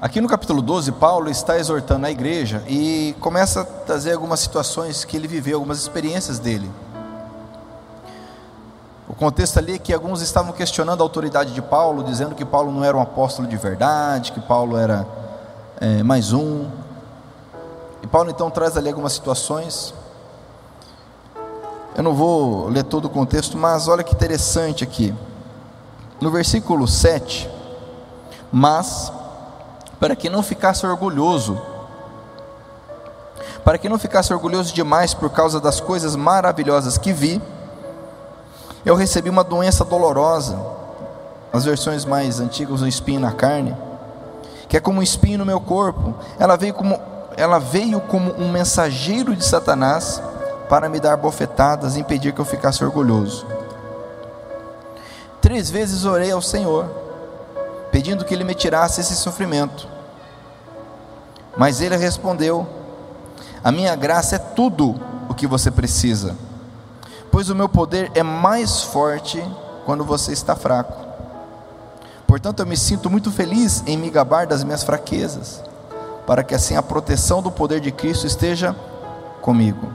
Aqui 0.00 0.20
no 0.20 0.26
capítulo 0.26 0.60
12, 0.60 0.90
Paulo 0.90 1.30
está 1.30 1.56
exortando 1.56 2.06
a 2.06 2.10
igreja 2.10 2.64
e 2.66 3.14
começa 3.20 3.60
a 3.60 3.64
trazer 3.64 4.14
algumas 4.14 4.40
situações 4.40 5.04
que 5.04 5.16
ele 5.16 5.28
viveu, 5.28 5.58
algumas 5.58 5.78
experiências 5.78 6.40
dele. 6.40 6.68
O 9.08 9.14
contexto 9.14 9.58
ali 9.58 9.74
é 9.74 9.78
que 9.78 9.94
alguns 9.94 10.22
estavam 10.22 10.52
questionando 10.52 11.02
a 11.02 11.04
autoridade 11.04 11.54
de 11.54 11.62
Paulo, 11.62 12.02
dizendo 12.02 12.34
que 12.34 12.44
Paulo 12.44 12.72
não 12.72 12.82
era 12.82 12.96
um 12.96 13.00
apóstolo 13.00 13.46
de 13.46 13.56
verdade, 13.56 14.32
que 14.32 14.40
Paulo 14.40 14.76
era 14.76 15.06
é, 15.80 16.02
mais 16.02 16.32
um. 16.32 16.66
E 18.02 18.08
Paulo 18.08 18.28
então 18.28 18.50
traz 18.50 18.76
ali 18.76 18.88
algumas 18.88 19.12
situações. 19.12 19.94
Eu 21.94 22.02
não 22.02 22.14
vou 22.14 22.68
ler 22.68 22.84
todo 22.84 23.04
o 23.04 23.10
contexto, 23.10 23.56
mas 23.56 23.86
olha 23.86 24.02
que 24.02 24.14
interessante 24.14 24.82
aqui. 24.82 25.14
No 26.20 26.30
versículo 26.30 26.88
7, 26.88 27.50
mas 28.50 29.12
para 30.00 30.16
que 30.16 30.30
não 30.30 30.42
ficasse 30.42 30.86
orgulhoso, 30.86 31.60
para 33.64 33.76
que 33.76 33.88
não 33.88 33.98
ficasse 33.98 34.32
orgulhoso 34.32 34.72
demais 34.72 35.14
por 35.14 35.30
causa 35.30 35.60
das 35.60 35.80
coisas 35.80 36.16
maravilhosas 36.16 36.96
que 36.96 37.12
vi, 37.12 37.40
eu 38.84 38.96
recebi 38.96 39.28
uma 39.28 39.44
doença 39.44 39.84
dolorosa, 39.84 40.58
as 41.52 41.64
versões 41.64 42.04
mais 42.04 42.40
antigas, 42.40 42.82
um 42.82 42.86
espinho 42.86 43.20
na 43.20 43.32
carne, 43.32 43.76
que 44.68 44.76
é 44.76 44.80
como 44.80 45.00
um 45.00 45.02
espinho 45.02 45.38
no 45.38 45.46
meu 45.46 45.60
corpo. 45.60 46.14
Ela 46.38 46.56
veio 46.56 46.72
como, 46.72 46.98
ela 47.36 47.58
veio 47.58 48.00
como 48.00 48.32
um 48.32 48.50
mensageiro 48.50 49.36
de 49.36 49.44
Satanás 49.44 50.20
para 50.68 50.88
me 50.88 51.00
dar 51.00 51.16
bofetadas 51.16 51.96
e 51.96 52.00
impedir 52.00 52.32
que 52.32 52.40
eu 52.40 52.44
ficasse 52.44 52.84
orgulhoso. 52.84 53.46
Três 55.40 55.70
vezes 55.70 56.04
orei 56.04 56.30
ao 56.30 56.42
Senhor, 56.42 56.88
pedindo 57.90 58.24
que 58.24 58.32
Ele 58.32 58.44
me 58.44 58.54
tirasse 58.54 59.00
esse 59.00 59.16
sofrimento. 59.16 59.88
Mas 61.56 61.80
Ele 61.80 61.96
respondeu: 61.96 62.66
A 63.62 63.72
minha 63.72 63.94
graça 63.96 64.36
é 64.36 64.38
tudo 64.38 64.94
o 65.28 65.34
que 65.34 65.46
você 65.46 65.70
precisa 65.70 66.36
pois 67.32 67.48
o 67.48 67.54
meu 67.54 67.68
poder 67.68 68.12
é 68.14 68.22
mais 68.22 68.82
forte 68.82 69.42
quando 69.86 70.04
você 70.04 70.32
está 70.32 70.54
fraco. 70.54 70.94
Portanto, 72.26 72.60
eu 72.60 72.66
me 72.66 72.76
sinto 72.76 73.08
muito 73.08 73.32
feliz 73.32 73.82
em 73.86 73.96
me 73.96 74.10
gabar 74.10 74.46
das 74.46 74.62
minhas 74.62 74.84
fraquezas, 74.84 75.62
para 76.26 76.44
que 76.44 76.54
assim 76.54 76.76
a 76.76 76.82
proteção 76.82 77.42
do 77.42 77.50
poder 77.50 77.80
de 77.80 77.90
Cristo 77.90 78.26
esteja 78.26 78.76
comigo. 79.40 79.90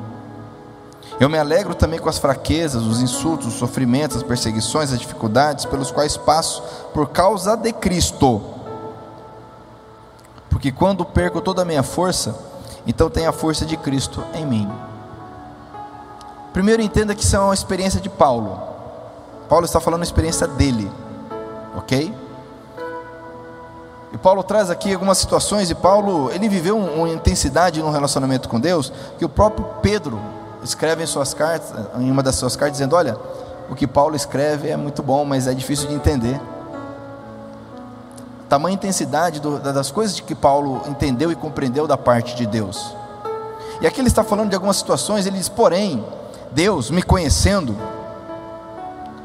Eu 1.19 1.29
me 1.29 1.37
alegro 1.37 1.73
também 1.73 1.99
com 1.99 2.09
as 2.09 2.19
fraquezas, 2.19 2.83
os 2.83 3.01
insultos, 3.01 3.47
os 3.47 3.53
sofrimentos, 3.53 4.17
as 4.17 4.23
perseguições, 4.23 4.91
as 4.91 4.99
dificuldades 4.99 5.65
pelos 5.65 5.89
quais 5.89 6.15
passo 6.15 6.61
por 6.93 7.09
causa 7.09 7.55
de 7.55 7.73
Cristo. 7.73 8.41
Porque 10.49 10.71
quando 10.71 11.03
perco 11.03 11.41
toda 11.41 11.63
a 11.63 11.65
minha 11.65 11.83
força, 11.83 12.35
então 12.85 13.09
tenho 13.09 13.29
a 13.29 13.33
força 13.33 13.65
de 13.65 13.75
Cristo 13.77 14.23
em 14.33 14.45
mim. 14.45 14.69
Primeiro 16.53 16.81
entenda 16.81 17.13
que 17.15 17.23
isso 17.23 17.35
é 17.35 17.39
uma 17.39 17.53
experiência 17.53 17.99
de 17.99 18.09
Paulo. 18.09 18.59
Paulo 19.49 19.65
está 19.65 19.79
falando 19.79 20.01
a 20.01 20.03
experiência 20.03 20.47
dele, 20.47 20.91
ok? 21.75 22.13
E 24.11 24.17
Paulo 24.17 24.41
traz 24.43 24.69
aqui 24.69 24.93
algumas 24.93 25.17
situações, 25.17 25.69
e 25.69 25.75
Paulo, 25.75 26.31
ele 26.31 26.47
viveu 26.47 26.77
uma 26.77 27.09
intensidade 27.09 27.81
no 27.81 27.91
relacionamento 27.91 28.47
com 28.47 28.59
Deus, 28.59 28.91
que 29.17 29.25
o 29.25 29.29
próprio 29.29 29.65
Pedro 29.81 30.19
escreve 30.63 31.03
em 31.03 31.07
suas 31.07 31.33
cartas, 31.33 31.71
em 31.99 32.09
uma 32.11 32.23
das 32.23 32.35
suas 32.35 32.55
cartas, 32.55 32.73
dizendo: 32.73 32.95
Olha, 32.95 33.17
o 33.69 33.75
que 33.75 33.87
Paulo 33.87 34.15
escreve 34.15 34.69
é 34.69 34.77
muito 34.77 35.03
bom, 35.03 35.25
mas 35.25 35.47
é 35.47 35.53
difícil 35.53 35.87
de 35.87 35.93
entender. 35.93 36.39
Tamanha 38.47 38.75
intensidade 38.75 39.41
do, 39.41 39.59
das 39.59 39.91
coisas 39.91 40.19
que 40.19 40.33
Paulo 40.33 40.81
entendeu 40.87 41.31
e 41.31 41.35
compreendeu 41.35 41.85
da 41.85 41.97
parte 41.97 42.35
de 42.35 42.45
Deus. 42.45 42.95
E 43.81 43.85
aqui 43.85 43.99
ele 43.99 44.07
está 44.07 44.23
falando 44.23 44.49
de 44.49 44.55
algumas 44.55 44.77
situações, 44.77 45.27
ele 45.27 45.37
diz, 45.37 45.49
porém, 45.49 46.03
Deus 46.51 46.89
me 46.89 47.03
conhecendo, 47.03 47.75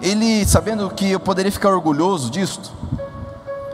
Ele 0.01 0.45
sabendo 0.45 0.91
que 0.91 1.13
eu 1.13 1.21
poderia 1.21 1.53
ficar 1.53 1.71
orgulhoso 1.71 2.31
disto, 2.31 2.71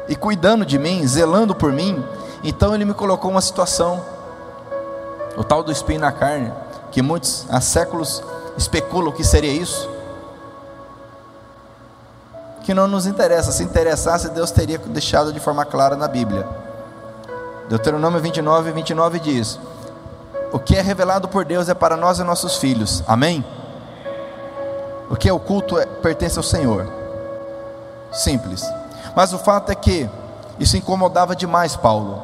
e 0.09 0.15
cuidando 0.15 0.65
de 0.65 0.79
mim, 0.79 1.07
zelando 1.07 1.55
por 1.55 1.73
mim, 1.73 2.03
então 2.45 2.75
Ele 2.75 2.85
me 2.85 2.95
colocou 2.95 3.31
uma 3.31 3.41
situação, 3.41 4.01
o 5.37 5.43
tal 5.43 5.63
do 5.63 5.73
espinho 5.73 6.01
na 6.01 6.13
carne, 6.13 6.53
que 6.91 7.03
muitos 7.03 7.47
há 7.51 7.61
séculos 7.61 8.23
especulam 8.57 9.13
que 9.13 9.25
seria 9.25 9.53
isso, 9.53 9.89
que 12.65 12.75
não 12.75 12.87
nos 12.87 13.07
interessa, 13.07 13.53
se 13.53 13.63
interessasse, 13.63 14.29
Deus 14.31 14.51
teria 14.51 14.79
deixado 14.79 15.33
de 15.33 15.41
forma 15.41 15.65
clara 15.65 15.97
na 15.97 16.09
Bíblia. 16.09 16.47
Deuteronômio 17.69 18.21
29, 18.21 18.73
29 18.73 19.21
diz: 19.21 19.59
o 20.51 20.59
que 20.59 20.77
é 20.77 20.81
revelado 20.81 21.29
por 21.29 21.45
Deus 21.45 21.69
é 21.69 21.75
para 21.75 21.97
nós 21.97 22.19
e 22.19 22.25
nossos 22.25 22.57
filhos. 22.57 23.03
Amém? 23.07 23.45
O 25.11 25.17
que 25.17 25.29
é 25.29 25.33
oculto 25.33 25.79
é, 25.79 25.85
pertence 25.85 26.39
ao 26.39 26.43
Senhor. 26.43 26.87
Simples. 28.13 28.65
Mas 29.15 29.33
o 29.33 29.39
fato 29.39 29.71
é 29.71 29.75
que 29.75 30.09
isso 30.59 30.77
incomodava 30.77 31.37
demais 31.37 31.77
Paulo. 31.77 32.23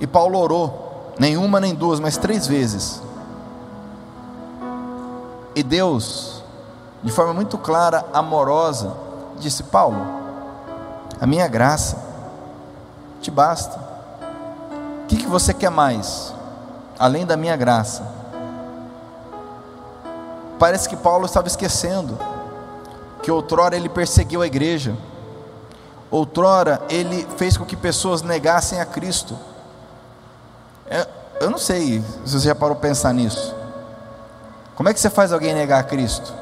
E 0.00 0.06
Paulo 0.06 0.38
orou, 0.38 1.12
nenhuma 1.18 1.60
nem 1.60 1.74
duas, 1.74 2.00
mas 2.00 2.16
três 2.16 2.46
vezes. 2.46 3.00
E 5.56 5.62
Deus, 5.64 6.44
de 7.02 7.10
forma 7.10 7.34
muito 7.34 7.58
clara, 7.58 8.04
amorosa, 8.12 8.92
disse: 9.40 9.64
Paulo, 9.64 10.06
a 11.20 11.26
minha 11.26 11.48
graça 11.48 11.96
te 13.20 13.30
basta. 13.32 13.76
O 15.02 15.06
que, 15.08 15.16
que 15.16 15.26
você 15.26 15.52
quer 15.52 15.70
mais? 15.70 16.36
além 16.98 17.26
da 17.26 17.36
minha 17.36 17.56
graça. 17.56 18.02
Parece 20.58 20.88
que 20.88 20.96
Paulo 20.96 21.26
estava 21.26 21.46
esquecendo 21.46 22.18
que 23.22 23.30
outrora 23.30 23.76
ele 23.76 23.88
perseguiu 23.88 24.40
a 24.40 24.46
igreja, 24.46 24.96
outrora 26.10 26.80
ele 26.88 27.26
fez 27.36 27.56
com 27.56 27.64
que 27.64 27.76
pessoas 27.76 28.22
negassem 28.22 28.80
a 28.80 28.86
Cristo. 28.86 29.36
É, 30.88 31.06
eu 31.40 31.50
não 31.50 31.58
sei 31.58 32.02
se 32.24 32.38
você 32.38 32.48
já 32.48 32.54
parou 32.54 32.76
pensar 32.76 33.12
nisso. 33.12 33.54
Como 34.76 34.90
é 34.90 34.94
que 34.94 35.00
você 35.00 35.08
faz 35.08 35.32
alguém 35.32 35.54
negar 35.54 35.80
a 35.80 35.82
Cristo? 35.82 36.32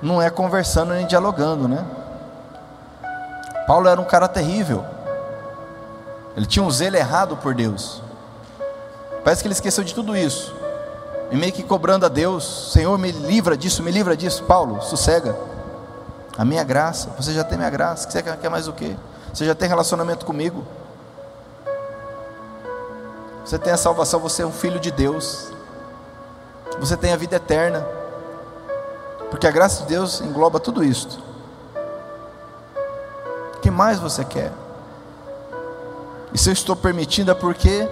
Não 0.00 0.22
é 0.22 0.30
conversando 0.30 0.94
nem 0.94 1.06
dialogando, 1.06 1.68
né? 1.68 1.84
Paulo 3.66 3.88
era 3.88 4.00
um 4.00 4.04
cara 4.04 4.26
terrível. 4.26 4.84
Ele 6.34 6.46
tinha 6.46 6.62
um 6.62 6.70
zelo 6.70 6.96
errado 6.96 7.36
por 7.36 7.54
Deus. 7.54 8.00
Parece 9.22 9.42
que 9.42 9.48
ele 9.48 9.54
esqueceu 9.54 9.84
de 9.84 9.94
tudo 9.94 10.16
isso. 10.16 10.54
E 11.30 11.36
meio 11.36 11.52
que 11.52 11.62
cobrando 11.62 12.06
a 12.06 12.08
Deus: 12.08 12.72
Senhor, 12.72 12.96
me 12.96 13.12
livra 13.12 13.54
disso, 13.54 13.82
me 13.82 13.90
livra 13.90 14.16
disso. 14.16 14.44
Paulo, 14.44 14.80
sossega. 14.80 15.36
A 16.38 16.44
minha 16.44 16.64
graça, 16.64 17.10
você 17.18 17.34
já 17.34 17.44
tem 17.44 17.58
minha 17.58 17.68
graça. 17.68 18.08
Você 18.08 18.22
quer 18.22 18.48
mais 18.48 18.66
o 18.66 18.72
quê? 18.72 18.96
Você 19.34 19.44
já 19.44 19.54
tem 19.54 19.68
relacionamento 19.68 20.24
comigo. 20.24 20.64
Você 23.48 23.58
tem 23.58 23.72
a 23.72 23.78
salvação, 23.78 24.20
você 24.20 24.42
é 24.42 24.46
um 24.46 24.52
filho 24.52 24.78
de 24.78 24.90
Deus. 24.90 25.50
Você 26.78 26.96
tem 26.96 27.12
a 27.12 27.16
vida 27.16 27.36
eterna. 27.36 27.86
Porque 29.30 29.46
a 29.46 29.50
graça 29.50 29.82
de 29.82 29.88
Deus 29.88 30.20
engloba 30.20 30.60
tudo 30.60 30.84
isso 30.84 31.26
que 33.68 33.70
mais 33.70 33.98
você 33.98 34.24
quer? 34.24 34.50
E 36.32 36.38
se 36.38 36.48
eu 36.48 36.54
estou 36.54 36.74
permitindo 36.74 37.30
é 37.30 37.34
porque 37.34 37.86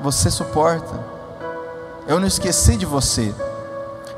você 0.00 0.30
suporta. 0.30 1.04
Eu 2.06 2.20
não 2.20 2.28
esqueci 2.28 2.76
de 2.76 2.86
você. 2.86 3.34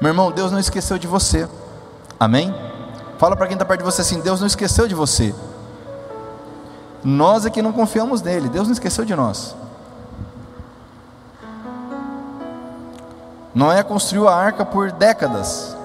Meu 0.03 0.11
irmão, 0.11 0.31
Deus 0.31 0.53
não 0.53 0.59
esqueceu 0.59 0.99
de 0.99 1.07
você. 1.07 1.49
Amém? 2.19 2.55
Fala 3.19 3.35
para 3.35 3.47
quem 3.47 3.55
está 3.55 3.65
perto 3.65 3.81
de 3.81 3.87
você 3.87 4.03
assim: 4.03 4.21
Deus 4.21 4.39
não 4.39 4.47
esqueceu 4.47 4.87
de 4.87 4.95
você. 4.95 5.35
Nós 7.03 7.47
é 7.47 7.51
que 7.51 7.63
não 7.63 7.73
confiamos 7.73 8.23
nele. 8.23 8.49
Deus 8.49 8.67
não 8.67 8.73
esqueceu 8.73 9.05
de 9.05 9.15
nós. 9.15 9.55
Noé 13.55 13.83
construiu 13.83 14.29
a 14.29 14.35
arca 14.35 14.65
por 14.65 14.93
décadas 14.93 15.77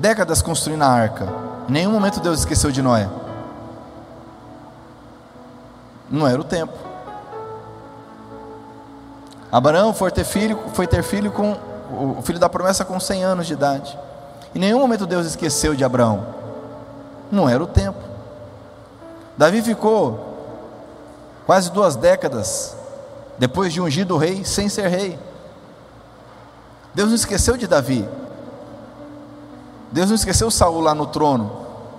décadas 0.00 0.40
construindo 0.40 0.82
a 0.82 0.88
arca. 0.88 1.28
Em 1.68 1.72
nenhum 1.72 1.92
momento 1.92 2.20
Deus 2.20 2.40
esqueceu 2.40 2.72
de 2.72 2.80
Noé. 2.80 3.08
Não 6.10 6.26
era 6.26 6.40
o 6.40 6.44
tempo. 6.44 6.72
Abraão 9.52 9.92
foi 9.92 10.10
ter 10.10 10.24
filho, 10.24 10.58
foi 10.72 10.86
ter 10.86 11.02
filho 11.02 11.30
com 11.30 11.56
o 12.18 12.22
filho 12.22 12.38
da 12.38 12.48
promessa 12.48 12.84
com 12.84 12.98
100 12.98 13.24
anos 13.24 13.46
de 13.46 13.52
idade. 13.52 13.96
Em 14.54 14.58
nenhum 14.58 14.80
momento 14.80 15.06
Deus 15.06 15.26
esqueceu 15.26 15.74
de 15.74 15.84
Abraão. 15.84 16.24
Não 17.30 17.48
era 17.48 17.62
o 17.62 17.66
tempo. 17.66 18.09
Davi 19.40 19.62
ficou 19.62 20.20
quase 21.46 21.72
duas 21.72 21.96
décadas 21.96 22.76
depois 23.38 23.72
de 23.72 23.80
ungido 23.80 24.18
rei 24.18 24.44
sem 24.44 24.68
ser 24.68 24.86
rei. 24.88 25.18
Deus 26.92 27.08
não 27.08 27.14
esqueceu 27.14 27.56
de 27.56 27.66
Davi. 27.66 28.06
Deus 29.90 30.08
não 30.08 30.14
esqueceu 30.14 30.50
Saul 30.50 30.82
lá 30.82 30.94
no 30.94 31.06
trono, 31.06 31.50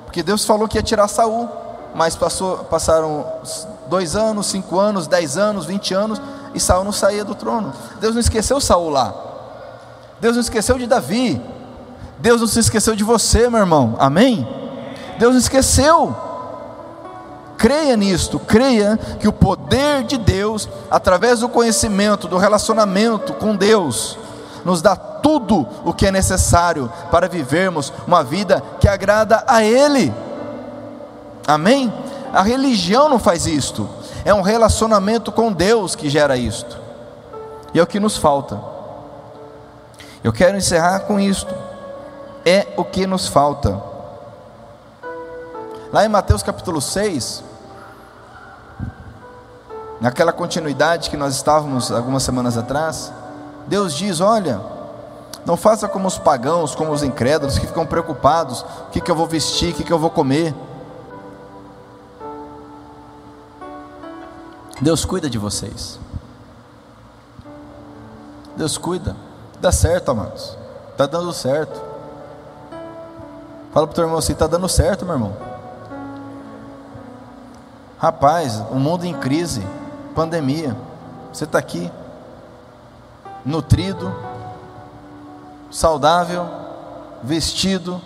porque 0.05 0.21
Deus 0.21 0.45
falou 0.45 0.67
que 0.67 0.77
ia 0.77 0.83
tirar 0.83 1.07
Saul, 1.07 1.49
mas 1.95 2.15
passou, 2.15 2.57
passaram 2.65 3.25
dois 3.87 4.15
anos, 4.15 4.45
cinco 4.45 4.77
anos, 4.77 5.07
dez 5.07 5.35
anos, 5.35 5.65
vinte 5.65 5.95
anos, 5.95 6.21
e 6.53 6.59
Saul 6.59 6.83
não 6.83 6.91
saía 6.91 7.25
do 7.25 7.33
trono. 7.33 7.73
Deus 7.99 8.13
não 8.13 8.21
esqueceu 8.21 8.61
Saul 8.61 8.91
lá. 8.91 9.15
Deus 10.19 10.35
não 10.35 10.43
esqueceu 10.43 10.77
de 10.77 10.85
Davi. 10.85 11.41
Deus 12.19 12.39
não 12.39 12.47
se 12.47 12.59
esqueceu 12.59 12.95
de 12.95 13.03
você, 13.03 13.49
meu 13.49 13.61
irmão. 13.61 13.95
Amém? 13.97 14.47
Deus 15.17 15.31
não 15.31 15.39
esqueceu. 15.39 16.29
Creia 17.61 17.95
nisto, 17.95 18.39
creia 18.39 18.97
que 19.19 19.27
o 19.27 19.31
poder 19.31 20.01
de 20.01 20.17
Deus, 20.17 20.67
através 20.89 21.41
do 21.41 21.47
conhecimento, 21.47 22.27
do 22.27 22.39
relacionamento 22.39 23.33
com 23.33 23.55
Deus, 23.55 24.17
nos 24.65 24.81
dá 24.81 24.95
tudo 24.95 25.67
o 25.85 25.93
que 25.93 26.07
é 26.07 26.11
necessário 26.11 26.91
para 27.11 27.29
vivermos 27.29 27.93
uma 28.07 28.23
vida 28.23 28.63
que 28.79 28.87
agrada 28.87 29.43
a 29.45 29.63
Ele. 29.63 30.11
Amém? 31.45 31.93
A 32.33 32.41
religião 32.41 33.07
não 33.07 33.19
faz 33.19 33.45
isto, 33.45 33.87
é 34.25 34.33
um 34.33 34.41
relacionamento 34.41 35.31
com 35.31 35.53
Deus 35.53 35.95
que 35.95 36.09
gera 36.09 36.35
isto, 36.35 36.79
e 37.75 37.79
é 37.79 37.83
o 37.83 37.85
que 37.85 37.99
nos 37.99 38.17
falta. 38.17 38.59
Eu 40.23 40.33
quero 40.33 40.57
encerrar 40.57 41.01
com 41.01 41.19
isto, 41.19 41.53
é 42.43 42.69
o 42.75 42.83
que 42.83 43.05
nos 43.05 43.27
falta. 43.27 43.79
Lá 45.93 46.03
em 46.03 46.09
Mateus 46.09 46.41
capítulo 46.41 46.81
6, 46.81 47.50
naquela 50.01 50.33
continuidade 50.33 51.11
que 51.11 51.15
nós 51.15 51.35
estávamos 51.35 51.91
algumas 51.91 52.23
semanas 52.23 52.57
atrás, 52.57 53.13
Deus 53.67 53.93
diz: 53.93 54.19
Olha, 54.19 54.59
não 55.45 55.55
faça 55.55 55.87
como 55.87 56.07
os 56.07 56.17
pagãos, 56.17 56.73
como 56.73 56.91
os 56.91 57.03
incrédulos 57.03 57.59
que 57.59 57.67
ficam 57.67 57.85
preocupados: 57.85 58.61
o 58.61 58.89
que, 58.91 58.99
que 58.99 59.11
eu 59.11 59.15
vou 59.15 59.27
vestir, 59.27 59.71
o 59.71 59.75
que, 59.75 59.83
que 59.83 59.93
eu 59.93 59.99
vou 59.99 60.09
comer. 60.09 60.53
Deus 64.81 65.05
cuida 65.05 65.29
de 65.29 65.37
vocês. 65.37 65.99
Deus 68.57 68.79
cuida. 68.79 69.15
Dá 69.59 69.71
certo, 69.71 70.09
amados. 70.09 70.57
Está 70.91 71.05
dando 71.05 71.31
certo. 71.31 71.79
Fala 73.71 73.85
para 73.85 73.91
o 73.91 73.95
teu 73.95 74.03
irmão 74.03 74.17
assim: 74.17 74.33
está 74.33 74.47
dando 74.47 74.67
certo, 74.67 75.05
meu 75.05 75.13
irmão. 75.13 75.51
Rapaz, 77.99 78.63
o 78.71 78.75
mundo 78.75 79.05
em 79.05 79.13
crise, 79.13 79.61
pandemia. 80.15 80.75
Você 81.31 81.45
está 81.45 81.57
aqui, 81.57 81.91
nutrido, 83.45 84.13
saudável, 85.71 86.47
vestido. 87.23 88.01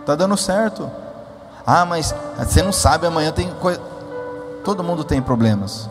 Está 0.00 0.14
dando 0.14 0.36
certo. 0.36 0.90
Ah, 1.66 1.84
mas 1.84 2.14
você 2.38 2.62
não 2.62 2.72
sabe, 2.72 3.06
amanhã 3.06 3.32
tem 3.32 3.50
coisa. 3.54 3.80
Todo 4.64 4.84
mundo 4.84 5.04
tem 5.04 5.20
problemas. 5.22 5.88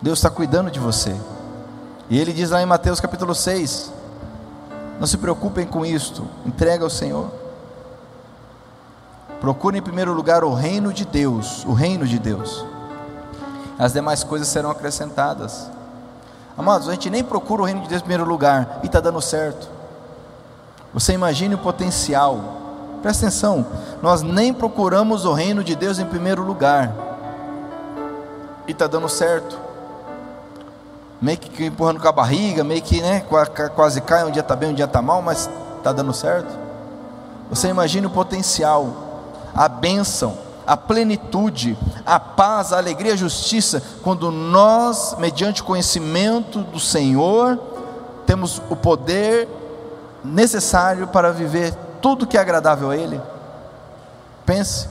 Deus 0.00 0.18
está 0.18 0.30
cuidando 0.30 0.70
de 0.70 0.80
você. 0.80 1.14
E 2.08 2.18
ele 2.18 2.32
diz 2.32 2.50
lá 2.50 2.62
em 2.62 2.66
Mateus 2.66 3.00
capítulo 3.00 3.34
6: 3.34 3.92
Não 4.98 5.06
se 5.06 5.18
preocupem 5.18 5.66
com 5.66 5.84
isto, 5.84 6.26
entrega 6.46 6.82
ao 6.82 6.90
Senhor. 6.90 7.39
Procure 9.40 9.78
em 9.78 9.82
primeiro 9.82 10.12
lugar 10.12 10.44
o 10.44 10.52
reino 10.52 10.92
de 10.92 11.04
Deus, 11.04 11.64
o 11.64 11.72
reino 11.72 12.06
de 12.06 12.18
Deus. 12.18 12.64
As 13.78 13.92
demais 13.92 14.22
coisas 14.22 14.48
serão 14.48 14.70
acrescentadas. 14.70 15.70
Amados, 16.56 16.88
a 16.88 16.92
gente 16.92 17.08
nem 17.08 17.24
procura 17.24 17.62
o 17.62 17.64
reino 17.64 17.82
de 17.82 17.88
Deus 17.88 18.02
em 18.02 18.04
primeiro 18.04 18.24
lugar 18.24 18.80
e 18.82 18.86
está 18.86 19.00
dando 19.00 19.20
certo. 19.20 19.68
Você 20.92 21.12
imagine 21.12 21.54
o 21.54 21.58
potencial 21.58 22.60
Presta 23.02 23.26
atenção, 23.26 23.66
nós 24.02 24.20
nem 24.20 24.52
procuramos 24.52 25.24
o 25.24 25.32
reino 25.32 25.64
de 25.64 25.74
Deus 25.74 25.98
em 25.98 26.04
primeiro 26.04 26.42
lugar, 26.42 26.92
e 28.66 28.72
está 28.72 28.86
dando 28.86 29.08
certo. 29.08 29.58
Meio 31.20 31.38
que 31.38 31.64
empurrando 31.64 31.98
com 31.98 32.08
a 32.08 32.12
barriga, 32.12 32.62
meio 32.62 32.82
que 32.82 33.00
né, 33.00 33.24
quase 33.74 34.00
cai, 34.02 34.24
um 34.24 34.30
dia 34.30 34.40
está 34.40 34.54
bem, 34.54 34.70
um 34.70 34.74
dia 34.74 34.84
está 34.84 35.00
mal, 35.00 35.22
mas 35.22 35.48
está 35.78 35.92
dando 35.92 36.12
certo. 36.12 36.54
Você 37.48 37.68
imagina 37.68 38.06
o 38.06 38.10
potencial, 38.10 38.88
a 39.54 39.68
bênção, 39.68 40.38
a 40.66 40.76
plenitude, 40.76 41.76
a 42.06 42.20
paz, 42.20 42.72
a 42.72 42.78
alegria, 42.78 43.14
a 43.14 43.16
justiça, 43.16 43.82
quando 44.02 44.30
nós, 44.30 45.16
mediante 45.18 45.62
o 45.62 45.64
conhecimento 45.64 46.60
do 46.60 46.78
Senhor, 46.78 47.58
temos 48.26 48.62
o 48.70 48.76
poder 48.76 49.48
necessário 50.24 51.08
para 51.08 51.32
viver 51.32 51.74
tudo 52.00 52.26
que 52.26 52.36
é 52.36 52.40
agradável 52.40 52.90
a 52.90 52.96
Ele. 52.96 53.20
Pense. 54.46 54.88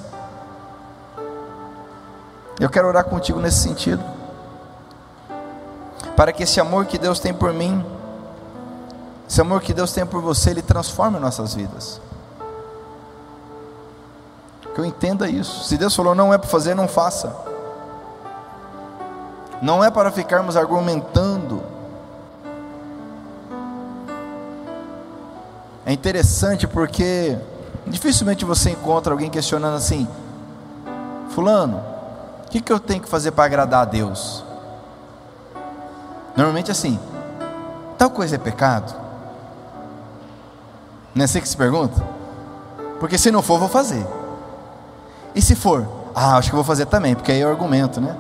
Eu 2.60 2.70
quero 2.70 2.88
orar 2.88 3.06
contigo 3.06 3.40
nesse 3.40 3.60
sentido. 3.60 4.04
Para 6.16 6.34
que 6.34 6.44
esse 6.44 6.60
amor 6.60 6.86
que 6.86 6.98
Deus 6.98 7.20
tem 7.20 7.34
por 7.34 7.54
mim, 7.54 7.86
esse 9.30 9.40
amor 9.40 9.62
que 9.62 9.74
Deus 9.74 9.94
tem 9.94 10.06
por 10.06 10.22
você, 10.22 10.50
Ele 10.50 10.62
transforme 10.62 11.20
nossas 11.20 11.54
vidas. 11.54 12.02
Eu 14.80 14.86
entenda 14.86 15.30
isso. 15.30 15.66
Se 15.66 15.78
Deus 15.78 15.96
falou 15.96 16.16
não 16.16 16.34
é 16.34 16.38
para 16.38 16.50
fazer, 16.50 16.74
não 16.74 16.88
faça. 16.88 17.36
Não 19.62 19.84
é 19.84 19.92
para 19.92 20.10
ficarmos 20.10 20.56
argumentando 20.56 21.62
É 25.90 25.92
interessante 25.92 26.68
porque 26.68 27.36
dificilmente 27.88 28.46
você 28.46 28.70
encontra 28.70 29.12
alguém 29.12 29.28
questionando 29.28 29.76
assim: 29.76 30.08
Fulano, 31.32 31.84
o 32.46 32.50
que, 32.52 32.62
que 32.62 32.72
eu 32.72 32.80
tenho 32.80 33.02
que 33.02 33.10
fazer 33.10 33.32
para 33.32 33.46
agradar 33.46 33.82
a 33.82 33.86
Deus? 33.86 34.46
Normalmente 36.38 36.70
assim, 36.70 37.00
tal 37.98 38.12
coisa 38.12 38.36
é 38.36 38.38
pecado? 38.38 38.94
Não 41.16 41.24
é 41.24 41.26
assim 41.26 41.42
que 41.42 41.50
se 41.50 41.58
pergunta? 41.58 42.00
Porque 43.00 43.18
se 43.18 43.32
não 43.32 43.42
for, 43.42 43.58
vou 43.58 43.68
fazer. 43.68 44.06
E 45.40 45.42
se 45.42 45.56
for? 45.56 45.88
Ah, 46.14 46.36
acho 46.36 46.50
que 46.50 46.56
vou 46.56 46.66
fazer 46.66 46.86
também, 46.88 47.16
porque 47.16 47.32
aí 47.32 47.40
é 47.40 47.46
o 47.46 47.50
argumento, 47.50 48.02
né? 48.02 48.14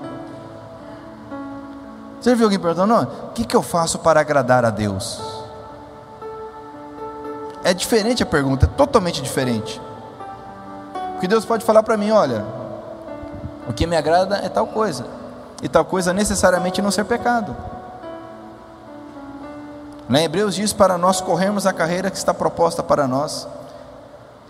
Você 2.18 2.34
viu 2.34 2.46
alguém 2.46 2.58
perguntando, 2.58 2.94
o 3.26 3.32
que, 3.34 3.44
que 3.44 3.54
eu 3.54 3.62
faço 3.62 4.00
para 4.00 4.22
agradar 4.22 4.64
a 4.64 4.70
Deus? 4.70 5.22
É 7.62 7.74
diferente 7.74 8.24
a 8.24 8.26
pergunta, 8.26 8.68
é 8.68 8.70
totalmente 8.70 9.22
diferente. 9.22 9.82
Porque 11.12 11.28
Deus 11.28 11.44
pode 11.44 11.66
falar 11.66 11.84
para 11.84 11.98
mim: 11.98 12.10
olha, 12.10 12.46
o 13.68 13.74
que 13.74 13.86
me 13.86 13.98
agrada 13.98 14.38
é 14.38 14.48
tal 14.48 14.68
coisa, 14.68 15.06
e 15.62 15.68
tal 15.68 15.84
coisa 15.84 16.14
necessariamente 16.14 16.82
não 16.82 16.90
ser 16.90 17.04
pecado. 17.04 17.54
Lá 20.10 20.22
em 20.22 20.24
Hebreus 20.24 20.56
diz 20.56 20.72
para 20.72 20.98
nós 20.98 21.20
corrermos 21.20 21.68
a 21.68 21.74
carreira 21.74 22.10
que 22.10 22.16
está 22.16 22.34
proposta 22.34 22.82
para 22.82 23.06
nós, 23.10 23.46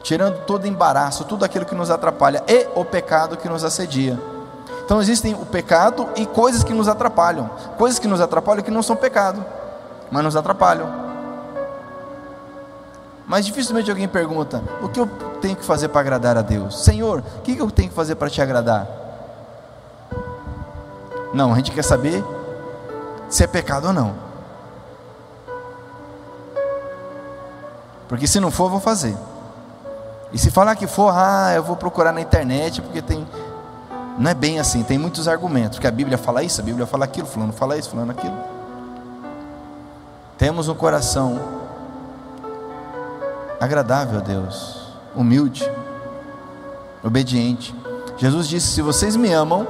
tirando 0.04 0.46
todo 0.46 0.66
embaraço, 0.66 1.26
tudo 1.26 1.46
aquilo 1.46 1.66
que 1.66 1.76
nos 1.76 1.90
atrapalha 1.90 2.44
e 2.48 2.68
o 2.76 2.86
pecado 2.86 3.38
que 3.38 3.50
nos 3.50 3.64
assedia. 3.64 4.20
Então 4.86 5.02
existem 5.02 5.34
o 5.36 5.46
pecado 5.46 6.10
e 6.16 6.26
coisas 6.26 6.64
que 6.64 6.74
nos 6.74 6.88
atrapalham, 6.88 7.50
coisas 7.78 8.00
que 8.00 8.08
nos 8.08 8.22
atrapalham 8.22 8.64
que 8.64 8.72
não 8.72 8.82
são 8.82 8.96
pecado, 8.96 9.46
mas 10.12 10.24
nos 10.24 10.36
atrapalham. 10.36 10.90
Mas 13.28 13.46
dificilmente 13.46 13.92
alguém 13.92 14.08
pergunta: 14.08 14.64
o 14.82 14.90
que 14.90 15.00
eu 15.00 15.08
tenho 15.40 15.56
que 15.56 15.64
fazer 15.64 15.90
para 15.90 16.02
agradar 16.02 16.38
a 16.38 16.42
Deus? 16.42 16.84
Senhor, 16.84 17.20
o 17.38 17.42
que 17.42 17.56
eu 17.56 17.70
tenho 17.70 17.90
que 17.90 17.96
fazer 17.96 18.16
para 18.16 18.30
te 18.30 18.42
agradar? 18.42 18.88
Não, 21.32 21.54
a 21.54 21.56
gente 21.58 21.72
quer 21.72 21.84
saber 21.84 22.24
se 23.30 23.44
é 23.44 23.48
pecado 23.48 23.88
ou 23.88 23.94
não. 23.94 24.16
Porque 28.08 28.26
se 28.26 28.40
não 28.40 28.50
for, 28.50 28.66
eu 28.66 28.70
vou 28.72 28.80
fazer. 28.80 29.16
E 30.32 30.38
se 30.38 30.52
falar 30.52 30.76
que 30.76 30.86
for, 30.86 31.12
ah, 31.14 31.52
eu 31.56 31.64
vou 31.64 31.76
procurar 31.76 32.12
na 32.12 32.22
internet, 32.22 32.82
porque 32.82 33.02
tem. 33.02 33.28
Não 34.18 34.30
é 34.30 34.34
bem 34.34 34.60
assim, 34.60 34.84
tem 34.84 34.98
muitos 34.98 35.28
argumentos. 35.28 35.78
Porque 35.78 35.88
a 35.88 35.92
Bíblia 35.92 36.18
fala 36.18 36.44
isso, 36.44 36.60
a 36.60 36.64
Bíblia 36.64 36.86
fala 36.86 37.06
aquilo, 37.06 37.26
fulano 37.26 37.54
fala 37.54 37.78
isso, 37.78 37.90
fulano 37.90 38.12
aquilo. 38.12 38.38
Temos 40.38 40.68
um 40.68 40.76
coração 40.76 41.40
agradável 43.60 44.20
a 44.20 44.22
Deus, 44.22 44.94
humilde, 45.16 45.70
obediente. 47.04 47.74
Jesus 48.18 48.48
disse: 48.48 48.68
Se 48.68 48.82
vocês 48.82 49.16
me 49.16 49.32
amam, 49.34 49.68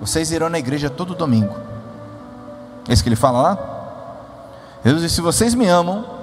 vocês 0.00 0.30
irão 0.30 0.48
na 0.48 0.58
igreja 0.58 0.90
todo 0.90 1.14
domingo. 1.14 1.54
É 2.88 2.92
isso 2.92 3.02
que 3.02 3.08
ele 3.08 3.16
fala 3.16 3.40
lá? 3.40 3.58
Jesus 4.84 5.02
disse: 5.02 5.14
Se 5.16 5.20
vocês 5.20 5.54
me 5.54 5.66
amam, 5.66 6.19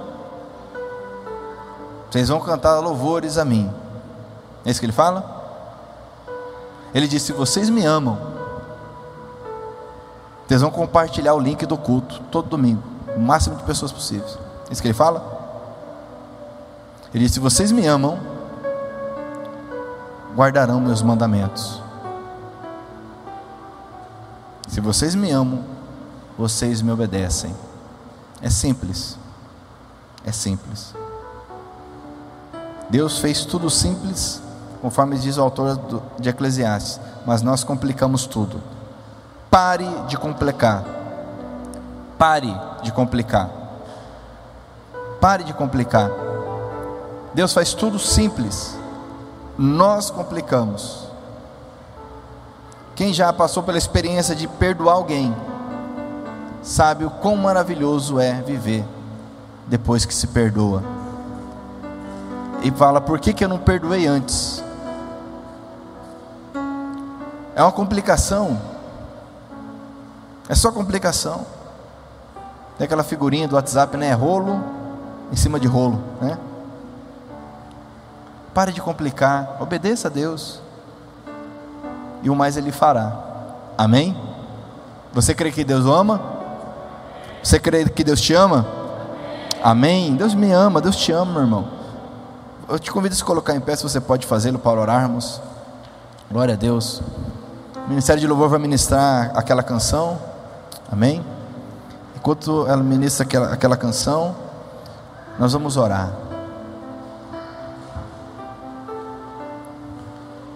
vocês 2.10 2.28
vão 2.28 2.40
cantar 2.40 2.78
louvores 2.80 3.36
a 3.36 3.44
mim. 3.44 3.70
É 4.64 4.70
isso 4.70 4.80
que 4.80 4.86
ele 4.86 4.92
fala? 4.92 5.36
Ele 6.94 7.06
disse: 7.06 7.26
Se 7.26 7.32
vocês 7.32 7.68
me 7.68 7.84
amam, 7.84 8.18
vocês 10.46 10.62
vão 10.62 10.70
compartilhar 10.70 11.34
o 11.34 11.38
link 11.38 11.66
do 11.66 11.76
culto 11.76 12.20
todo 12.30 12.48
domingo, 12.48 12.82
o 13.14 13.20
máximo 13.20 13.56
de 13.56 13.62
pessoas 13.64 13.92
possíveis. 13.92 14.38
É 14.68 14.72
isso 14.72 14.80
que 14.80 14.88
ele 14.88 14.94
fala? 14.94 15.38
Ele 17.12 17.24
disse: 17.24 17.34
Se 17.34 17.40
vocês 17.40 17.70
me 17.70 17.86
amam, 17.86 18.18
guardarão 20.34 20.80
meus 20.80 21.02
mandamentos. 21.02 21.82
Se 24.68 24.80
vocês 24.80 25.14
me 25.14 25.30
amam, 25.30 25.64
vocês 26.38 26.80
me 26.80 26.92
obedecem. 26.92 27.54
É 28.40 28.48
simples. 28.48 29.18
É 30.24 30.30
simples. 30.30 30.94
Deus 32.90 33.18
fez 33.18 33.44
tudo 33.44 33.68
simples, 33.68 34.40
conforme 34.80 35.18
diz 35.18 35.36
o 35.36 35.42
autor 35.42 35.78
de 36.18 36.28
Eclesiastes, 36.28 37.00
mas 37.26 37.42
nós 37.42 37.62
complicamos 37.62 38.26
tudo. 38.26 38.62
Pare 39.50 39.86
de 40.06 40.16
complicar. 40.16 40.84
Pare 42.16 42.54
de 42.82 42.90
complicar. 42.90 43.50
Pare 45.20 45.44
de 45.44 45.52
complicar. 45.52 46.10
Deus 47.34 47.52
faz 47.52 47.74
tudo 47.74 47.98
simples. 47.98 48.76
Nós 49.58 50.10
complicamos. 50.10 51.08
Quem 52.94 53.12
já 53.12 53.32
passou 53.32 53.62
pela 53.62 53.78
experiência 53.78 54.34
de 54.34 54.48
perdoar 54.48 54.94
alguém, 54.94 55.34
sabe 56.62 57.04
o 57.04 57.10
quão 57.10 57.36
maravilhoso 57.36 58.18
é 58.18 58.40
viver 58.40 58.84
depois 59.66 60.04
que 60.04 60.14
se 60.14 60.28
perdoa. 60.28 60.97
E 62.62 62.70
fala: 62.70 63.00
por 63.00 63.18
que, 63.18 63.32
que 63.32 63.44
eu 63.44 63.48
não 63.48 63.58
perdoei 63.58 64.06
antes? 64.06 64.62
É 67.54 67.62
uma 67.62 67.72
complicação. 67.72 68.58
É 70.48 70.54
só 70.54 70.70
complicação. 70.70 71.44
Tem 72.76 72.84
aquela 72.84 73.02
figurinha 73.02 73.48
do 73.48 73.56
WhatsApp, 73.56 73.96
né? 73.96 74.12
Rolo 74.12 74.78
em 75.32 75.36
cima 75.36 75.60
de 75.60 75.66
rolo, 75.66 76.00
né? 76.20 76.38
Pare 78.54 78.72
de 78.72 78.80
complicar, 78.80 79.56
obedeça 79.60 80.08
a 80.08 80.10
Deus 80.10 80.60
e 82.22 82.30
o 82.30 82.34
mais 82.34 82.56
Ele 82.56 82.72
fará. 82.72 83.12
Amém? 83.76 84.16
Você 85.12 85.34
crê 85.34 85.52
que 85.52 85.64
Deus 85.64 85.84
o 85.84 85.92
ama? 85.92 86.20
Você 87.42 87.58
crê 87.58 87.88
que 87.88 88.02
Deus 88.02 88.20
te 88.20 88.34
ama? 88.34 88.66
Amém? 89.62 90.16
Deus 90.16 90.34
me 90.34 90.50
ama, 90.52 90.80
Deus 90.80 90.96
te 90.96 91.12
ama, 91.12 91.32
meu 91.32 91.42
irmão. 91.42 91.77
Eu 92.68 92.78
te 92.78 92.92
convido 92.92 93.14
a 93.14 93.16
se 93.16 93.24
colocar 93.24 93.54
em 93.54 93.60
pé, 93.60 93.74
se 93.74 93.82
você 93.82 93.98
pode 93.98 94.26
fazê-lo 94.26 94.58
para 94.58 94.78
orarmos. 94.78 95.40
Glória 96.30 96.52
a 96.52 96.56
Deus. 96.56 97.00
O 97.74 97.88
Ministério 97.88 98.20
de 98.20 98.26
Louvor 98.26 98.50
vai 98.50 98.58
ministrar 98.58 99.32
aquela 99.34 99.62
canção. 99.62 100.18
Amém? 100.92 101.24
Enquanto 102.14 102.66
ela 102.66 102.82
ministra 102.82 103.24
aquela, 103.24 103.54
aquela 103.54 103.74
canção, 103.74 104.36
nós 105.38 105.54
vamos 105.54 105.78
orar. 105.78 106.12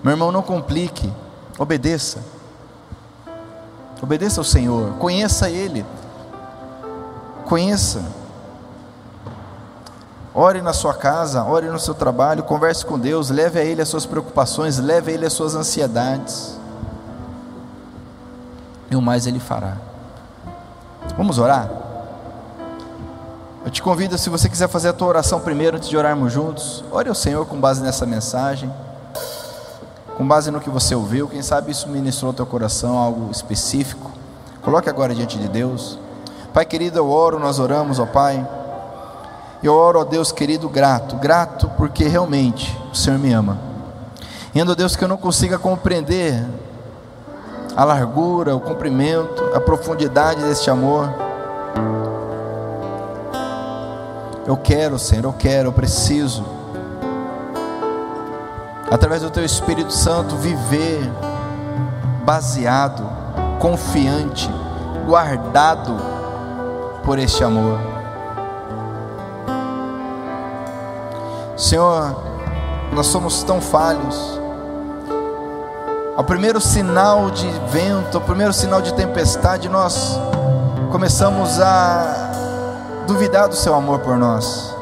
Meu 0.05 0.13
irmão, 0.13 0.31
não 0.31 0.43
complique. 0.43 1.11
Obedeça. 1.59 2.19
Obedeça 4.03 4.39
ao 4.39 4.45
Senhor. 4.45 4.93
Conheça 4.99 5.49
Ele. 5.49 5.83
Conheça. 7.47 8.05
Ore 10.35 10.63
na 10.63 10.73
sua 10.73 10.95
casa, 10.95 11.45
ore 11.45 11.69
no 11.69 11.79
seu 11.79 11.95
trabalho, 11.95 12.43
converse 12.43 12.85
com 12.85 12.99
Deus, 12.99 13.29
leve 13.29 13.59
a 13.59 13.65
Ele 13.65 13.83
as 13.83 13.89
suas 13.89 14.07
preocupações, 14.07 14.79
leve 14.79 15.11
a 15.11 15.15
Ele 15.15 15.27
as 15.27 15.33
suas 15.33 15.55
ansiedades. 15.55 16.59
E 18.91 18.97
o 18.97 19.03
mais 19.03 19.27
Ele 19.27 19.39
fará. 19.39 19.77
Vamos 21.17 21.39
orar? 21.39 21.71
Eu 23.65 23.71
te 23.71 23.83
convido, 23.83 24.17
se 24.17 24.31
você 24.31 24.49
quiser 24.49 24.69
fazer 24.69 24.89
a 24.89 24.93
tua 24.93 25.09
oração 25.09 25.41
primeiro, 25.41 25.77
antes 25.77 25.89
de 25.89 25.97
orarmos 25.97 26.33
juntos, 26.33 26.83
ore 26.91 27.09
ao 27.09 27.15
Senhor 27.15 27.47
com 27.47 27.61
base 27.61 27.83
nessa 27.83 28.07
mensagem 28.07 28.73
com 30.17 30.29
base 30.29 30.51
no 30.51 30.61
que 30.61 30.71
você 30.71 30.95
ouviu, 30.95 31.27
quem 31.27 31.43
sabe 31.43 31.73
isso 31.73 31.89
ministrou 31.89 32.29
ao 32.29 32.35
teu 32.35 32.47
coração 32.47 32.97
algo 32.99 33.31
específico. 33.31 34.11
Coloque 34.63 34.89
agora 34.89 35.15
diante 35.15 35.39
de 35.39 35.49
Deus. 35.49 35.99
Pai 36.53 36.65
querido, 36.65 36.99
eu 36.99 37.11
oro, 37.11 37.41
nós 37.41 37.59
oramos, 37.59 37.99
ó 37.99 38.07
Pai. 38.07 38.47
Eu 39.63 39.75
oro, 39.75 40.01
ó 40.01 40.05
Deus 40.05 40.33
querido, 40.33 40.69
grato, 40.69 41.17
grato 41.17 41.71
porque 41.77 42.05
realmente 42.05 42.77
o 42.93 42.97
Senhor 42.97 43.19
me 43.19 43.33
ama. 43.33 43.59
Indo, 44.55 44.75
Deus, 44.75 44.97
que 44.97 45.05
eu 45.05 45.09
não 45.09 45.17
consiga 45.17 45.59
compreender 45.59 46.45
a 47.77 47.85
largura, 47.85 48.55
o 48.57 48.61
comprimento, 48.61 49.43
a 49.55 49.61
profundidade 49.61 50.43
deste 50.43 50.69
amor. 50.69 51.09
Eu 54.47 54.57
quero, 54.57 54.99
Senhor, 54.99 55.25
eu 55.25 55.33
quero, 55.33 55.69
eu 55.69 55.73
preciso 55.73 56.45
através 58.91 59.23
do 59.23 59.31
Teu 59.31 59.43
Espírito 59.43 59.91
Santo, 59.91 60.37
viver 60.37 61.11
baseado, 62.27 63.09
confiante, 63.59 64.51
guardado 65.07 65.97
por 67.03 67.19
este 67.19 67.43
amor. 67.43 67.92
Senhor, 71.63 72.17
nós 72.93 73.07
somos 73.07 73.45
tão 73.45 73.61
falhos. 73.61 74.41
Ao 76.17 76.25
primeiro 76.25 76.61
sinal 76.61 77.31
de 77.31 77.49
vento, 77.69 78.19
ao 78.19 78.21
primeiro 78.21 78.53
sinal 78.53 78.83
de 78.83 78.93
tempestade, 78.95 79.69
nós 79.69 80.19
começamos 80.91 81.61
a 81.61 82.33
duvidar 83.07 83.49
do 83.49 83.55
Seu 83.55 83.77
amor 83.77 84.01
por 84.01 84.19
nós. 84.19 84.75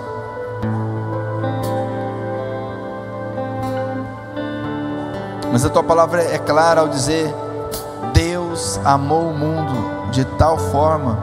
Mas 5.53 5.67
a 5.67 5.69
tua 5.69 5.83
palavra 5.83 6.23
é 6.23 6.39
clara 6.39 6.81
ao 6.81 6.89
dizer: 6.89 7.31
Deus 8.15 8.81
amou 8.87 9.29
o 9.29 9.37
mundo 9.37 10.11
de 10.11 10.25
tal 10.25 10.57
forma 10.57 11.19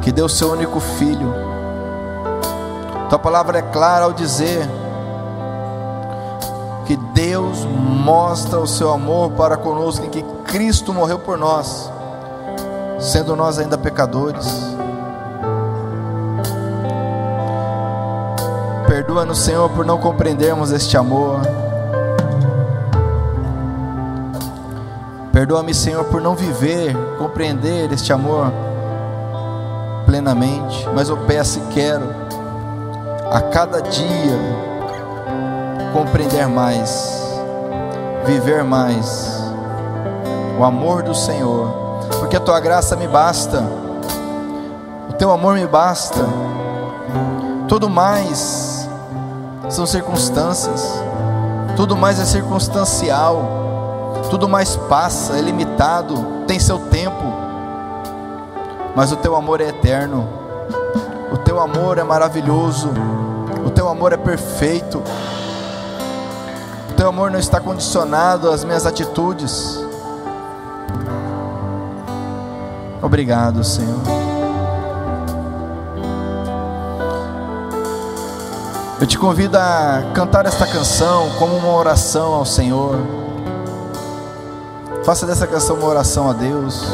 que 0.00 0.10
deu 0.10 0.26
seu 0.26 0.52
único 0.52 0.80
filho. 0.80 1.47
Tua 3.08 3.18
palavra 3.18 3.58
é 3.58 3.62
clara 3.62 4.04
ao 4.04 4.12
dizer 4.12 4.68
que 6.84 6.94
Deus 6.96 7.64
mostra 7.64 8.58
o 8.60 8.66
seu 8.66 8.90
amor 8.92 9.30
para 9.32 9.56
conosco 9.56 10.04
em 10.04 10.10
que 10.10 10.22
Cristo 10.44 10.92
morreu 10.92 11.18
por 11.18 11.38
nós, 11.38 11.90
sendo 13.00 13.34
nós 13.34 13.58
ainda 13.58 13.78
pecadores. 13.78 14.46
Perdoa-nos, 18.86 19.38
Senhor, 19.38 19.70
por 19.70 19.86
não 19.86 19.96
compreendermos 19.96 20.70
este 20.70 20.96
amor. 20.96 21.40
Perdoa-me, 25.32 25.72
Senhor, 25.72 26.04
por 26.04 26.20
não 26.20 26.34
viver, 26.34 26.94
compreender 27.16 27.90
este 27.90 28.12
amor 28.12 28.52
plenamente, 30.04 30.86
mas 30.94 31.08
eu 31.08 31.16
peço 31.18 31.58
e 31.58 31.72
quero 31.72 32.27
a 33.30 33.40
cada 33.40 33.80
dia 33.82 34.38
compreender 35.92 36.46
mais, 36.48 37.22
viver 38.24 38.64
mais 38.64 39.38
o 40.58 40.64
amor 40.64 41.02
do 41.02 41.14
Senhor, 41.14 41.68
porque 42.18 42.36
a 42.36 42.40
tua 42.40 42.60
graça 42.60 42.96
me 42.96 43.06
basta, 43.06 43.62
o 45.08 45.12
teu 45.12 45.30
amor 45.30 45.54
me 45.54 45.66
basta, 45.66 46.24
tudo 47.68 47.88
mais 47.88 48.88
são 49.68 49.86
circunstâncias, 49.86 51.02
tudo 51.76 51.96
mais 51.96 52.18
é 52.18 52.24
circunstancial 52.24 53.58
tudo 54.28 54.48
mais 54.48 54.76
passa, 54.76 55.38
é 55.38 55.40
limitado, 55.40 56.44
tem 56.46 56.58
seu 56.58 56.78
tempo, 56.78 57.24
mas 58.94 59.10
o 59.10 59.16
teu 59.16 59.34
amor 59.34 59.60
é 59.60 59.68
eterno, 59.68 60.28
o 61.32 61.36
teu 61.36 61.60
amor 61.60 61.98
é 61.98 62.02
maravilhoso, 62.02 62.90
o 63.64 63.70
teu 63.70 63.88
amor 63.88 64.12
é 64.12 64.16
perfeito, 64.16 65.02
o 66.90 66.94
teu 66.94 67.08
amor 67.08 67.30
não 67.30 67.38
está 67.38 67.60
condicionado 67.60 68.50
às 68.50 68.64
minhas 68.64 68.86
atitudes. 68.86 69.78
Obrigado, 73.00 73.62
Senhor. 73.62 74.00
Eu 79.00 79.06
te 79.06 79.16
convido 79.16 79.56
a 79.56 80.10
cantar 80.12 80.44
esta 80.44 80.66
canção 80.66 81.30
como 81.38 81.56
uma 81.56 81.72
oração 81.72 82.34
ao 82.34 82.44
Senhor. 82.44 82.96
Faça 85.04 85.24
dessa 85.24 85.46
canção 85.46 85.76
uma 85.76 85.86
oração 85.86 86.28
a 86.28 86.32
Deus. 86.32 86.84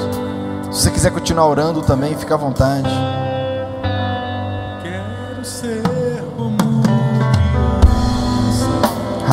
Se 0.71 0.83
você 0.83 0.91
quiser 0.91 1.11
continuar 1.11 1.47
orando 1.47 1.81
também, 1.81 2.15
fica 2.15 2.35
à 2.35 2.37
vontade. 2.37 2.91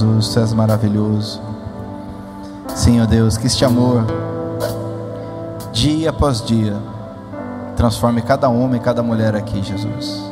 Jesus. 0.00 0.32
Tu 0.32 0.40
és 0.40 0.52
maravilhoso. 0.52 1.40
Ó 3.02 3.06
Deus, 3.06 3.36
que 3.36 3.46
este 3.46 3.64
amor, 3.64 4.04
dia 5.72 6.10
após 6.10 6.42
dia, 6.42 6.76
transforme 7.76 8.22
cada 8.22 8.48
homem 8.48 8.80
e 8.80 8.82
cada 8.82 9.02
mulher 9.02 9.36
aqui, 9.36 9.62
Jesus. 9.62 10.22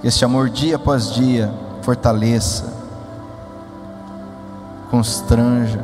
Que 0.00 0.08
este 0.08 0.24
amor, 0.24 0.48
dia 0.48 0.76
após 0.76 1.12
dia, 1.12 1.52
fortaleça, 1.82 2.72
constranja 4.90 5.80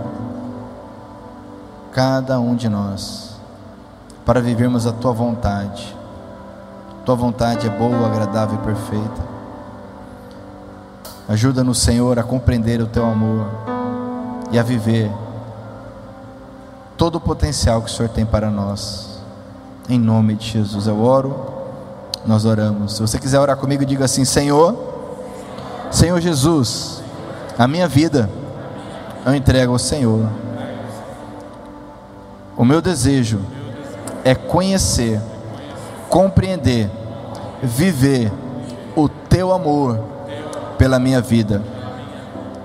cada 1.92 2.38
um 2.38 2.54
de 2.54 2.68
nós 2.68 3.36
para 4.24 4.40
vivermos 4.40 4.86
a 4.86 4.92
tua 4.92 5.12
vontade. 5.12 5.96
Tua 7.04 7.14
vontade 7.14 7.66
é 7.66 7.70
boa, 7.70 8.06
agradável 8.06 8.58
e 8.60 8.64
perfeita. 8.64 9.35
Ajuda-nos, 11.28 11.78
Senhor, 11.78 12.18
a 12.18 12.22
compreender 12.22 12.80
o 12.80 12.86
teu 12.86 13.04
amor 13.04 13.46
e 14.52 14.58
a 14.58 14.62
viver 14.62 15.10
todo 16.96 17.16
o 17.16 17.20
potencial 17.20 17.82
que 17.82 17.90
o 17.90 17.92
Senhor 17.92 18.08
tem 18.08 18.24
para 18.24 18.48
nós. 18.48 19.20
Em 19.88 19.98
nome 19.98 20.34
de 20.34 20.50
Jesus 20.50 20.86
eu 20.86 21.02
oro, 21.02 21.34
nós 22.24 22.44
oramos. 22.44 22.94
Se 22.94 23.00
você 23.00 23.18
quiser 23.18 23.40
orar 23.40 23.56
comigo, 23.56 23.84
diga 23.84 24.04
assim: 24.04 24.24
Senhor, 24.24 24.76
Senhor 25.90 26.20
Jesus, 26.20 27.02
a 27.58 27.66
minha 27.66 27.88
vida 27.88 28.30
eu 29.24 29.34
entrego 29.34 29.72
ao 29.72 29.78
Senhor. 29.78 30.28
O 32.56 32.64
meu 32.64 32.80
desejo 32.80 33.40
é 34.24 34.34
conhecer, 34.34 35.20
compreender, 36.08 36.88
viver 37.62 38.32
o 38.94 39.08
teu 39.08 39.52
amor 39.52 40.15
pela 40.78 40.98
minha 40.98 41.20
vida 41.20 41.62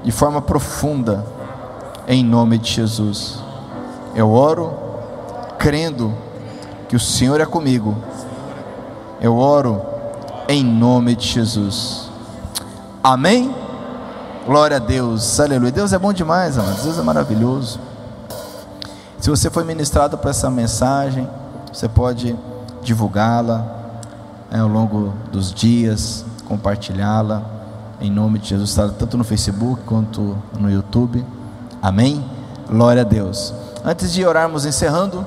de 0.03 0.11
forma 0.11 0.41
profunda, 0.41 1.25
em 2.07 2.23
nome 2.23 2.57
de 2.57 2.71
Jesus. 2.71 3.39
Eu 4.15 4.31
oro 4.31 4.73
crendo 5.57 6.13
que 6.89 6.95
o 6.95 6.99
Senhor 6.99 7.39
é 7.39 7.45
comigo. 7.45 7.95
Eu 9.21 9.37
oro 9.37 9.81
em 10.47 10.63
nome 10.63 11.15
de 11.15 11.27
Jesus. 11.27 12.09
Amém? 13.03 13.55
Glória 14.45 14.77
a 14.77 14.79
Deus, 14.79 15.39
aleluia. 15.39 15.71
Deus 15.71 15.93
é 15.93 15.99
bom 15.99 16.11
demais, 16.11 16.57
amados. 16.57 16.83
Deus 16.83 16.97
é 16.97 17.03
maravilhoso. 17.03 17.79
Se 19.19 19.29
você 19.29 19.51
foi 19.51 19.63
ministrado 19.63 20.17
por 20.17 20.31
essa 20.31 20.49
mensagem, 20.49 21.29
você 21.71 21.87
pode 21.87 22.35
divulgá-la 22.81 23.63
né, 24.49 24.59
ao 24.59 24.67
longo 24.67 25.13
dos 25.31 25.53
dias, 25.53 26.25
compartilhá-la 26.47 27.60
em 28.01 28.09
nome 28.09 28.39
de 28.39 28.49
Jesus, 28.49 28.73
tá, 28.73 28.89
tanto 28.89 29.17
no 29.17 29.23
Facebook 29.23 29.83
quanto 29.85 30.35
no 30.59 30.69
YouTube. 30.69 31.23
Amém? 31.81 32.25
Glória 32.67 33.03
a 33.03 33.05
Deus. 33.05 33.53
Antes 33.85 34.11
de 34.11 34.25
orarmos 34.25 34.65
encerrando, 34.65 35.23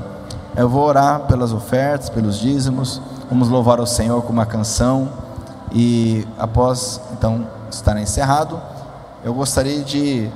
eu 0.56 0.68
vou 0.68 0.84
orar 0.84 1.20
pelas 1.20 1.52
ofertas, 1.52 2.10
pelos 2.10 2.38
dízimos. 2.38 3.00
Vamos 3.30 3.48
louvar 3.48 3.78
ao 3.78 3.86
Senhor 3.86 4.22
com 4.22 4.32
uma 4.32 4.44
canção 4.44 5.08
e 5.72 6.26
após 6.38 7.00
então 7.12 7.46
estar 7.70 8.00
encerrado, 8.00 8.60
eu 9.24 9.34
gostaria 9.34 9.82
de 9.82 10.28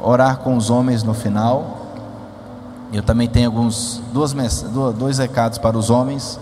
orar 0.00 0.38
com 0.38 0.56
os 0.56 0.70
homens 0.70 1.02
no 1.02 1.12
final. 1.12 1.86
Eu 2.92 3.02
também 3.02 3.28
tenho 3.28 3.48
alguns 3.48 4.00
duas, 4.12 4.34
dois 4.96 5.18
recados 5.18 5.58
para 5.58 5.76
os 5.76 5.90
homens. 5.90 6.38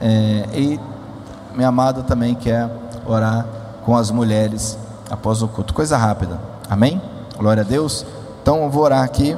É, 0.00 0.48
e 0.52 0.80
minha 1.54 1.68
amada 1.68 2.02
também 2.02 2.34
quer 2.34 2.70
orar 3.06 3.55
com 3.86 3.96
as 3.96 4.10
mulheres 4.10 4.76
após 5.08 5.40
o 5.42 5.48
culto. 5.48 5.72
Coisa 5.72 5.96
rápida. 5.96 6.40
Amém? 6.68 7.00
Glória 7.38 7.62
a 7.62 7.64
Deus. 7.64 8.04
Então 8.42 8.64
eu 8.64 8.68
vou 8.68 8.82
orar 8.82 9.04
aqui. 9.04 9.36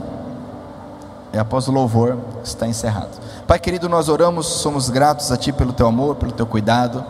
E 1.34 1.38
após 1.38 1.68
o 1.68 1.72
louvor 1.72 2.16
está 2.42 2.66
encerrado. 2.66 3.10
Pai 3.46 3.58
querido, 3.58 3.90
nós 3.90 4.08
oramos, 4.08 4.46
somos 4.46 4.88
gratos 4.88 5.30
a 5.30 5.36
Ti 5.36 5.52
pelo 5.52 5.74
Teu 5.74 5.86
amor, 5.86 6.16
pelo 6.16 6.32
Teu 6.32 6.46
cuidado. 6.46 7.04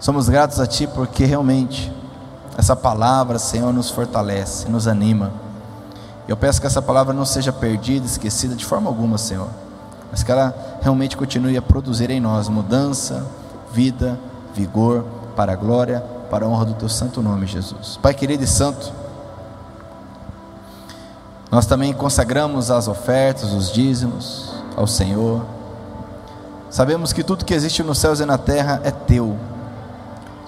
Somos 0.00 0.26
gratos 0.26 0.58
a 0.58 0.66
Ti 0.66 0.86
porque 0.86 1.26
realmente 1.26 1.92
essa 2.56 2.74
palavra, 2.74 3.38
Senhor, 3.38 3.70
nos 3.70 3.90
fortalece, 3.90 4.66
nos 4.70 4.88
anima. 4.88 5.30
Eu 6.26 6.38
peço 6.38 6.58
que 6.58 6.66
essa 6.66 6.80
palavra 6.80 7.12
não 7.12 7.26
seja 7.26 7.52
perdida, 7.52 8.06
esquecida 8.06 8.54
de 8.54 8.64
forma 8.64 8.88
alguma, 8.88 9.18
Senhor. 9.18 9.48
mas 10.10 10.22
que 10.22 10.32
ela 10.32 10.54
realmente 10.80 11.18
continue 11.18 11.54
a 11.58 11.62
produzir 11.62 12.08
em 12.08 12.20
nós 12.20 12.48
mudança, 12.48 13.26
vida, 13.72 14.18
vigor, 14.54 15.04
para 15.34 15.52
a 15.52 15.56
glória, 15.56 16.13
para 16.34 16.46
a 16.46 16.48
honra 16.48 16.64
do 16.64 16.74
teu 16.74 16.88
santo 16.88 17.22
nome, 17.22 17.46
Jesus. 17.46 17.96
Pai 18.02 18.12
querido 18.12 18.42
e 18.42 18.46
santo, 18.48 18.92
nós 21.48 21.64
também 21.64 21.94
consagramos 21.94 22.72
as 22.72 22.88
ofertas, 22.88 23.52
os 23.52 23.70
dízimos 23.70 24.52
ao 24.76 24.84
Senhor. 24.84 25.44
Sabemos 26.68 27.12
que 27.12 27.22
tudo 27.22 27.44
que 27.44 27.54
existe 27.54 27.84
nos 27.84 27.98
céus 27.98 28.18
e 28.18 28.24
na 28.24 28.36
terra 28.36 28.80
é 28.82 28.90
teu. 28.90 29.38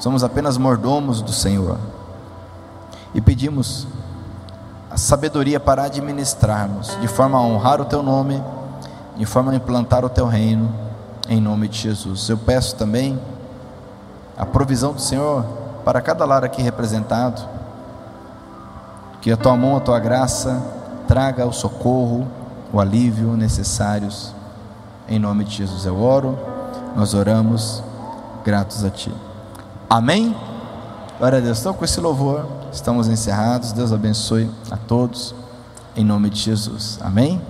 Somos 0.01 0.24
apenas 0.24 0.59
mordomos 0.59 1.22
do 1.22 1.32
Senhor. 1.32 1.78
E 3.14 3.20
pedimos 3.20 3.87
a 4.91 4.97
sabedoria 4.97 5.61
para 5.61 5.84
administrarmos, 5.84 6.99
de 7.01 7.07
forma 7.07 7.39
a 7.39 7.43
honrar 7.43 7.80
o 7.80 7.84
teu 7.84 8.03
nome, 8.03 8.43
de 9.16 9.24
forma 9.24 9.53
a 9.53 9.55
implantar 9.55 10.05
o 10.05 10.09
teu 10.09 10.26
reino, 10.26 10.68
em 11.28 11.41
nome 11.41 11.68
de 11.68 11.78
Jesus. 11.78 12.28
Eu 12.28 12.39
peço 12.39 12.74
também 12.74 13.16
a 14.37 14.45
provisão 14.45 14.93
do 14.93 15.01
Senhor 15.01 15.64
para 15.87 16.01
cada 16.01 16.24
lar 16.24 16.45
aqui 16.45 16.61
representado, 16.61 17.41
que 19.20 19.30
a 19.30 19.37
tua 19.37 19.57
mão, 19.57 19.76
a 19.76 19.80
tua 19.80 20.01
graça 20.01 20.61
traga 21.07 21.47
o 21.47 21.53
socorro, 21.53 22.26
o 22.72 22.80
alívio 22.80 23.37
necessários. 23.37 24.34
Em 25.09 25.16
nome 25.20 25.45
de 25.45 25.55
Jesus 25.55 25.87
eu 25.87 25.97
oro, 26.03 26.37
nós 26.97 27.14
oramos, 27.14 27.84
gratos 28.45 28.82
a 28.82 28.91
Ti. 28.91 29.14
Amém? 29.89 30.37
Glória 31.20 31.39
a 31.39 31.41
Deus. 31.41 31.61
Então, 31.61 31.72
com 31.72 31.84
esse 31.84 32.01
louvor, 32.01 32.49
estamos 32.72 33.07
encerrados. 33.07 33.70
Deus 33.70 33.93
abençoe 33.93 34.51
a 34.72 34.76
todos. 34.76 35.37
Em 35.95 36.05
nome 36.05 36.30
de 36.30 36.41
Jesus. 36.41 36.99
Amém? 37.01 37.41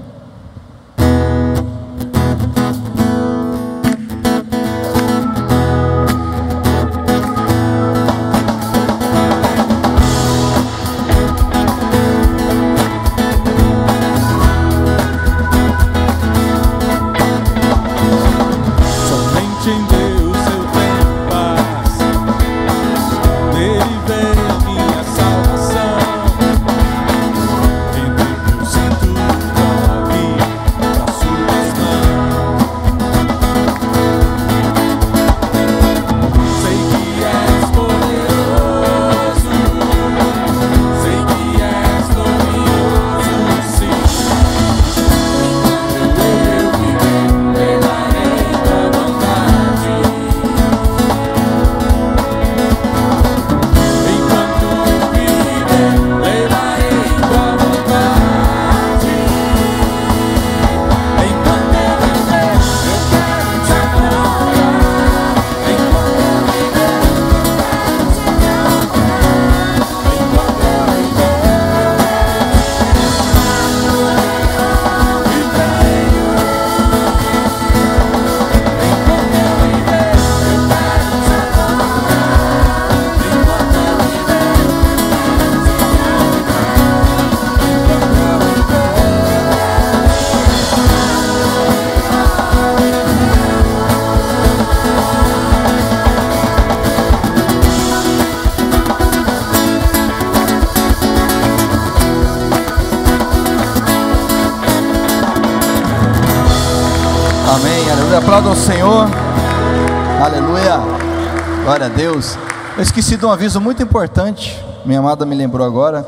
Aviso 113.37 113.61
muito 113.61 113.83
importante. 113.83 114.59
Minha 114.87 114.99
amada 115.01 115.27
me 115.27 115.35
lembrou 115.35 115.67
agora. 115.67 116.07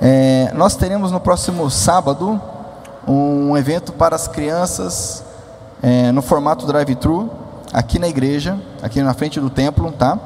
É, 0.00 0.50
nós 0.52 0.74
teremos 0.74 1.12
no 1.12 1.20
próximo 1.20 1.70
sábado 1.70 2.42
um 3.06 3.56
evento 3.56 3.92
para 3.92 4.16
as 4.16 4.26
crianças 4.26 5.22
é, 5.80 6.10
no 6.10 6.20
formato 6.20 6.66
drive-thru 6.66 7.30
aqui 7.72 8.00
na 8.00 8.08
igreja, 8.08 8.58
aqui 8.82 9.00
na 9.00 9.14
frente 9.14 9.38
do 9.38 9.48
templo, 9.48 9.92
tá? 9.92 10.18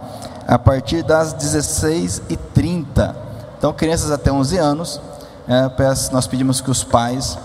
A 0.48 0.58
partir 0.58 1.02
das 1.02 1.34
16h30. 1.34 3.14
Então, 3.58 3.74
crianças 3.74 4.10
até 4.10 4.32
11 4.32 4.56
anos, 4.56 5.00
é, 5.46 5.70
nós 6.10 6.26
pedimos 6.26 6.62
que 6.62 6.70
os 6.70 6.82
pais 6.82 7.36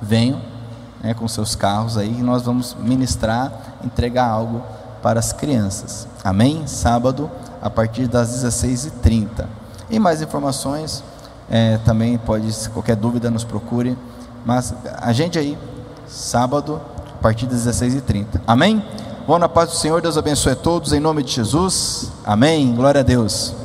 venham 0.00 0.40
né, 1.02 1.12
com 1.12 1.28
seus 1.28 1.54
carros 1.54 1.98
aí, 1.98 2.20
e 2.20 2.22
nós 2.22 2.40
vamos 2.40 2.74
ministrar, 2.80 3.52
entregar 3.84 4.26
algo 4.26 4.62
para 5.02 5.20
as 5.20 5.30
crianças. 5.30 6.08
Amém? 6.24 6.66
Sábado, 6.66 7.30
a 7.64 7.70
partir 7.70 8.06
das 8.06 8.44
16h30. 8.44 9.46
E 9.88 9.98
mais 9.98 10.20
informações, 10.20 11.02
é, 11.48 11.78
também 11.78 12.18
pode, 12.18 12.52
se 12.52 12.68
qualquer 12.68 12.94
dúvida, 12.94 13.30
nos 13.30 13.42
procure. 13.42 13.96
Mas 14.44 14.74
a 15.00 15.14
gente 15.14 15.38
aí, 15.38 15.56
sábado, 16.06 16.78
a 17.18 17.22
partir 17.22 17.46
das 17.46 17.66
16h30. 17.66 18.42
Amém? 18.46 18.84
Vão 19.26 19.38
na 19.38 19.48
paz 19.48 19.70
do 19.70 19.76
Senhor, 19.76 20.02
Deus 20.02 20.18
abençoe 20.18 20.52
a 20.52 20.56
todos, 20.56 20.92
em 20.92 21.00
nome 21.00 21.22
de 21.22 21.32
Jesus. 21.32 22.12
Amém. 22.22 22.74
Glória 22.74 23.00
a 23.00 23.04
Deus. 23.04 23.63